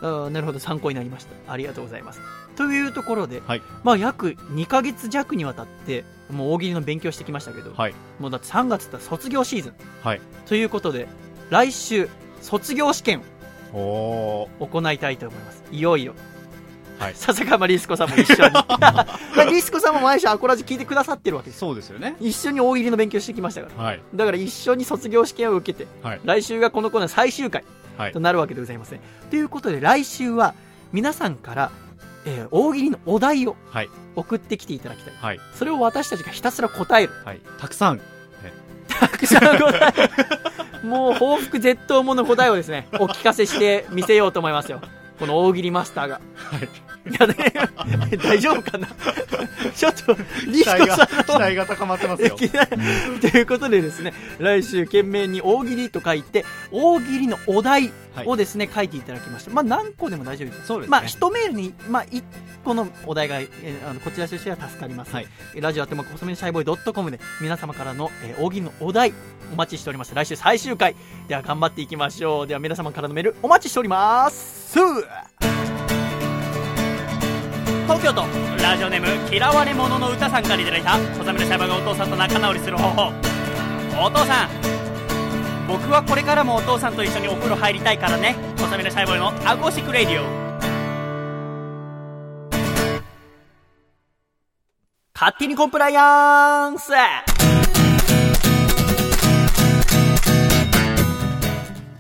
[0.02, 2.20] あーなるほど参考になりましたありがとうございます
[2.56, 7.94] というところで、はいまあ、約2ヶ月弱にわたってもう大喜利の勉強してきましたけど、はい。
[8.18, 10.20] もうだって3月って卒業シーズンはい。
[10.46, 11.08] ということで
[11.50, 12.08] 来週
[12.40, 13.22] 卒業試験。
[13.74, 16.14] を行いたいと思いますいよいよ
[16.98, 18.50] はい笹川リスコさんも一緒に
[19.50, 22.16] リスコさんも毎週アコラジ聞いてくださってるわけですそうですよね。
[22.20, 24.00] 一緒に大喜利の勉強してきましたからはい。
[24.14, 26.20] だから一緒に卒業試験を受けてはい。
[26.24, 27.72] 来週がこのコーナー最終回はい
[28.10, 28.20] と。
[28.20, 29.00] なるわけでございますね。
[29.30, 30.54] ということで来週は
[30.92, 31.70] 皆さんから、
[32.24, 33.88] えー大喜利のお題をはい。
[34.14, 35.14] 送ってきていただきたい。
[35.20, 35.40] はい。
[35.54, 37.12] それを私たちがひたすら答える。
[37.24, 37.40] はい。
[37.58, 38.00] たくさん。
[38.88, 40.88] たくさん答える。
[40.88, 44.80] もう報復絶倒もの答えをですね、お聞かせしてみせようと思いますよ。
[45.18, 46.20] この大喜利マスターが。
[46.34, 46.68] はい。
[47.10, 47.34] いやね、
[48.22, 48.88] 大丈夫かな？
[49.74, 50.16] ちょっと、
[50.46, 52.36] リ期待が、スコさん期待が高まってますよ。
[52.36, 52.44] と
[53.26, 57.90] いうことでですね、来週懸命に大喜利と書いて、大喜利のお題
[58.24, 59.50] をですね、書いていただきました。
[59.50, 60.66] まあ何個でも大丈夫です。
[60.66, 62.22] そうですねまあ一メールに、まあ一
[62.64, 65.12] 個のお題が、えーあのこちらとしては助かります。
[65.14, 65.26] はい
[65.56, 69.12] ラジオアットマーク細身のシャイボーイドットコムで皆様からの、えー大喜利のお題
[69.52, 70.14] お待ちしております。
[70.14, 70.94] 来週最終回。
[71.28, 72.46] では頑張っていきましょう。
[72.46, 74.78] では皆様からのメールお待ちしております。
[77.84, 78.24] 東京都
[78.62, 83.12] ラジオネーム嫌われ者の歌さんからいただいた細身のシャイボーイがお父さんと仲直りする方法。
[84.04, 84.48] お父さん
[85.68, 88.34] 僕はこれからもお父さんと一緒にお風呂入りたいからね。
[88.58, 90.52] 細身のシャイボーイのアコースティックレディオ。
[95.14, 96.90] 勝手にコンプライアンス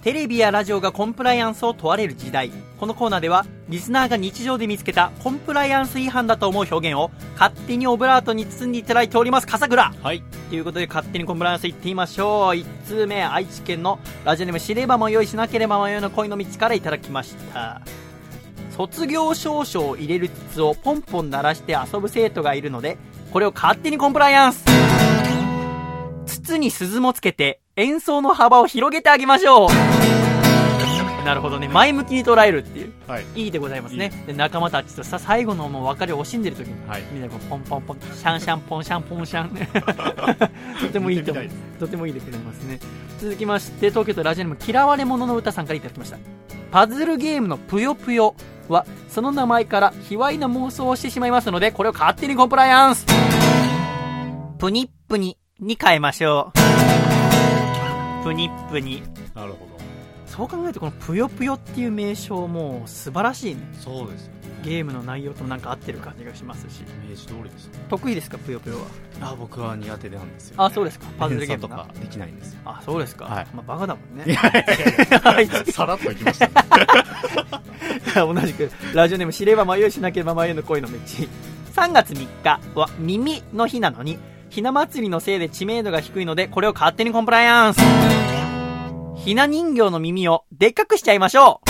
[0.02, 2.50] テレビやラジオがコンプライアンスを問われる時代。
[2.80, 9.46] このコーナーではリスナーが日常で見つけたコンプライアンス違反だと思う表現を勝手にオブラートに包んでいただいております。
[9.46, 9.92] 笠倉。
[10.02, 10.24] はい。
[10.50, 12.56] ということで勝手にコンプライアンスいってみましょう。
[12.56, 17.80] 1通目愛知県のラジオネーム知ればもよいしなければもよいの恋の道からいただきました。
[18.76, 22.98] 卒業証書を入れる筒をポンポン鳴らして遊ぶ生徒がいるので、
[23.32, 24.64] これを勝手にコンプライアンス。
[26.26, 29.68] 筒に鈴もつけて演奏の幅を広げてあげましょう
[31.24, 31.68] なるほどね。
[31.68, 32.92] 前向きに捉えるっていう。
[33.06, 33.24] はい。
[33.36, 34.10] いいでございますね。
[34.26, 39.70] で、仲間たちとさ、最後のもう別れを惜しんでる時に、はいみんなでこうポンポンポン、シャンシャンポンシャンポンシャンね。
[40.82, 41.78] とてもいいと思う見てみたいで。
[41.78, 42.80] とてもいいでございますね。
[43.20, 46.18] 続きまして、東京都ラジオネーム嫌われ者の歌さんからいただきました。
[46.72, 48.34] パズルゲームのぷよぷよ
[48.68, 53.06] は、その名前から卑猥な妄想をしてしまいますので、これを勝手にコンプライアンス
[54.58, 56.61] プニップニに変えましょう。
[58.22, 59.02] プニップニ。
[59.34, 59.72] なるほ
[60.32, 63.60] そう考えるとこのぷよぷよっていう名称も素晴らしいね。
[63.84, 63.98] ど。
[63.98, 64.32] そうですよ。
[64.62, 66.80] ゲームの内容となんか合ってる感じがしますし。
[66.80, 67.78] イメージ通りですね。
[67.90, 68.76] 得意ですかぷよぷよ
[69.20, 69.32] は？
[69.32, 71.06] あ、僕は苦手なんですよ、あ、そうですか。
[71.18, 72.60] パズルゲームとかできないんですよ。
[72.64, 73.26] あ、そうですか。
[73.26, 74.24] はいまあ、バカだもんね。
[75.70, 76.54] さらっといきましたね。
[78.14, 80.94] 同じく、ラジオネーム知れば迷いしなければ迷いの恋の道。
[81.74, 84.18] 3月3日は耳の日なのに、
[84.52, 87.80] ひな祭りのせいで知名度が低いので、これを勝手にコンプライアンス。
[89.24, 91.62] ひな人形の耳をでっかくしちゃいましょ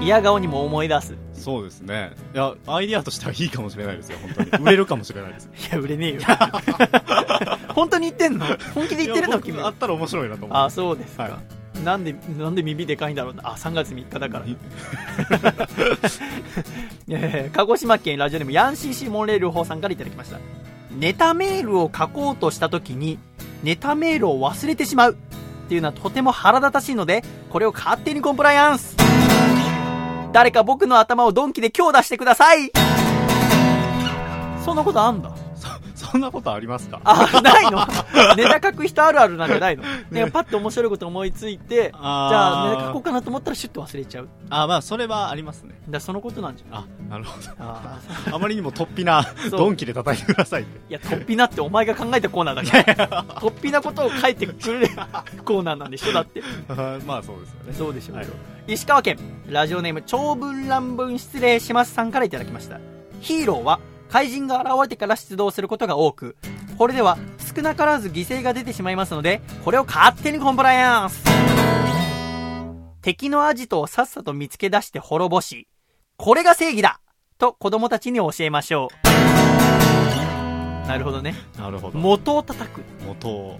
[0.00, 1.14] う嫌顔にも思い出す。
[1.14, 2.12] いそうですね。
[2.34, 4.64] いや、アイディアとしてはいいかもしれないですよ、本当に。
[4.64, 5.48] 売れるかもしれないです。
[5.72, 6.20] や、売れねえよ。
[7.74, 8.44] 本当に言ってんの？
[8.74, 9.40] 本気で言ってるの？
[9.40, 9.70] 君あ。
[9.70, 10.58] ったら面白いなと思う。
[10.58, 11.22] あ、そうですか。
[11.22, 11.38] は
[11.82, 13.48] なんで、なんで耳でかいんだろうな。
[13.48, 14.44] あ、3月3日だから。
[17.08, 20.38] えー鹿児島県ラジオネームヤンシーシーモンレール法さんからいただきました。
[20.96, 23.18] ネタメールを書こうとした時に、
[23.62, 28.96] ネタメールを忘れてしまうっていうのはとても腹立たしいので、これを勝手にコンプライアンス。
[30.32, 32.70] 誰か僕の頭をドンキで強打してください。
[34.64, 35.43] そんなことあんだ。
[36.14, 37.00] そ、そんなことありますか？
[37.04, 37.78] あ、ないの？
[38.36, 44.28] ネタ書く人あるあるなんかないの、ね、パッと面白いこと思いついて、じゃあネタ書こうかなと思ったらシュッと忘れちゃう。
[44.50, 45.74] あ、まあ、それはありますね。
[45.88, 46.78] だそのことなんじゃん。
[46.78, 47.48] あ、なるほど。
[47.58, 47.98] あ
[48.32, 50.78] あまりにも突飛なドンキで叩いてくださいって。
[50.88, 53.24] いや、突飛なってお前が考えたコーナーだから。
[53.40, 54.88] 突飛なことを書いてくれる
[55.44, 56.12] コーナーなんでしょ？
[56.12, 56.42] だって。
[56.68, 57.72] あ まあ、そうですよね。
[57.76, 58.30] そうでしょうよ、はい
[58.66, 59.18] 石川県、
[59.50, 62.80] ラジオネーム長文乱文失礼しますさんからいただきました。
[63.20, 63.78] ヒーローは
[64.14, 66.36] 怪人が現れてから出動することが多く、
[66.78, 67.18] これでは
[67.52, 71.20] 少なからず犠牲が出てしまいますので、これを勝手にコンプライアンス
[73.02, 75.66] 敵のアジトをさっさと見つけ出して滅ぼし、
[76.16, 77.00] これが正義だ
[77.38, 78.88] と子供たちに教えましょ
[80.84, 80.86] う。
[80.86, 81.34] なるほどね。
[81.58, 81.98] なるほど。
[81.98, 82.82] 元を叩く。
[83.04, 83.58] 元を、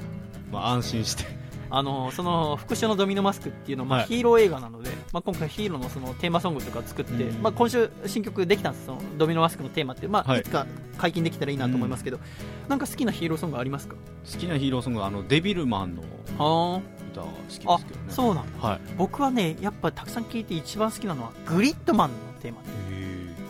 [0.52, 1.24] まあ、安心して。
[1.76, 4.09] あのその復讐のドミノマスクっていうのは、まあはい。
[4.09, 7.42] ヒーロー映画なので、まあ、今回ヒーローのそのテーマソングとか作って、うん。
[7.42, 10.40] まあ、今週新曲できたんですそのドミノマスクのテーマって、まあはい。
[10.40, 10.66] い、つか
[10.98, 12.20] 解禁できたらいいなと思いますけど、
[12.68, 13.96] なんか好きなヒーローソングありますか？
[14.32, 16.02] 好きなヒーローソングは、あの、デビルマンの
[16.38, 16.80] あ
[17.12, 17.84] 歌が好きですけあどね。
[18.09, 18.68] そうなんだ。
[18.68, 18.80] はい。
[18.96, 22.60] 僕はねやっぱたくさん聴いて一番好きなのはグリッドマンのテーマ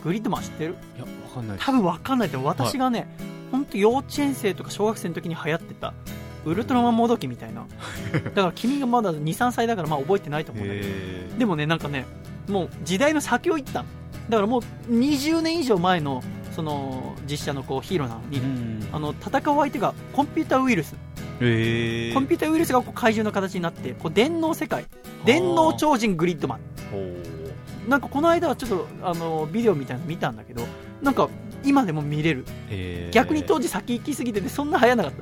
[0.03, 0.75] グリッドマン知ってる？
[0.95, 0.97] え。
[0.97, 1.57] いや、わかんない。
[1.59, 2.29] 多分わかんない。
[2.29, 3.07] けど私がね、
[3.51, 5.93] 本当幼稚園生とか小学生の時に流行ってた
[6.45, 7.65] ウルトラマンもどきみたいな。
[8.13, 10.87] だから君がまだ23歳だからまあ覚えてないと思うんだけど。
[10.87, 12.05] へでもね、なんかね、
[12.47, 13.81] もう時代の先を行った。
[13.81, 13.85] の
[14.29, 14.61] だからもう
[14.91, 18.41] 20年以上前のその実写のこうヒーローなのに。
[18.91, 20.93] あの戦う相手がコンピューターウイルス。
[20.93, 20.99] コン
[21.39, 24.85] ピューターウイルスがこう怪獣の形になってこう電脳世界。
[25.25, 26.59] 電脳超人グリッドマン。
[27.89, 30.63] なんかこの間はちょっとあのビデオみたいなの見たんだけど
[31.01, 31.29] なんか
[31.65, 33.11] 今でも見れるへえ。
[33.11, 35.13] 逆に当時先行きすぎててそんな流行らなかっ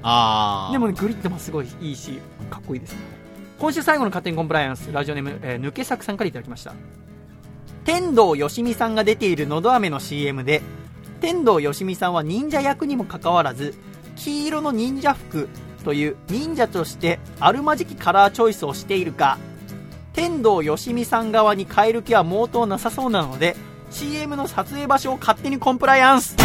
[0.70, 0.72] た。
[0.72, 2.96] でもねグリッドマンすごいいいしかっこいいです
[3.60, 6.74] 今週最後の勝手にコンプライアンスラジオネーム、えー抜け作さんからいただきました
[7.86, 10.62] 天童よしみさんが出ているのど飴の CM で
[11.22, 13.74] 天童よしみさんは忍者役にもかかわらず
[14.16, 15.50] 黄色の忍者服
[15.84, 19.38] という忍者としてあるまじきカラーチョイスをしているが
[20.14, 23.56] 天童よしみさん側に変える気は毛頭なさそうなので
[23.94, 26.36] CM の撮影場所を勝手にコンプライアンス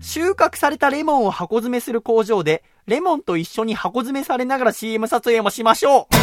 [0.00, 6.14] 収穫されたレモンを箱詰めする工場で、レモンと一緒に箱詰めされながら CM 撮影もしましょう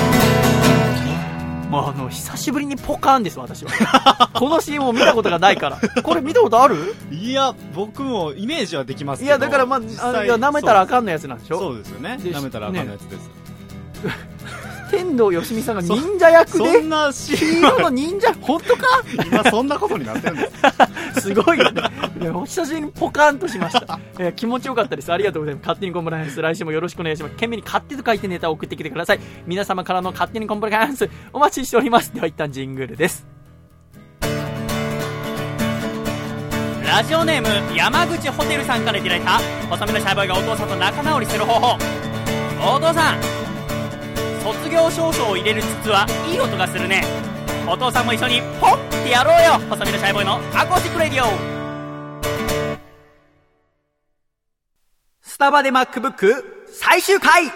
[1.71, 4.29] まあ、あの、久しぶりにポカーンです、私は。
[4.35, 5.79] この CM を見たことがないから。
[6.03, 6.95] これ見たことある？
[7.11, 11.57] いや、僕もイメージはできますけどいや、だからまあ、実あいや舐めたらあかんのやつなんでしょ？
[11.59, 12.17] そうですよね。
[12.17, 13.29] で舐めたらあかんのやつです。
[14.91, 19.03] 天童よしみさんが忍者役そでんな黄 CM 色の忍者、本当か？
[19.25, 20.49] 今そんなことになってるんで
[21.15, 21.81] す すごいよね。
[22.19, 23.99] いやお久しぶりにポカーンとしました。
[24.19, 25.11] えー気持ちよかったです。
[25.11, 25.63] ありがとうございます。
[25.63, 26.41] 勝手にコンプライアンス。
[26.41, 27.35] 来週もよろしくお願いします。
[27.35, 29.19] 懸命に勝手と書いてネタを送ってきてください。
[29.47, 32.13] 皆様からの勝手にコンプライアンス、お待ちしております。
[32.13, 33.25] では一旦ジングルです。
[36.85, 39.39] ラジオネーム、山口ホテルさんからいただいた、
[39.69, 41.77] 細身のシャイボーイがお父さんと仲直りする方法。
[42.75, 43.40] お父さん、卒
[44.71, 47.03] 業証書を入れる筒はいい音がするね。
[47.67, 51.27] お父さんも一緒にポンってやろうよ細身のシャイボーイのアコースティックレディオ
[55.21, 56.43] スタバで MacBook
[56.73, 57.51] 最終回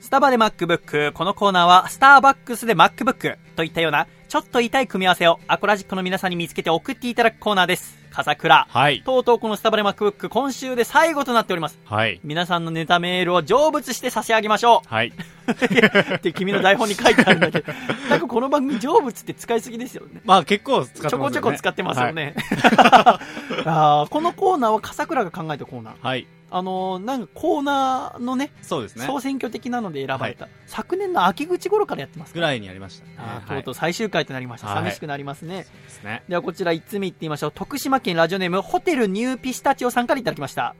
[0.00, 1.12] スタバで MacBook。
[1.12, 8.05] このコーナーは、スターバックスで MacBook といったような、ちょっと痛い組み合わせをアコラジックの皆さんに見つけて送っていただくコーナーです。
[8.16, 8.66] 笠倉。
[8.70, 9.02] はい。
[9.02, 11.78] とうとうこのスタバで MacBook 今週で最後となっております。
[11.84, 12.18] はい。
[12.24, 15.12] 皆さんのネタメールを成仏して差し上げましょはい。
[15.46, 15.50] う
[16.16, 17.72] って君の台本に書いてあるんだけど、
[18.08, 20.22] なんかこの番組成仏って使いすぎですよね。
[20.24, 21.10] まあ結構使ってますよね。
[21.10, 22.34] ちょこちょこ使ってますよね。
[22.78, 23.20] は
[23.66, 25.94] あーこのコーナーは笠倉が考えたコーナー。
[25.94, 25.98] い。
[26.02, 26.26] はい。
[26.48, 29.04] あのーなんかコーナーのね、そうですね。
[29.04, 33.14] 総選挙的なので選ばれた、昨年の秋口頃からやってますぐらいにやりましたね。
[33.18, 33.62] あーはい。
[33.62, 34.76] とうとう最終回となりました、はい。
[34.76, 35.66] 寂しくなりますね。
[35.84, 36.22] ですね。
[36.28, 37.52] ではこちら1つ目いってみましょう。
[37.52, 40.74] 徳島県ラジオネームホテルニューピスタチオさんからいただきました。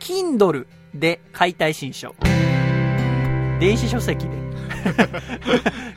[0.00, 2.14] Kindle で解体新書。
[3.60, 4.48] 電子書籍で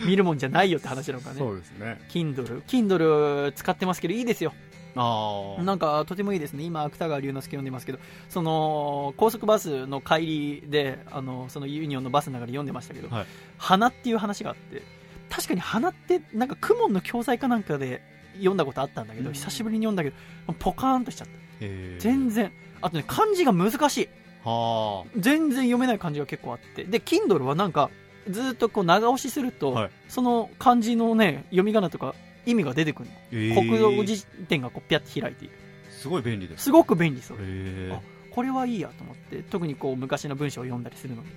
[0.06, 1.40] 見るもんじゃないよって話なのかね。
[1.40, 2.00] そうですね。
[2.10, 4.54] Kindle Kindle 使ってますけどいいですよ。
[4.96, 5.64] ああ。
[5.64, 8.00] なんかとてもいいですね、今、芥川龍之介読んでますけど、
[8.30, 13.26] その高速バスの帰りで、あのそのユニオンのバスの中で読んでましたけど、はい。
[13.58, 14.82] 花っていう話があって、
[15.30, 18.02] 確かに花って、なんか公文の教材かなんかで
[18.34, 19.34] 読んだことあったんだけど、うん。
[19.34, 21.66] 久しぶりに読んだけど、ポカーンとしちゃった、
[22.00, 22.52] 全然、
[22.82, 24.10] あとね、漢字が難しい、
[24.44, 27.90] は全然読めない漢字が結構あって、で、Kindle はなんか、
[28.30, 32.16] ずっとこう長押しすると、はいその漢字のね、読み仮名とか
[32.46, 33.16] 意味が出てくるの。
[33.16, 33.20] あ。
[33.32, 35.54] え国語辞典がこうピャって開いている。
[35.90, 36.66] すごい便利です。
[36.66, 37.38] すごく便利そう。
[37.40, 41.30] へあこれはいいやと思って特にこう昔の文章を読んだりするので、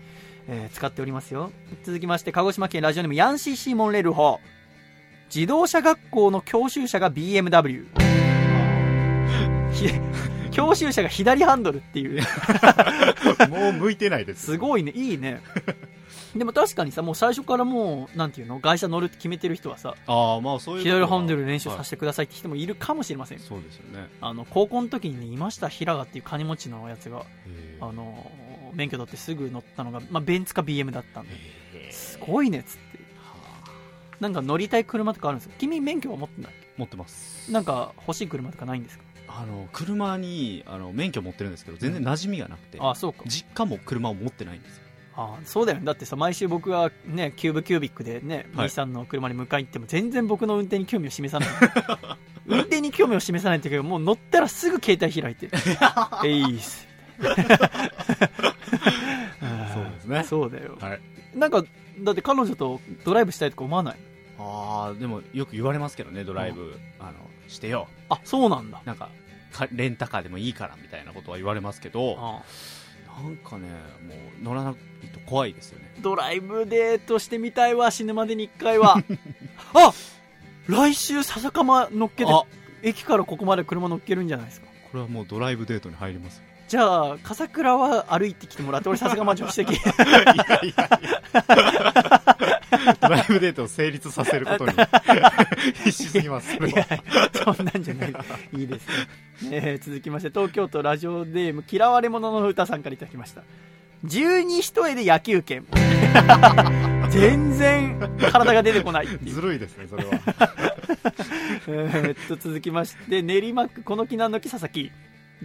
[0.49, 1.51] えー使っておりますよ
[1.83, 4.41] 続きまして鹿児島県ラジオネームヤンシーシーモンレルホ
[5.35, 7.87] 自動車学校の教習車が BMW
[9.73, 9.89] ひ
[10.53, 12.21] 教習車が左ハンドルっていう
[13.41, 13.47] え。
[13.51, 14.47] もう向いてないです。
[14.47, 15.41] すごいねいいね
[16.37, 18.59] でも確かにさもう最初からもうなんていうの？
[18.59, 20.83] 外車乗るって決めてる人はさああ、まあそういう。
[20.83, 21.95] 左ハンドル練習させて。
[21.95, 24.09] てくださいって人もいるかもしれません、そうですよね。
[24.21, 28.31] あの高校の時にねいました平賀っていう金持ちのやつがへあの
[28.75, 31.31] 免許取ってすぐ乗ったのが、まあ、ベンツか BM だったんで
[31.75, 32.99] えすごいねっつって
[34.19, 35.55] なんか乗りたい車とかあるんですか？
[35.59, 36.53] 君免許は持ってない？
[36.77, 37.53] 持ってます。
[37.53, 39.05] なんか欲しい車とかないんですか？
[39.29, 42.79] あの、車に、あの、免許持ってるんですけど、全然馴染みがなくて。
[42.81, 44.84] あそうか実家も車を持ってないんですよ。
[45.17, 45.85] あそうだよね。
[45.85, 48.65] だってさ毎週僕がねキューブキュービックでね、はい。
[48.67, 51.49] 兄さんの車に迎えに行っても全然僕の運転に興味を示さない。
[52.47, 55.49] 運転に興味を示さないっていうかもう乗ったらすぐ携帯開いて
[56.25, 56.87] えいっす。
[57.23, 57.35] そう
[59.85, 60.25] ですね。
[60.29, 61.01] そうだよ、はい。
[61.35, 61.65] なんか
[62.01, 63.97] だって彼女とドライブしたいとか思わない？
[64.39, 67.05] ああ、でもよく言われますけどね、ドライブ、あ。
[67.05, 67.13] の、
[67.47, 67.87] してよ。
[68.09, 68.81] あそうなんだ。
[68.85, 69.09] なんか、
[69.53, 72.43] かレンタカーでもいいからみたいなことは言われますけど、あ
[73.23, 73.69] なんかね、
[74.07, 74.75] もう乗らない
[75.09, 75.95] と怖いですよね。
[76.01, 78.97] ドライブデートしてみたいわ死ぬまでに1回は
[79.75, 79.93] あ
[80.67, 82.43] 来週笹かま乗っけてあ
[82.83, 86.45] 駅からここまで車乗っけるんじゃないですかこれはもうドライブデートに入りますよ。
[86.75, 89.79] じゃあ笠倉は歩いてきてもらって俺笹かま助手席
[93.01, 94.73] ドライブデートを成立させることに。
[95.85, 97.55] 必死すぎます、それいやは。
[97.55, 98.15] そんなんじゃない。
[98.57, 103.43] いいですね、えー続きまして東京都ラジオネーム嫌われ者の歌さんからいただきました。
[104.03, 105.65] 十二一重で野球券
[107.11, 110.11] 全然体が出てこないずるいですね、それは。
[111.69, 114.91] えーっと続きまして練馬区この木なんの木佐々木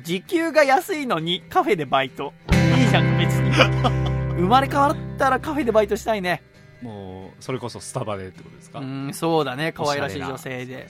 [0.03, 2.33] 時給が安いのにカフェでバイト。
[2.77, 3.51] いいじゃん別に。
[4.39, 6.41] 生まれ変わったらカフェでバイトしたいね。
[6.81, 8.79] もう、それこそスタバでってことですか？
[8.79, 9.73] うんそうだね。
[9.73, 10.87] 可愛らしい女性で。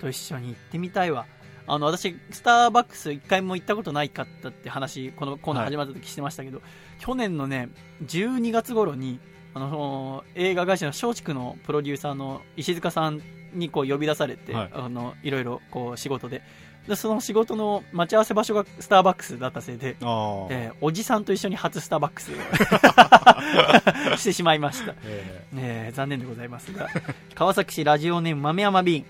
[0.00, 1.26] と一緒に行ってみたいわ。
[1.66, 6.62] あの私スターバックス一回も行ったことないかったって話このコーナー始まった時してましたけど、
[6.98, 7.68] 去年のね
[8.04, 9.20] 12月頃に
[9.54, 13.22] あの映画会社の松竹のプロデューサーの石塚さん
[13.54, 14.70] にこう呼び出されて、はい。
[14.72, 16.42] あのいろいろこう仕事で
[16.88, 20.08] でその仕事の待ち合わせ場所がスターバックスだったせいで、ああ。
[20.50, 22.34] えーおじさんと一緒に初スターバックスを
[24.16, 24.94] してしまいました。
[25.04, 26.88] ええー残念でございますが
[27.34, 29.04] 川崎市ラジオネーム豆山瓶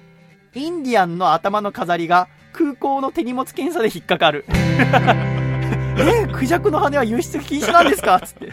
[0.55, 4.45] インディアンの頭の飾りが空港の手荷物検査で引っかかる。
[4.51, 8.21] えークジャクの羽は輸出禁止なんですか？
[8.21, 8.53] つって。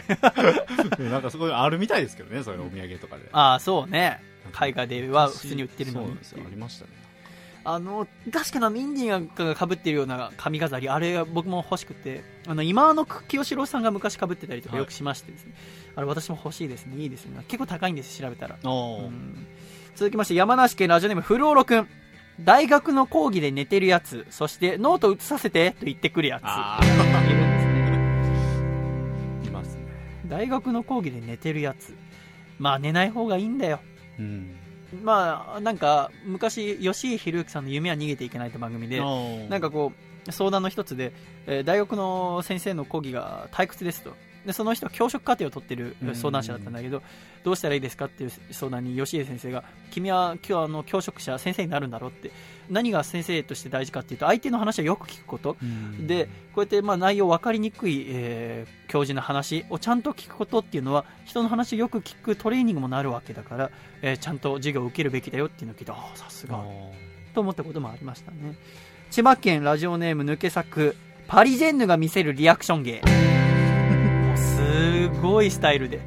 [1.00, 3.22] え なんかすごいあるみたいですけどね、そういうお土産とかで。
[3.32, 4.22] ああそうね。
[4.52, 6.06] 海外では普通に売ってるのに。
[6.06, 6.90] そうなんですよ、ありましたね。
[7.70, 14.80] あの確かなインディアンがかぶってるような髪飾りあれ僕も欲しくてあの今の清志郎さんが昔かぶってたりとかはい。
[14.80, 15.52] よくしましてですね、
[15.94, 16.96] あれ私も欲しいですね。
[16.96, 17.44] いいですね。
[17.46, 18.56] 結構高いんです調べたら。
[18.64, 19.46] うん。
[19.96, 21.88] 続きまして山梨県ラジオネームフルオロくん
[22.40, 24.26] 大学の講義で寝てるやつ。
[24.30, 26.44] そしてノート写させてと言ってくるやつ。
[26.44, 27.82] あいるんですね。
[29.42, 29.82] ーいますね。
[30.26, 31.94] 大学の講義で寝てるやつ。
[32.58, 33.80] まあ寝ない方がいいんだよ。
[34.18, 34.57] うん。
[35.02, 39.00] まあなんか昔吉井宏之さんの「夢は逃げていけない」って番組で
[39.48, 39.92] なんかこ
[40.26, 41.12] う相談の一つで、
[41.46, 44.14] えー大学の先生の講義が退屈ですと
[44.48, 46.14] でその人は教職課程を取ってるうん。
[46.14, 47.02] 相談者だったんだけど
[47.44, 52.30] どうしたらいいですかっていう相談に吉江先生が君は今日あの教職者先生になるんだろうって。
[52.70, 55.58] 何が先生として大事かっていうと相手の話をよく聞くこと。
[55.62, 56.06] うん。
[56.06, 63.70] でこうやってまあ内容分かりにくい、えー教授の話をちゃんと聞くことっていうのは人の話をよく聞くトレーニングもなるわけだから、
[64.00, 66.58] えーちゃんと授業を受けるべきだよっていうのを聞いてああさすが。
[67.34, 68.56] と思ったこともありましたね。
[69.10, 70.96] 千葉県ラジオネーム抜け作
[71.26, 73.02] パリジェンヌが見せるリアクション芸
[74.68, 76.00] すごいスタイルで。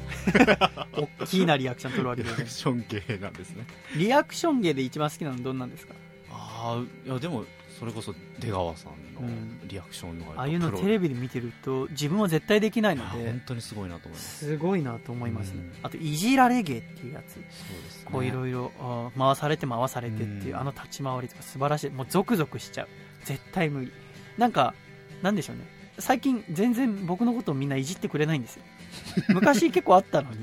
[1.20, 2.28] 大きなリアクション取るわけで。
[2.28, 3.66] すねリアクション系なんですね。
[3.96, 5.94] リアクション芸で一番好きなのどんなんですか？
[6.30, 7.44] ああ、いやでも、
[7.78, 9.60] それこそ出川さんのうん。
[9.66, 14.38] リアクションのがああいうのテレビで見てると自分は絶対できないので本当にすごいなと思います。
[14.46, 15.72] すごいなと思いますね、うん。
[15.82, 17.34] あといじられ芸っていうやつ。
[17.34, 17.50] そうで
[17.90, 18.10] すね。
[18.12, 18.72] こういろいろ
[19.18, 20.60] 回されて回されてっていう、うん。
[20.60, 21.90] あの立ち回りとか素晴らしい。
[21.90, 22.88] もうゾクゾクしちゃう。
[23.24, 23.92] 絶対無理。
[24.38, 24.74] なんか
[25.22, 25.64] なんでしょうね
[25.98, 28.62] 最近全然僕のことをみんないじってくれないんですよ。
[29.28, 30.38] 昔結構あったのに。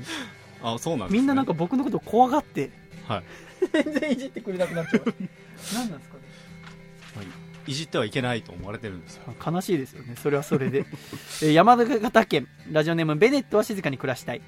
[0.62, 1.18] あ、そうなんですね。
[1.18, 2.70] みんななんか僕のことを怖がって。
[3.06, 3.22] はい。
[3.72, 5.14] 全然いじってくれなくなっちゃう。
[5.74, 6.20] 何なんですかね。
[7.66, 7.74] い。
[7.74, 9.22] じってはいけないと思われてるんですよ。
[9.44, 10.14] 悲しいですよね。
[10.20, 10.84] それはそれで。
[11.42, 14.40] えー山形県ラジオネームベネットは静かに暮らしたい。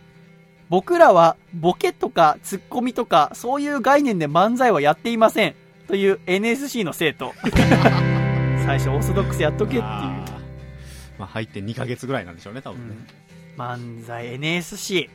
[0.68, 5.54] 僕らはボケとかツッコミとかそういう概念で漫才はやっていません。
[5.86, 7.34] という NSC の生徒。
[8.64, 9.82] 最初オーソドックスやっとけっていう
[11.23, 12.97] まあ入って2ヶ月ぐらいなんでしょうね、多分ね。
[13.57, 15.09] 漫才 NSC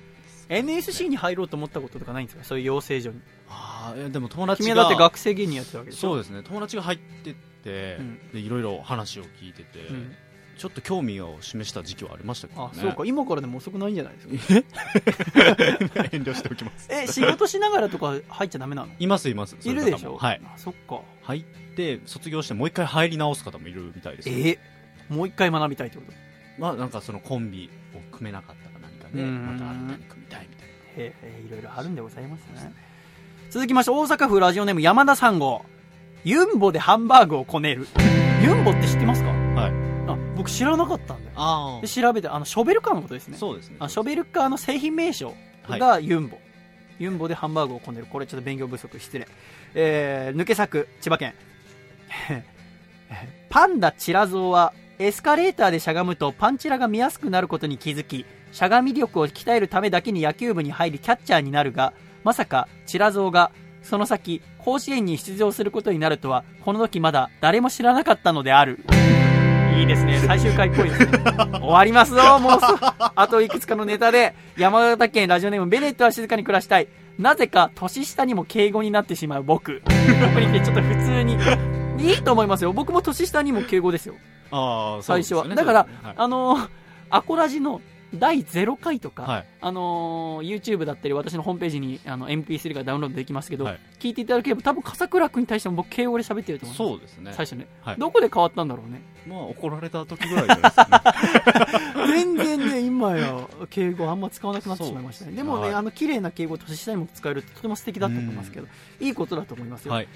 [0.50, 2.44] NSC に入ろうと思ったこととかないんですか？
[2.46, 3.20] そういう養成所に
[3.50, 4.70] ああ、でも友達が。
[4.70, 6.10] 君はだって学生芸人やってたわけでしょ？
[6.10, 6.42] そうですね。
[6.44, 10.16] 友達が入ってって、うんで、いろいろ話を聞いてて、うん
[10.58, 12.70] ちょっと興味を示した時期はありましたけどね。
[12.74, 14.66] あそうか今からでも遅くないんじゃないですか？
[16.12, 16.88] 遠慮しておきます。
[16.92, 18.92] え仕事しながらとか入っちゃダメなの？
[18.98, 19.56] いますいます。
[19.64, 20.18] いるでしょ？
[20.18, 20.42] はい。
[20.44, 21.44] あそっか入っ
[21.76, 24.36] て、卒業してもう一回入り直す方もいるみたいですよ。
[24.36, 24.58] え？
[25.10, 26.12] もう一回学びたいってこと？
[26.58, 29.46] まあなんかそのコンビを組めなかったか何かで、うん。
[29.46, 30.68] また新たに組みたいみたい
[30.98, 32.74] ええいろいろあるんでございますね。
[33.50, 35.64] 続きまして大阪府ラジオネーム山田三号
[36.24, 37.88] ユンボでハンバーグをこねる。
[38.42, 39.32] ユンボって知ってますか？
[39.32, 39.62] な。
[39.62, 39.72] はい。
[40.10, 41.36] あ僕知らなかったんだよ。
[41.36, 43.38] あで調べてあのショベルカーのことですね。
[43.38, 43.78] そうですね。
[43.80, 45.34] あショベルカーの製品名称
[45.70, 46.38] がユンボ、
[47.00, 48.08] ユンボでハンバーグをこねる。
[48.08, 49.28] これちょっと勉強不足失礼、
[49.76, 51.34] えー抜け作千葉県。
[53.50, 61.94] パンダチラゾウはエスカレーターでしゃがむとパンチラが見やすくなることに気づきしゃがみ力を鍛えるためだけに野球部に入りキャッチャーになるが
[62.24, 63.52] まさかチラゾウが
[63.84, 68.80] その先甲子園に出場することになるとはこの時まだ誰も知らなかったのである。
[69.78, 70.20] いいですね。
[70.26, 71.20] 最終回っぽいですね。
[71.52, 72.40] 終わりますぞ。
[72.40, 72.60] もう
[73.16, 76.88] あといくつかのネタで山形県ラジオネームベネットは静かに暮らしたい。
[77.20, 79.84] なぜか年下にも敬語になってしまう僕。
[79.86, 81.38] 僕に来てちょっと普通に
[82.00, 82.74] いいと思いますよ。
[82.74, 84.16] 僕も年下にも敬語ですよ。
[84.52, 86.14] ああ、最初は、だから、そうですね。
[86.18, 86.70] あのー
[87.10, 87.82] アコラジの
[88.14, 89.48] 第0回とか、はい。
[89.62, 93.80] あのー YouTube だったり私のホームページにあの MP3 がダウンロードできますけど、はい。
[94.00, 97.32] 聞いていただければ多分笠倉君に対しても僕敬語で喋ってると思いますそうですね。
[97.34, 97.98] 最初ね、はい。
[97.98, 99.02] どこで変わったんだろうね。
[99.26, 101.14] まあ怒られた時ぐらいですか
[101.96, 102.08] ね。
[102.08, 105.32] 全然ね今や敬語あんま使わなくなってしまいましたね。
[105.32, 108.68] でもね、はいあの綺麗な敬語年下にも使えるってとても素敵だと思いますけど
[109.00, 110.08] いいことだと思いますよ、はい。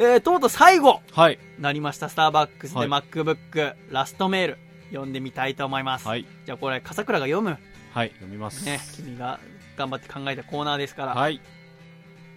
[0.00, 1.38] えーとうとう最後はい。
[1.58, 4.58] なりましたスターバックスではい MacBook、ラストメール
[4.90, 6.24] 読んでみたいと思います、はい。
[6.46, 7.58] じゃあこれ笠倉が読む
[7.92, 8.10] はい。
[8.10, 8.64] 読みます。
[8.64, 9.40] ね君が
[9.76, 11.40] 頑張って考えたコーナーですからはい。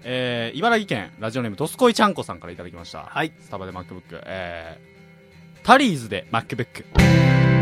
[0.03, 3.03] えー、茨城県ラジオネームドスコイちゃんこさんからいただきました。
[3.03, 4.01] はいスタバで MacBook。
[4.25, 7.60] えー、タリーズで MacBook。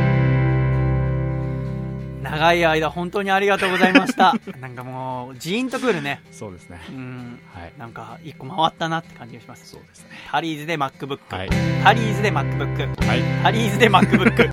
[2.22, 6.80] 長い間本当にありがとうございました なんかもうジーンとくるねそうですね。
[6.90, 7.72] うんはい。
[7.78, 10.10] なんか一個回ったなって感じがしますそうですね。
[10.32, 11.50] タリーズで MacBook、はい。
[11.84, 13.22] タリーズで MacBook はい。
[13.44, 14.50] タリーズで MacBook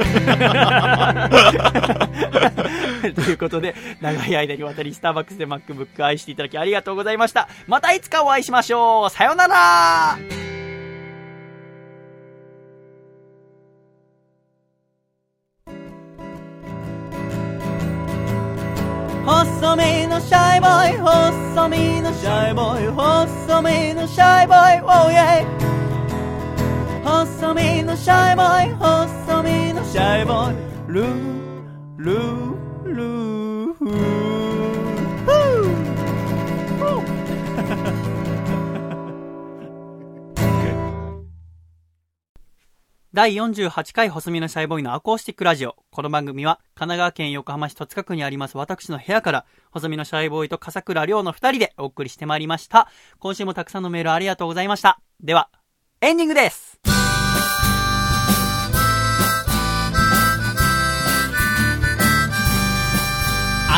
[3.15, 10.19] ということで長い間にわたりスターバックスで MacBook 愛していただきありがとうございましたまたいつかお会いしましょうさようなら
[19.61, 25.47] 細身のシャイボーイ細身のシャイボーイ細身のシャイボーイ Oh yeah
[27.05, 30.57] 細身のシャイボーイ細身のシャイボーイ。
[30.89, 31.07] ルー
[31.99, 34.26] ルールー。
[43.17, 45.75] 第48回細身のシャイボーイのアコースティックラジオ。
[45.91, 52.91] この番組は、神奈川県横浜市戸塚区にあります私の部屋から、細身のシャイボーイと笠倉亮の二人でお送りしてまいりました。
[53.19, 55.01] 今週もたくさんのメールありがとうございました。
[55.19, 55.49] では、
[56.03, 56.79] エンディングです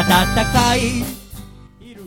[0.09, 0.81] 暖かい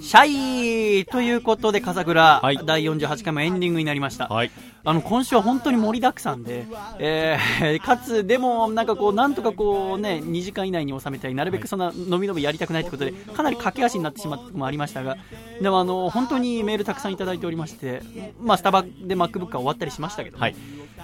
[0.02, 4.28] シャイということで、笠倉、はい第48回もエンディングになりました。
[4.28, 4.52] はい。
[4.84, 6.66] あの、今週は本当に盛りだくさんで、
[6.99, 15.18] えー、 かつ、でも、なんかこう、なんとかこうね、2時間以内に収めたい、なるべくそんな、のびのびやりたくないということで、かなり駆け足になってしまったところもありましたが、
[15.62, 18.02] でもあの、本当にメールたくさんいただいておりまして、
[18.41, 20.56] まあ、スタバで MacBook が終わったりしましたけど、はい。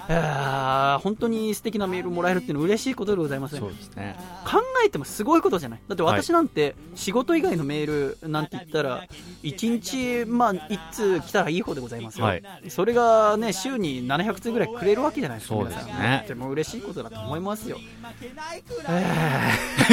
[0.10, 4.16] えー本当に素敵なメールもらえるっていうのは嬉しいことでございますねそうですね。
[4.46, 5.80] 考えてもすごいことじゃない。
[5.88, 9.04] だって私なんて仕事以外のメールなんて言ったら
[9.44, 12.44] 1日まあ1通来たらいい方でございますよ、はい。
[12.70, 17.78] それがね週に700通ぐらいくれるわけじゃないですかそうですねとても嬉しいことだと思いますよ
[18.88, 19.06] え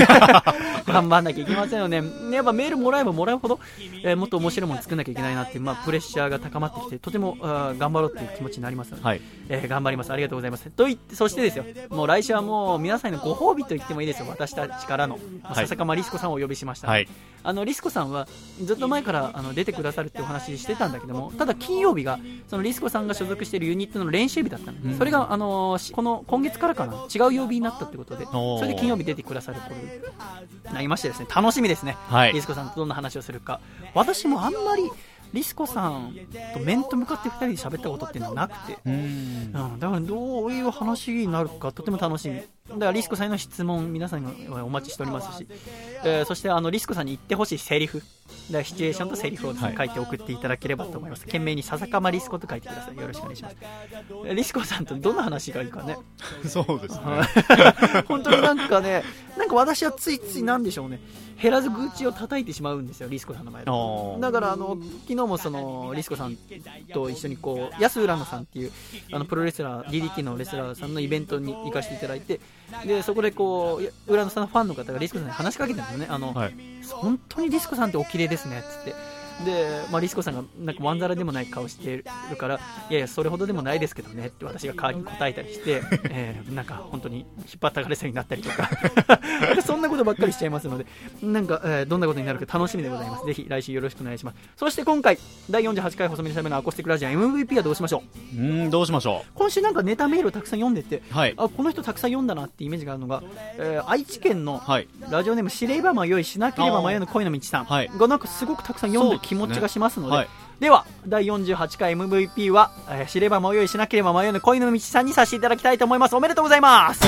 [0.00, 2.02] ー 頑張んなきゃいけませんよね
[2.32, 3.60] やっぱメールもらえばもらうほど、
[4.04, 9.20] えーもっと面白いもの作んなきゃいけないなっていう、まあ、プレッシャーが高まってきてとてもあー頑張ろうっていう気持ちになりますので、はい。
[9.48, 10.12] えー頑張ります。
[10.12, 10.70] ありがとうございます。
[10.70, 16.88] と言って、そしてですよ、もう来週はもう皆さんのご褒美と言ってもいいですよ、私たちからの、はい笹川リスコさんをお呼びしました。
[16.88, 17.08] はい。
[17.44, 18.26] あのリスコさんは
[18.62, 22.18] ずっと前からあの出てくださるってお話してたんだけども、ただ金曜日が
[22.48, 31.96] そのリスコさんが所属しているユニットの練習日だったの、うんそれがあのしこの今月からかな違う曜日になったってことで、それで金曜日出てくださることになりましてですね、楽しみですね。
[32.08, 33.60] はいリスコさんとどんな話をするか。
[33.94, 34.90] 私もあんまり
[35.34, 36.16] リスコさん
[36.54, 38.78] と面と向かって2人で喋ったことっていうのはなくて。
[38.86, 42.40] うん、だからどういう話になるかとても楽しみ。
[42.66, 45.46] だからリスコさんへの質問皆さんにお待ちしておりますし、
[46.02, 48.02] えーそしてあのリスコさんに言ってほしいセリフ、
[48.50, 51.26] だシチュエーションとセリフをね、はい書いて送っていただければと思います。
[51.26, 52.96] 懸命に笹かまリスコと書いてください。
[52.96, 53.56] よろしくお願いします。
[53.60, 55.98] えーリスコさんとどんな話がいいかね。
[56.48, 57.04] そうですね。
[58.08, 59.02] 本当になんかね、
[59.36, 61.00] なんか私はついついなんでしょうね、
[61.40, 63.70] 減らず愚痴を叩いてしまうんですよ、リスコさんの前で。
[64.20, 66.36] だからあの昨日もそのリスコさん
[66.94, 68.72] と一緒にこう安浦野さんっていう
[69.12, 72.40] あのプロレスラー DDT のレスラーさんのイベントに行かせていただいて
[72.86, 76.54] でそこでこういや浦野さんのファンの方がリスコさんに話しかけたんですよねあの、はい。
[76.90, 78.94] 本当にリスコさんってお綺麗ですねっつって
[79.44, 82.54] で、まあ、リスコさんがなんかまんざらでもない顔してるから
[82.90, 87.26] いやいやそれほどでもないですけどねって私が代わりに答えたりして、 えーなんか本当に引っ
[87.60, 88.68] 張ったがれそうになったりと か
[89.64, 90.86] そんなことばっかりしちゃいますので
[91.22, 95.18] なんか、えーどんなことになるか楽しみでございますぜひ来週よろしくお願いしますそして今回
[95.50, 98.02] 第48回細身のしゃべのアコースティックラジオ MVP はどうしましょ
[98.34, 98.36] う？
[98.36, 101.14] うーん、どうしましょ今週なんかネタメールをたくさん読んでてう。
[101.14, 101.34] はい。
[101.36, 103.22] あこの人たくさん読んだなってイメージがあるのが、
[103.58, 104.88] えー愛知県のはい。
[105.10, 110.28] ラジオネーム知れば迷いしなければ迷うの恋の道さんはいがなんかすごくたくさん読んでる気持ちがしますので、はい。
[110.60, 116.16] では第48回 MVP は、えー知れば迷いしなければ迷うの恋の道さんにさせていただきたいと思います。
[116.16, 117.04] おめでとうございます。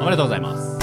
[0.00, 0.78] おめでとうございます。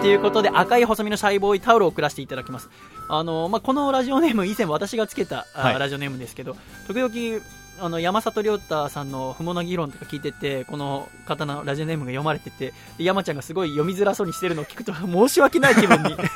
[0.00, 2.68] ということで赤い細身のシャイボーイタオルを送らせていただきます。
[3.08, 5.78] あの、まあ、このラジオネーム以前私がつけた、あはい。
[5.78, 7.44] ラジオネームですけど時々
[7.80, 16.16] あの山里亮太さんの不毛な議論とか聞いててこの方のラジオネームが読まれてて山ちゃんがすごい読みづらそうにしてるのを聞くと申し訳ない気分に。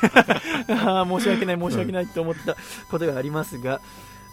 [0.63, 2.55] 申し訳ない申し訳ないと思った
[2.89, 3.81] ことがありますが、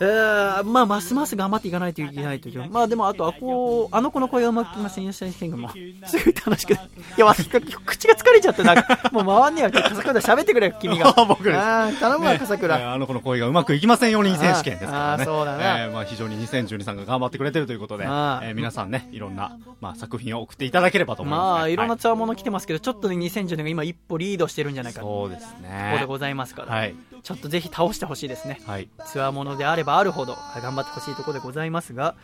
[0.00, 2.70] えーまあ、ますます頑張っていかないといけないという。
[2.70, 5.70] まあ、でも、あと、あこう、あの子の声をうまく聞きませんよ、選手権がもう、
[6.08, 6.90] すぐ楽しくない。
[7.18, 11.12] いや、わし、口が疲れちゃって、なんか、もう回んねえわ、笠倉喋ってくれよ、君が。
[11.28, 12.78] 僕頼むわ、ね笠倉。
[12.78, 15.24] えーあの子の恋がうまくいきませんように選手権ですからね。
[15.24, 21.58] そうだなえーまあ非常に2012さんが頑張ってくれてるということで、えあーー皆さんね、いろんな、まあ作品を送っていただければと思います、ね。
[21.58, 25.06] まあ、いろんなはツアーもの来てますけど、ちょっとね、2010年が今一歩リードしてるんじゃないかと。
[25.06, 26.04] そうですここでね。
[26.06, 26.94] ございますから、はい。
[27.22, 28.60] ちょっとぜひ倒してほしいですね。
[28.66, 28.88] はい。
[29.06, 32.14] ツアーものであればあるほど頑張ってほしいところでございますが、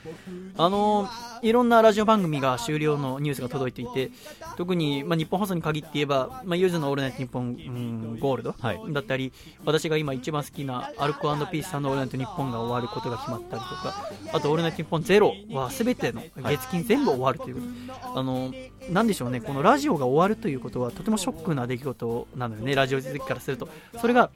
[0.56, 1.09] あの
[1.43, 4.10] いろんなラジオ番組が終了のニュースが届いていて、
[4.56, 9.32] 特に、まあ、日本放送に限って言えば、まあ、ゆずのオールナイトニッポン、うん、ゴールド、はいだったり、
[9.64, 17.60] 私が今一番好きなアルコピースさんのオールナイトニッポンが終わることが決まったりとか、あとオールナイトニッポンゼロは全ての月金全部終わるというこ
[18.14, 18.52] と、あの
[18.90, 23.68] なんでしょうね、このラジオが終わるということはとてもショックな出来事なのよね、ラジオ好きからすると。
[24.01, 24.31] それが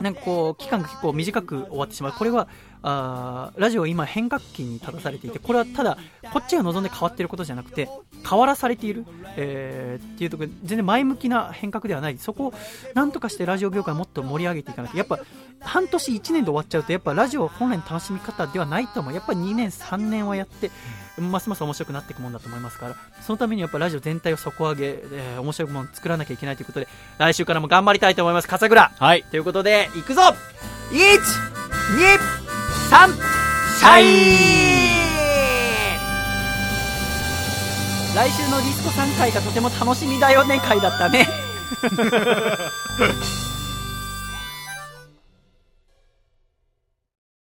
[0.00, 2.48] なんかこう期間が結構短く終わってしまう、これは
[2.82, 5.98] あラジオは今、変革期に立たされていて、これはただ、
[6.32, 7.88] こっちが望んで変わってることじゃなくて、
[8.28, 9.04] 変わらされている、
[9.36, 12.54] えーっていうところ、全然前向きな変革ではない、そこを
[12.94, 15.18] なんとかしてラジオ業界もっと盛り上げていかないと、やっぱ
[15.60, 20.70] 半年、1年で終わっちゃうと、やっぱラジオ本来の楽しみ方ではないと思う、やっぱり2年、3年はやって、
[21.18, 26.88] ますます面白くなっていくもんだと思いますから、そのためにやっぱラジオ全体を底上げ、えー面白いものを作らなきゃいけないということで、
[27.18, 28.92] 来週からも頑張りたいと思います、笠倉。
[28.96, 29.22] はい。
[29.24, 30.34] ということで、いくぞ !1、
[30.92, 32.18] 2、
[32.90, 33.36] 3、
[33.78, 34.66] シャイ
[38.16, 41.28] 来週のディスコ3回がとても楽しみだよね回だったね